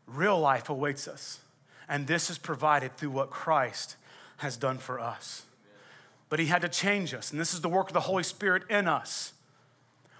Real 0.06 0.38
life 0.38 0.70
awaits 0.70 1.08
us, 1.08 1.40
and 1.88 2.06
this 2.06 2.30
is 2.30 2.38
provided 2.38 2.96
through 2.96 3.10
what 3.10 3.30
Christ 3.30 3.96
has 4.38 4.56
done 4.56 4.78
for 4.78 5.00
us. 5.00 5.44
But 6.28 6.38
he 6.38 6.46
had 6.46 6.62
to 6.62 6.68
change 6.68 7.14
us. 7.14 7.30
And 7.30 7.40
this 7.40 7.54
is 7.54 7.60
the 7.60 7.68
work 7.68 7.88
of 7.88 7.94
the 7.94 8.00
Holy 8.00 8.24
Spirit 8.24 8.64
in 8.68 8.88
us, 8.88 9.32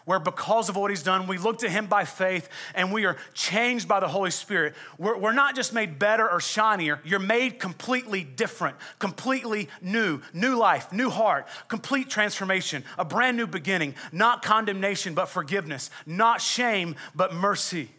where 0.05 0.21
because 0.21 0.69
of 0.69 0.77
what 0.77 0.91
he's 0.91 1.03
done, 1.03 1.27
we 1.27 1.37
look 1.37 1.59
to 1.59 1.69
him 1.69 1.87
by 1.87 2.05
faith 2.05 2.49
and 2.77 2.93
we 2.93 3.05
are 3.07 3.17
changed 3.35 3.89
by 3.89 3.99
the 3.99 4.07
Holy 4.07 4.31
Spirit. 4.31 4.77
We're, 4.99 5.19
we're 5.19 5.33
not 5.33 5.57
just 5.57 5.75
made 5.75 5.99
better 5.99 6.31
or 6.31 6.41
shinier, 6.41 7.01
you're 7.05 7.19
made 7.19 7.59
completely 7.59 8.23
different, 8.23 8.77
completely 9.01 9.69
new, 9.83 10.21
new 10.33 10.57
life, 10.57 10.93
new 10.93 11.11
heart, 11.11 11.49
complete 11.67 12.09
transformation, 12.09 12.85
a 12.97 13.05
brand 13.05 13.37
new 13.37 13.49
beginning, 13.49 13.97
not 14.13 14.43
condemnation, 14.43 15.15
but 15.15 15.27
forgiveness, 15.27 15.91
not 16.07 16.41
shame, 16.41 16.95
but 17.17 17.35
mercy. 17.35 17.91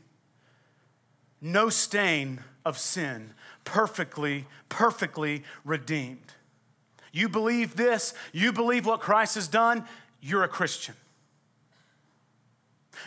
No 1.41 1.69
stain 1.69 2.39
of 2.65 2.77
sin, 2.77 3.33
perfectly, 3.67 4.45
perfectly 4.69 5.43
redeemed. 5.65 6.33
You 7.11 7.27
believe 7.27 7.75
this, 7.75 8.13
you 8.31 8.53
believe 8.53 8.85
what 8.85 9.01
Christ 9.01 9.35
has 9.35 9.49
done, 9.49 9.85
you're 10.21 10.43
a 10.43 10.47
Christian. 10.47 10.95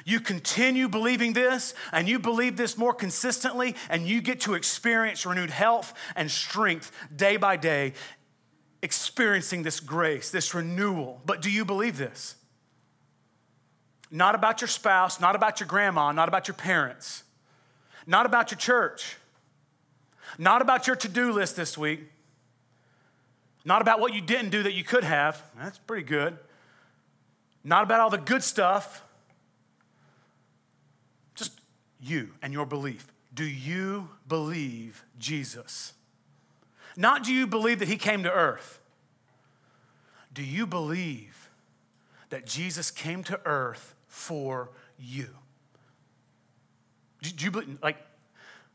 You 0.05 0.21
continue 0.21 0.87
believing 0.89 1.33
this 1.33 1.73
and 1.93 2.07
you 2.07 2.19
believe 2.19 2.59
this 2.59 2.77
more 2.77 2.93
consistently, 2.93 3.75
and 3.89 4.07
you 4.07 4.21
get 4.21 4.43
to 4.43 4.55
experience 4.55 5.25
renewed 5.25 5.51
health 5.51 5.95
and 6.15 6.31
strength 6.31 6.93
day 7.15 7.39
by 7.39 7.57
day, 7.57 7.95
experiencing 8.83 9.63
this 9.63 9.81
grace, 9.81 10.31
this 10.31 10.55
renewal. 10.55 11.23
But 11.25 11.41
do 11.41 11.51
you 11.51 11.65
believe 11.65 11.97
this? 11.97 12.37
not 14.11 14.35
about 14.35 14.61
your 14.61 14.69
spouse, 14.69 15.21
not 15.21 15.37
about 15.37 15.61
your 15.61 15.69
grandma, 15.69 16.11
not 16.13 16.29
about 16.29 16.49
your 16.49 16.57
parents, 16.57 17.23
not 18.07 18.27
about 18.27 18.51
your 18.51 18.59
church, 18.59 19.17
not 20.39 20.63
about 20.63 20.87
your 20.87 20.97
to 20.97 21.09
do 21.09 21.33
list 21.33 21.57
this 21.57 21.77
week, 21.77 22.01
not 23.65 23.83
about 23.83 24.01
what 24.01 24.15
you 24.15 24.21
didn't 24.21 24.51
do 24.51 24.63
that 24.63 24.73
you 24.75 24.85
could 24.85 25.05
have. 25.05 25.43
That's 25.59 25.79
pretty 25.79 26.05
good. 26.05 26.39
Not 27.63 27.83
about 27.83 28.01
all 28.01 28.11
the 28.11 28.19
good 28.19 28.43
stuff. 28.43 29.03
Just 31.35 31.61
you 32.01 32.31
and 32.43 32.53
your 32.53 32.67
belief. 32.67 33.13
Do 33.35 33.45
you 33.45 34.09
believe 34.27 35.05
Jesus? 35.19 35.93
Not 36.97 37.23
do 37.23 37.33
you 37.33 37.47
believe 37.47 37.79
that 37.81 37.89
he 37.89 37.97
came 37.97 38.23
to 38.23 38.33
earth? 38.33 38.81
Do 40.33 40.43
you 40.43 40.67
believe 40.67 41.51
that 42.31 42.47
Jesus 42.47 42.91
came 42.91 43.23
to 43.25 43.41
earth 43.45 43.95
for 44.07 44.71
you? 44.99 45.29
Do 47.21 47.45
you 47.45 47.51
believe, 47.51 47.79
like, 47.83 47.99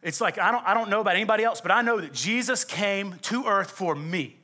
it's 0.05 0.21
like, 0.21 0.37
I 0.37 0.51
don't, 0.51 0.63
I 0.67 0.75
don't 0.75 0.91
know 0.91 1.01
about 1.01 1.15
anybody 1.15 1.43
else, 1.43 1.61
but 1.61 1.71
I 1.71 1.81
know 1.81 1.99
that 1.99 2.13
Jesus 2.13 2.63
came 2.63 3.17
to 3.23 3.45
earth 3.45 3.71
for 3.71 3.95
me. 3.95 4.37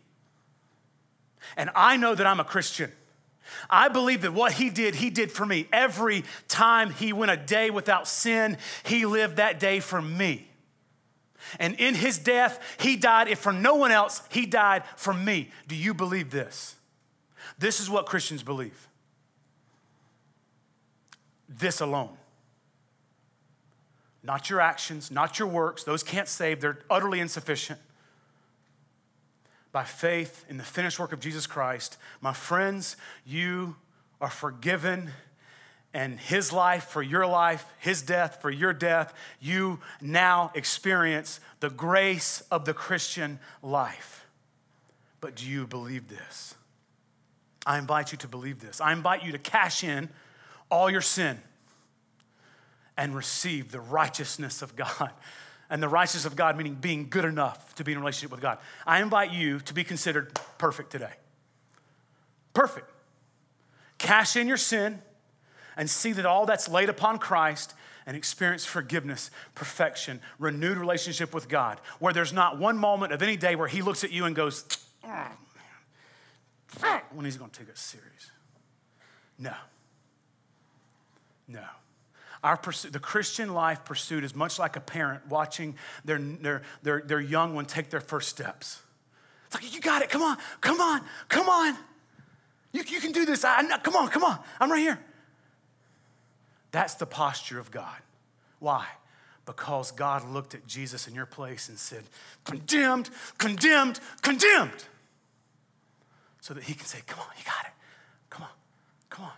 And 1.55 1.70
I 1.76 1.97
know 1.97 2.16
that 2.16 2.26
I'm 2.26 2.39
a 2.39 2.43
Christian. 2.43 2.91
I 3.70 3.88
believe 3.88 4.24
that 4.24 4.34
what 4.34 4.53
he 4.53 4.72
did, 4.72 4.95
he 4.95 5.12
did 5.12 5.32
for 5.32 5.45
me. 5.45 5.68
Every 5.72 6.24
time 6.47 6.89
he 6.89 7.14
went 7.14 7.32
a 7.32 7.38
day 7.38 7.70
without 7.70 8.07
sin, 8.07 8.57
he 8.84 9.05
lived 9.05 9.36
that 9.36 9.59
day 9.59 9.80
for 9.80 10.01
me. 10.01 10.47
And 11.59 11.76
in 11.76 11.93
his 11.93 12.18
death, 12.18 12.59
he 12.80 12.95
died. 12.95 13.28
If 13.28 13.38
for 13.38 13.53
no 13.53 13.76
one 13.76 13.91
else, 13.91 14.24
he 14.32 14.47
died 14.47 14.82
for 14.95 15.14
me. 15.14 15.51
Do 15.68 15.76
you 15.76 15.93
believe 15.93 16.32
this? 16.32 16.76
This 17.59 17.80
is 17.80 17.88
what 17.88 18.07
Christians 18.07 18.41
believe. 18.41 18.88
This 21.47 21.82
alone. 21.82 22.18
Not 24.24 24.50
your 24.50 24.62
actions, 24.62 25.10
not 25.10 25.40
your 25.40 25.48
works. 25.48 25.84
Those 25.84 26.04
can't 26.04 26.28
save, 26.28 26.62
they're 26.62 26.80
utterly 26.90 27.20
insufficient 27.20 27.80
by 29.72 29.84
faith 29.84 30.46
in 30.50 30.58
the 30.58 30.64
finished 30.64 31.00
work 31.00 31.14
of 31.14 31.20
Jesus 31.20 31.48
Christ, 31.48 31.98
my 32.20 32.34
friends, 32.34 32.98
you 33.26 33.76
are 34.20 34.30
forgiven. 34.30 35.12
And 35.94 36.18
his 36.18 36.54
life 36.54 36.86
for 36.86 37.02
your 37.02 37.28
life, 37.28 37.66
his 37.78 38.02
death 38.02 38.42
for 38.42 38.50
your 38.50 38.72
death, 38.72 39.14
you 39.42 39.80
now 40.00 40.52
experience 40.56 41.42
the 41.60 41.70
grace 41.70 42.44
of 42.50 42.64
the 42.64 42.74
Christian 42.74 43.40
life. 43.62 44.26
But 45.20 45.36
do 45.36 45.46
you 45.46 45.68
believe 45.68 46.08
this? 46.08 46.56
I 47.66 47.78
invite 47.78 48.14
you 48.14 48.18
to 48.20 48.28
believe 48.30 48.62
this. 48.62 48.80
I 48.80 48.94
invite 48.94 49.26
you 49.26 49.34
to 49.34 49.38
cash 49.38 49.84
in 49.84 50.10
all 50.70 50.90
your 50.90 51.02
sin 51.02 51.42
and 52.98 53.16
receive 53.16 53.72
the 53.72 53.80
righteousness 53.80 54.62
of 54.62 54.76
God 54.76 55.12
and 55.70 55.82
the 55.82 55.88
righteousness 55.88 56.26
of 56.26 56.36
God, 56.36 56.58
meaning 56.58 56.76
being 56.76 57.08
good 57.10 57.26
enough 57.26 57.74
to 57.76 57.84
be 57.84 57.94
in 57.94 58.00
relationship 58.00 58.32
with 58.32 58.42
God. 58.42 58.58
I 58.86 59.02
invite 59.02 59.32
you 59.32 59.60
to 59.62 59.74
be 59.74 59.84
considered 59.84 60.38
perfect 60.58 60.92
today. 60.92 61.14
Perfect. 62.54 62.92
Cash 63.98 64.36
in 64.36 64.48
your 64.48 64.58
sin 64.58 65.02
and 65.78 65.89
see 65.89 66.12
that 66.12 66.26
all 66.26 66.46
that's 66.46 66.68
laid 66.68 66.89
upon 66.89 67.18
Christ 67.18 67.74
and 68.06 68.18
experience 68.18 68.66
forgiveness, 68.66 69.32
perfection, 69.56 70.20
renewed 70.39 70.78
relationship 70.78 71.34
with 71.34 71.48
God, 71.48 71.80
where 72.00 72.12
there's 72.12 72.34
not 72.34 72.58
one 72.58 72.78
moment 72.78 73.14
of 73.14 73.22
any 73.22 73.38
day 73.38 73.56
where 73.56 73.68
He 73.68 73.82
looks 73.82 74.04
at 74.04 74.12
you 74.12 74.26
and 74.26 74.36
goes, 74.36 74.66
oh, 75.04 75.28
when 77.14 77.26
He's 77.26 77.38
gonna 77.38 77.52
take 77.52 77.70
us 77.70 77.80
serious. 77.80 78.32
No. 79.38 79.54
No. 81.48 81.64
Our 82.44 82.58
pursuit, 82.58 82.92
the 82.92 83.00
Christian 83.00 83.54
life 83.54 83.86
pursuit 83.86 84.24
is 84.24 84.34
much 84.34 84.58
like 84.58 84.76
a 84.76 84.80
parent 84.80 85.28
watching 85.28 85.76
their, 86.04 86.18
their, 86.18 86.62
their, 86.82 87.02
their 87.02 87.20
young 87.20 87.54
one 87.54 87.66
take 87.66 87.89
their 87.92 88.02
first 88.02 88.30
steps. 88.30 88.82
It's 89.46 89.56
like, 89.56 89.74
you 89.74 89.80
got 89.80 90.02
it, 90.02 90.10
come 90.10 90.24
on, 90.24 90.38
come 90.60 90.82
on, 90.82 91.02
come 91.30 91.50
on. 91.50 91.78
You, 92.72 92.84
you 92.88 93.00
can 93.00 93.12
do 93.12 93.26
this. 93.26 93.44
I, 93.46 93.62
come 93.80 93.96
on, 93.96 94.08
come 94.08 94.24
on, 94.24 94.39
I'm 94.60 94.72
right 94.72 94.80
here. 94.80 95.00
That's 96.72 96.96
the 96.96 97.06
posture 97.06 97.60
of 97.60 97.70
God. 97.70 97.98
Why? 98.60 98.88
Because 99.46 99.92
God 99.92 100.28
looked 100.30 100.56
at 100.56 100.66
Jesus 100.66 101.08
in 101.08 101.14
your 101.14 101.26
place 101.26 101.70
and 101.70 101.78
said, 101.78 102.04
condemned, 102.44 103.10
condemned, 103.38 104.00
condemned. 104.22 104.86
So 106.39 106.54
that 106.54 106.64
he 106.64 106.74
can 106.74 106.86
say, 106.86 107.00
come 107.06 107.20
on, 107.20 107.28
you 107.38 107.44
got 107.44 107.66
it. 107.66 107.72
Come 108.30 108.44
on, 108.44 108.50
come 109.10 109.26
on. 109.26 109.32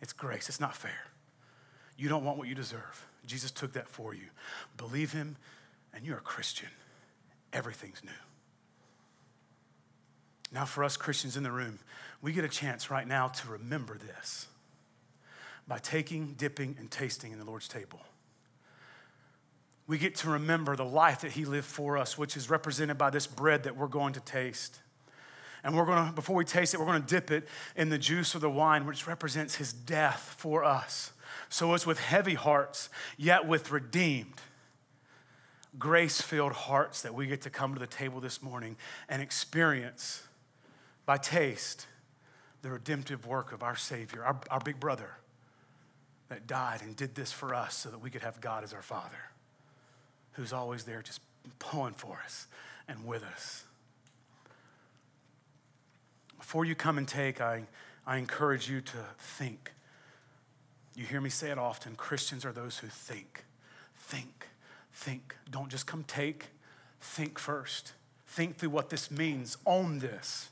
It's 0.00 0.12
grace, 0.12 0.48
it's 0.48 0.60
not 0.60 0.74
fair. 0.74 1.09
You 2.00 2.08
don't 2.08 2.24
want 2.24 2.38
what 2.38 2.48
you 2.48 2.54
deserve. 2.54 3.06
Jesus 3.26 3.50
took 3.50 3.74
that 3.74 3.86
for 3.86 4.14
you. 4.14 4.24
Believe 4.78 5.12
him, 5.12 5.36
and 5.92 6.02
you're 6.02 6.16
a 6.16 6.22
Christian. 6.22 6.70
Everything's 7.52 8.02
new. 8.02 8.10
Now, 10.50 10.64
for 10.64 10.82
us 10.82 10.96
Christians 10.96 11.36
in 11.36 11.42
the 11.42 11.50
room, 11.52 11.78
we 12.22 12.32
get 12.32 12.42
a 12.42 12.48
chance 12.48 12.90
right 12.90 13.06
now 13.06 13.28
to 13.28 13.50
remember 13.50 13.98
this 13.98 14.46
by 15.68 15.76
taking, 15.76 16.32
dipping, 16.38 16.74
and 16.78 16.90
tasting 16.90 17.32
in 17.32 17.38
the 17.38 17.44
Lord's 17.44 17.68
table. 17.68 18.00
We 19.86 19.98
get 19.98 20.14
to 20.16 20.30
remember 20.30 20.76
the 20.76 20.86
life 20.86 21.20
that 21.20 21.32
He 21.32 21.44
lived 21.44 21.66
for 21.66 21.98
us, 21.98 22.16
which 22.16 22.34
is 22.34 22.48
represented 22.48 22.96
by 22.96 23.10
this 23.10 23.26
bread 23.26 23.64
that 23.64 23.76
we're 23.76 23.88
going 23.88 24.14
to 24.14 24.20
taste. 24.20 24.80
And 25.62 25.76
we're 25.76 25.84
going 25.84 26.06
to, 26.06 26.12
before 26.12 26.36
we 26.36 26.44
taste 26.44 26.74
it, 26.74 26.80
we're 26.80 26.86
going 26.86 27.02
to 27.02 27.06
dip 27.06 27.30
it 27.30 27.46
in 27.76 27.88
the 27.88 27.98
juice 27.98 28.34
or 28.34 28.38
the 28.38 28.50
wine, 28.50 28.86
which 28.86 29.06
represents 29.06 29.56
His 29.56 29.72
death 29.72 30.34
for 30.38 30.64
us. 30.64 31.12
So 31.48 31.74
it's 31.74 31.86
with 31.86 31.98
heavy 31.98 32.34
hearts, 32.34 32.88
yet 33.16 33.46
with 33.46 33.70
redeemed, 33.70 34.40
grace 35.78 36.20
filled 36.20 36.52
hearts 36.52 37.02
that 37.02 37.14
we 37.14 37.26
get 37.26 37.42
to 37.42 37.50
come 37.50 37.74
to 37.74 37.80
the 37.80 37.86
table 37.86 38.20
this 38.20 38.42
morning 38.42 38.76
and 39.08 39.20
experience 39.20 40.22
by 41.06 41.16
taste 41.16 41.86
the 42.62 42.70
redemptive 42.70 43.26
work 43.26 43.52
of 43.52 43.62
our 43.62 43.76
Savior, 43.76 44.24
our, 44.24 44.40
our 44.50 44.60
big 44.60 44.78
brother 44.78 45.10
that 46.28 46.46
died 46.46 46.82
and 46.82 46.94
did 46.94 47.14
this 47.14 47.32
for 47.32 47.54
us 47.54 47.74
so 47.74 47.90
that 47.90 47.98
we 47.98 48.10
could 48.10 48.22
have 48.22 48.40
God 48.40 48.62
as 48.64 48.72
our 48.72 48.82
Father, 48.82 49.30
who's 50.32 50.52
always 50.52 50.84
there 50.84 51.02
just 51.02 51.20
pulling 51.58 51.94
for 51.94 52.20
us 52.24 52.46
and 52.86 53.04
with 53.04 53.24
us. 53.24 53.64
Before 56.50 56.64
you 56.64 56.74
come 56.74 56.98
and 56.98 57.06
take, 57.06 57.40
I, 57.40 57.62
I 58.04 58.16
encourage 58.16 58.68
you 58.68 58.80
to 58.80 58.96
think 59.20 59.70
you 60.96 61.04
hear 61.04 61.20
me 61.20 61.30
say 61.30 61.52
it 61.52 61.58
often 61.58 61.94
Christians 61.94 62.44
are 62.44 62.50
those 62.50 62.78
who 62.78 62.88
think. 62.88 63.44
Think, 63.94 64.48
think. 64.92 65.36
Don't 65.48 65.68
just 65.68 65.86
come 65.86 66.02
take, 66.02 66.46
think 67.00 67.38
first. 67.38 67.92
Think 68.26 68.56
through 68.56 68.70
what 68.70 68.90
this 68.90 69.12
means. 69.12 69.58
Own 69.64 70.00
this. 70.00 70.48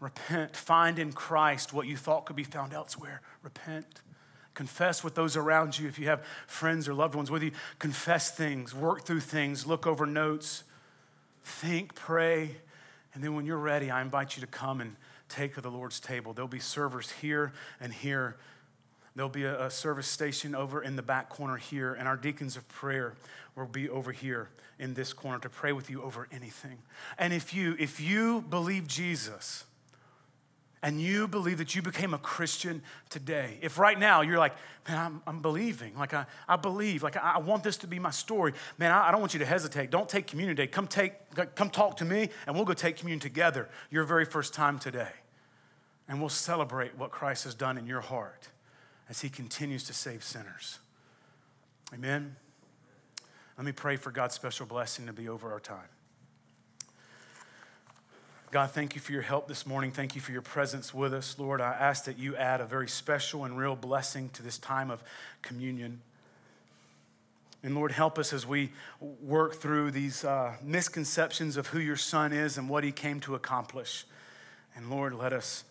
Repent. 0.00 0.56
Find 0.56 0.98
in 0.98 1.12
Christ 1.12 1.72
what 1.72 1.86
you 1.86 1.96
thought 1.96 2.26
could 2.26 2.34
be 2.34 2.42
found 2.42 2.72
elsewhere. 2.72 3.20
Repent. 3.44 4.00
Confess 4.54 5.04
with 5.04 5.14
those 5.14 5.36
around 5.36 5.78
you. 5.78 5.86
If 5.86 5.96
you 5.96 6.08
have 6.08 6.24
friends 6.48 6.88
or 6.88 6.94
loved 6.94 7.14
ones 7.14 7.30
with 7.30 7.44
you, 7.44 7.52
confess 7.78 8.32
things, 8.32 8.74
work 8.74 9.04
through 9.04 9.20
things, 9.20 9.64
look 9.64 9.86
over 9.86 10.06
notes, 10.06 10.64
think, 11.44 11.94
pray. 11.94 12.56
And 13.16 13.24
then 13.24 13.34
when 13.34 13.46
you're 13.46 13.56
ready, 13.56 13.90
I 13.90 14.02
invite 14.02 14.36
you 14.36 14.42
to 14.42 14.46
come 14.46 14.82
and 14.82 14.94
take 15.30 15.56
of 15.56 15.62
the 15.62 15.70
Lord's 15.70 16.00
table. 16.00 16.34
There'll 16.34 16.48
be 16.48 16.58
servers 16.58 17.10
here 17.10 17.54
and 17.80 17.90
here. 17.90 18.36
There'll 19.14 19.30
be 19.30 19.44
a, 19.44 19.64
a, 19.64 19.70
service 19.70 20.06
station 20.06 20.54
over 20.54 20.82
in 20.82 20.96
the 20.96 21.02
back 21.02 21.30
corner 21.30 21.56
here, 21.56 21.94
and 21.94 22.06
our 22.06 22.18
deacons 22.18 22.58
of 22.58 22.68
prayer 22.68 23.14
will 23.56 23.64
be 23.64 23.88
over 23.88 24.12
here 24.12 24.50
in 24.78 24.92
this 24.92 25.14
corner 25.14 25.38
to 25.38 25.48
pray 25.48 25.72
with 25.72 25.88
you 25.88 26.02
over 26.02 26.28
anything. 26.30 26.76
And 27.18 27.32
if 27.32 27.54
you 27.54 27.74
if 27.78 28.00
you 28.00 28.42
believe 28.42 28.86
Jesus, 28.86 29.64
and 30.86 31.00
you 31.00 31.26
believe 31.26 31.58
that 31.58 31.74
you 31.74 31.82
became 31.82 32.14
a 32.14 32.18
Christian 32.18 32.80
today, 33.10 33.58
if 33.60 33.76
right 33.76 33.98
now 33.98 34.20
you're 34.20 34.38
like, 34.38 34.54
man, 34.88 34.96
I'm, 34.96 35.22
I'm 35.26 35.42
believing, 35.42 35.98
like 35.98 36.14
I, 36.14 36.26
I 36.46 36.54
believe, 36.54 37.02
like 37.02 37.16
I, 37.16 37.32
I 37.34 37.38
want 37.38 37.64
this 37.64 37.76
to 37.78 37.88
be 37.88 37.98
my 37.98 38.12
story, 38.12 38.52
man, 38.78 38.92
I, 38.92 39.08
I, 39.08 39.10
don't 39.10 39.18
want 39.18 39.32
you 39.32 39.40
to 39.40 39.46
hesitate. 39.46 39.90
Don't 39.90 40.08
take 40.08 40.28
communion 40.28 40.54
day. 40.54 40.68
Come 40.68 40.86
take, 40.86 41.14
come 41.56 41.70
talk 41.70 41.96
to 41.96 42.04
me, 42.04 42.28
and 42.46 42.54
we'll 42.54 42.64
go 42.64 42.72
take 42.72 42.98
communion 42.98 43.18
together 43.18 43.68
your 43.90 44.04
very 44.04 44.24
first 44.24 44.54
time 44.54 44.78
today. 44.78 45.10
And 46.08 46.20
we'll 46.20 46.28
celebrate 46.28 46.96
what 46.96 47.10
Christ 47.10 47.42
has 47.42 47.56
done 47.56 47.78
in 47.78 47.88
your 47.88 48.00
heart 48.00 48.50
as 49.10 49.22
he 49.22 49.28
continues 49.28 49.82
to 49.88 49.92
save 49.92 50.22
sinners. 50.22 50.78
Amen. 51.92 52.36
Let 53.58 53.66
me 53.66 53.72
pray 53.72 53.96
for 53.96 54.12
God's 54.12 54.36
special 54.36 54.66
blessing 54.66 55.06
to 55.06 55.12
be 55.12 55.28
over 55.28 55.52
our 55.52 55.58
time. 55.58 55.88
God, 58.52 58.70
thank 58.70 58.94
you 58.94 59.00
for 59.00 59.10
your 59.10 59.22
help 59.22 59.48
this 59.48 59.66
morning. 59.66 59.90
Thank 59.90 60.14
you 60.14 60.20
for 60.20 60.30
your 60.30 60.40
presence 60.40 60.94
with 60.94 61.12
us. 61.12 61.36
Lord, 61.36 61.60
I 61.60 61.72
ask 61.72 62.04
that 62.04 62.16
you 62.16 62.36
add 62.36 62.60
a 62.60 62.64
very 62.64 62.86
special 62.86 63.44
and 63.44 63.58
real 63.58 63.74
blessing 63.74 64.30
to 64.34 64.42
this 64.42 64.56
time 64.56 64.88
of 64.88 65.02
communion. 65.42 66.00
And 67.64 67.74
Lord, 67.74 67.90
help 67.90 68.20
us 68.20 68.32
as 68.32 68.46
we 68.46 68.70
work 69.20 69.56
through 69.56 69.90
these 69.90 70.24
uh, 70.24 70.54
misconceptions 70.62 71.56
of 71.56 71.66
who 71.66 71.80
your 71.80 71.96
son 71.96 72.32
is 72.32 72.56
and 72.56 72.68
what 72.68 72.84
he 72.84 72.92
came 72.92 73.18
to 73.20 73.34
accomplish. 73.34 74.06
And 74.76 74.90
Lord, 74.90 75.12
let 75.14 75.32
us 75.32 75.64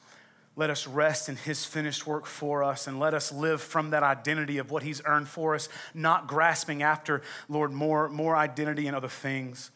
let 0.58 0.70
us 0.70 0.88
rest 0.88 1.28
in 1.28 1.36
his 1.36 1.66
finished 1.66 2.08
work 2.08 2.26
for 2.26 2.64
us 2.64 2.88
and 2.88 2.98
let 2.98 3.14
us 3.14 3.32
live 3.34 3.62
from 3.62 3.90
that 3.90 4.04
identity 4.04 4.58
of 4.58 4.72
what 4.72 4.84
he's 4.84 5.02
earned 5.04 5.28
for 5.28 5.54
us, 5.54 5.68
not 5.94 6.28
grasping 6.28 6.82
after, 6.82 7.22
Lord, 7.50 7.74
more, 7.74 8.08
more 8.08 8.38
identity 8.38 8.88
and 8.88 8.96
other 8.96 9.10
things. 9.10 9.70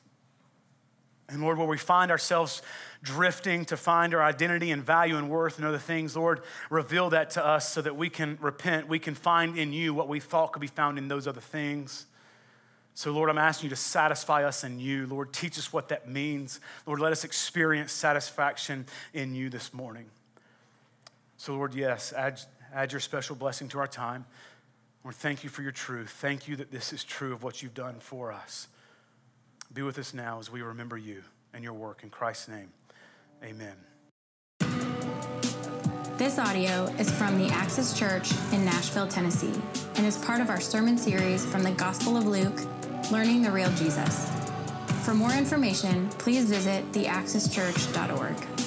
And 1.29 1.41
Lord, 1.41 1.57
where 1.57 1.67
we 1.67 1.77
find 1.77 2.11
ourselves 2.11 2.61
drifting 3.01 3.65
to 3.65 3.77
find 3.77 4.13
our 4.13 4.21
identity 4.21 4.71
and 4.71 4.83
value 4.83 5.17
and 5.17 5.29
worth 5.29 5.57
and 5.57 5.65
other 5.65 5.77
things, 5.77 6.15
Lord, 6.15 6.41
reveal 6.69 7.09
that 7.11 7.31
to 7.31 7.45
us 7.45 7.71
so 7.71 7.81
that 7.81 7.95
we 7.95 8.09
can 8.09 8.37
repent. 8.41 8.87
We 8.87 8.99
can 8.99 9.15
find 9.15 9.57
in 9.57 9.71
you 9.71 9.93
what 9.93 10.07
we 10.07 10.19
thought 10.19 10.51
could 10.51 10.61
be 10.61 10.67
found 10.67 10.97
in 10.97 11.07
those 11.07 11.27
other 11.27 11.41
things. 11.41 12.05
So, 12.95 13.11
Lord, 13.11 13.29
I'm 13.29 13.37
asking 13.37 13.67
you 13.67 13.69
to 13.69 13.81
satisfy 13.81 14.43
us 14.43 14.65
in 14.65 14.77
you. 14.79 15.07
Lord, 15.07 15.31
teach 15.31 15.57
us 15.57 15.71
what 15.71 15.87
that 15.87 16.09
means. 16.09 16.59
Lord, 16.85 16.99
let 16.99 17.13
us 17.13 17.23
experience 17.23 17.93
satisfaction 17.93 18.85
in 19.13 19.33
you 19.33 19.49
this 19.49 19.73
morning. 19.73 20.07
So, 21.37 21.53
Lord, 21.53 21.73
yes, 21.73 22.11
add, 22.11 22.41
add 22.73 22.91
your 22.91 22.99
special 22.99 23.37
blessing 23.37 23.69
to 23.69 23.79
our 23.79 23.87
time. 23.87 24.25
Lord, 25.05 25.15
thank 25.15 25.45
you 25.45 25.49
for 25.49 25.61
your 25.61 25.71
truth. 25.71 26.09
Thank 26.09 26.49
you 26.49 26.57
that 26.57 26.71
this 26.71 26.91
is 26.91 27.05
true 27.05 27.31
of 27.31 27.41
what 27.41 27.63
you've 27.63 27.73
done 27.73 28.01
for 28.01 28.33
us. 28.33 28.67
Be 29.73 29.81
with 29.81 29.97
us 29.97 30.13
now 30.13 30.39
as 30.39 30.51
we 30.51 30.61
remember 30.61 30.97
you 30.97 31.23
and 31.53 31.63
your 31.63 31.71
work. 31.71 32.03
In 32.03 32.09
Christ's 32.09 32.49
name, 32.49 32.69
amen. 33.43 33.75
This 36.17 36.37
audio 36.37 36.85
is 36.99 37.09
from 37.09 37.37
the 37.37 37.47
Axis 37.53 37.97
Church 37.97 38.31
in 38.51 38.65
Nashville, 38.65 39.07
Tennessee, 39.07 39.53
and 39.95 40.05
is 40.05 40.17
part 40.17 40.41
of 40.41 40.49
our 40.49 40.59
sermon 40.59 40.97
series 40.97 41.45
from 41.45 41.63
the 41.63 41.71
Gospel 41.71 42.17
of 42.17 42.25
Luke 42.25 42.59
Learning 43.09 43.41
the 43.41 43.49
Real 43.49 43.71
Jesus. 43.71 44.29
For 45.05 45.13
more 45.13 45.31
information, 45.31 46.09
please 46.09 46.49
visit 46.49 46.91
theaxischurch.org. 46.91 48.58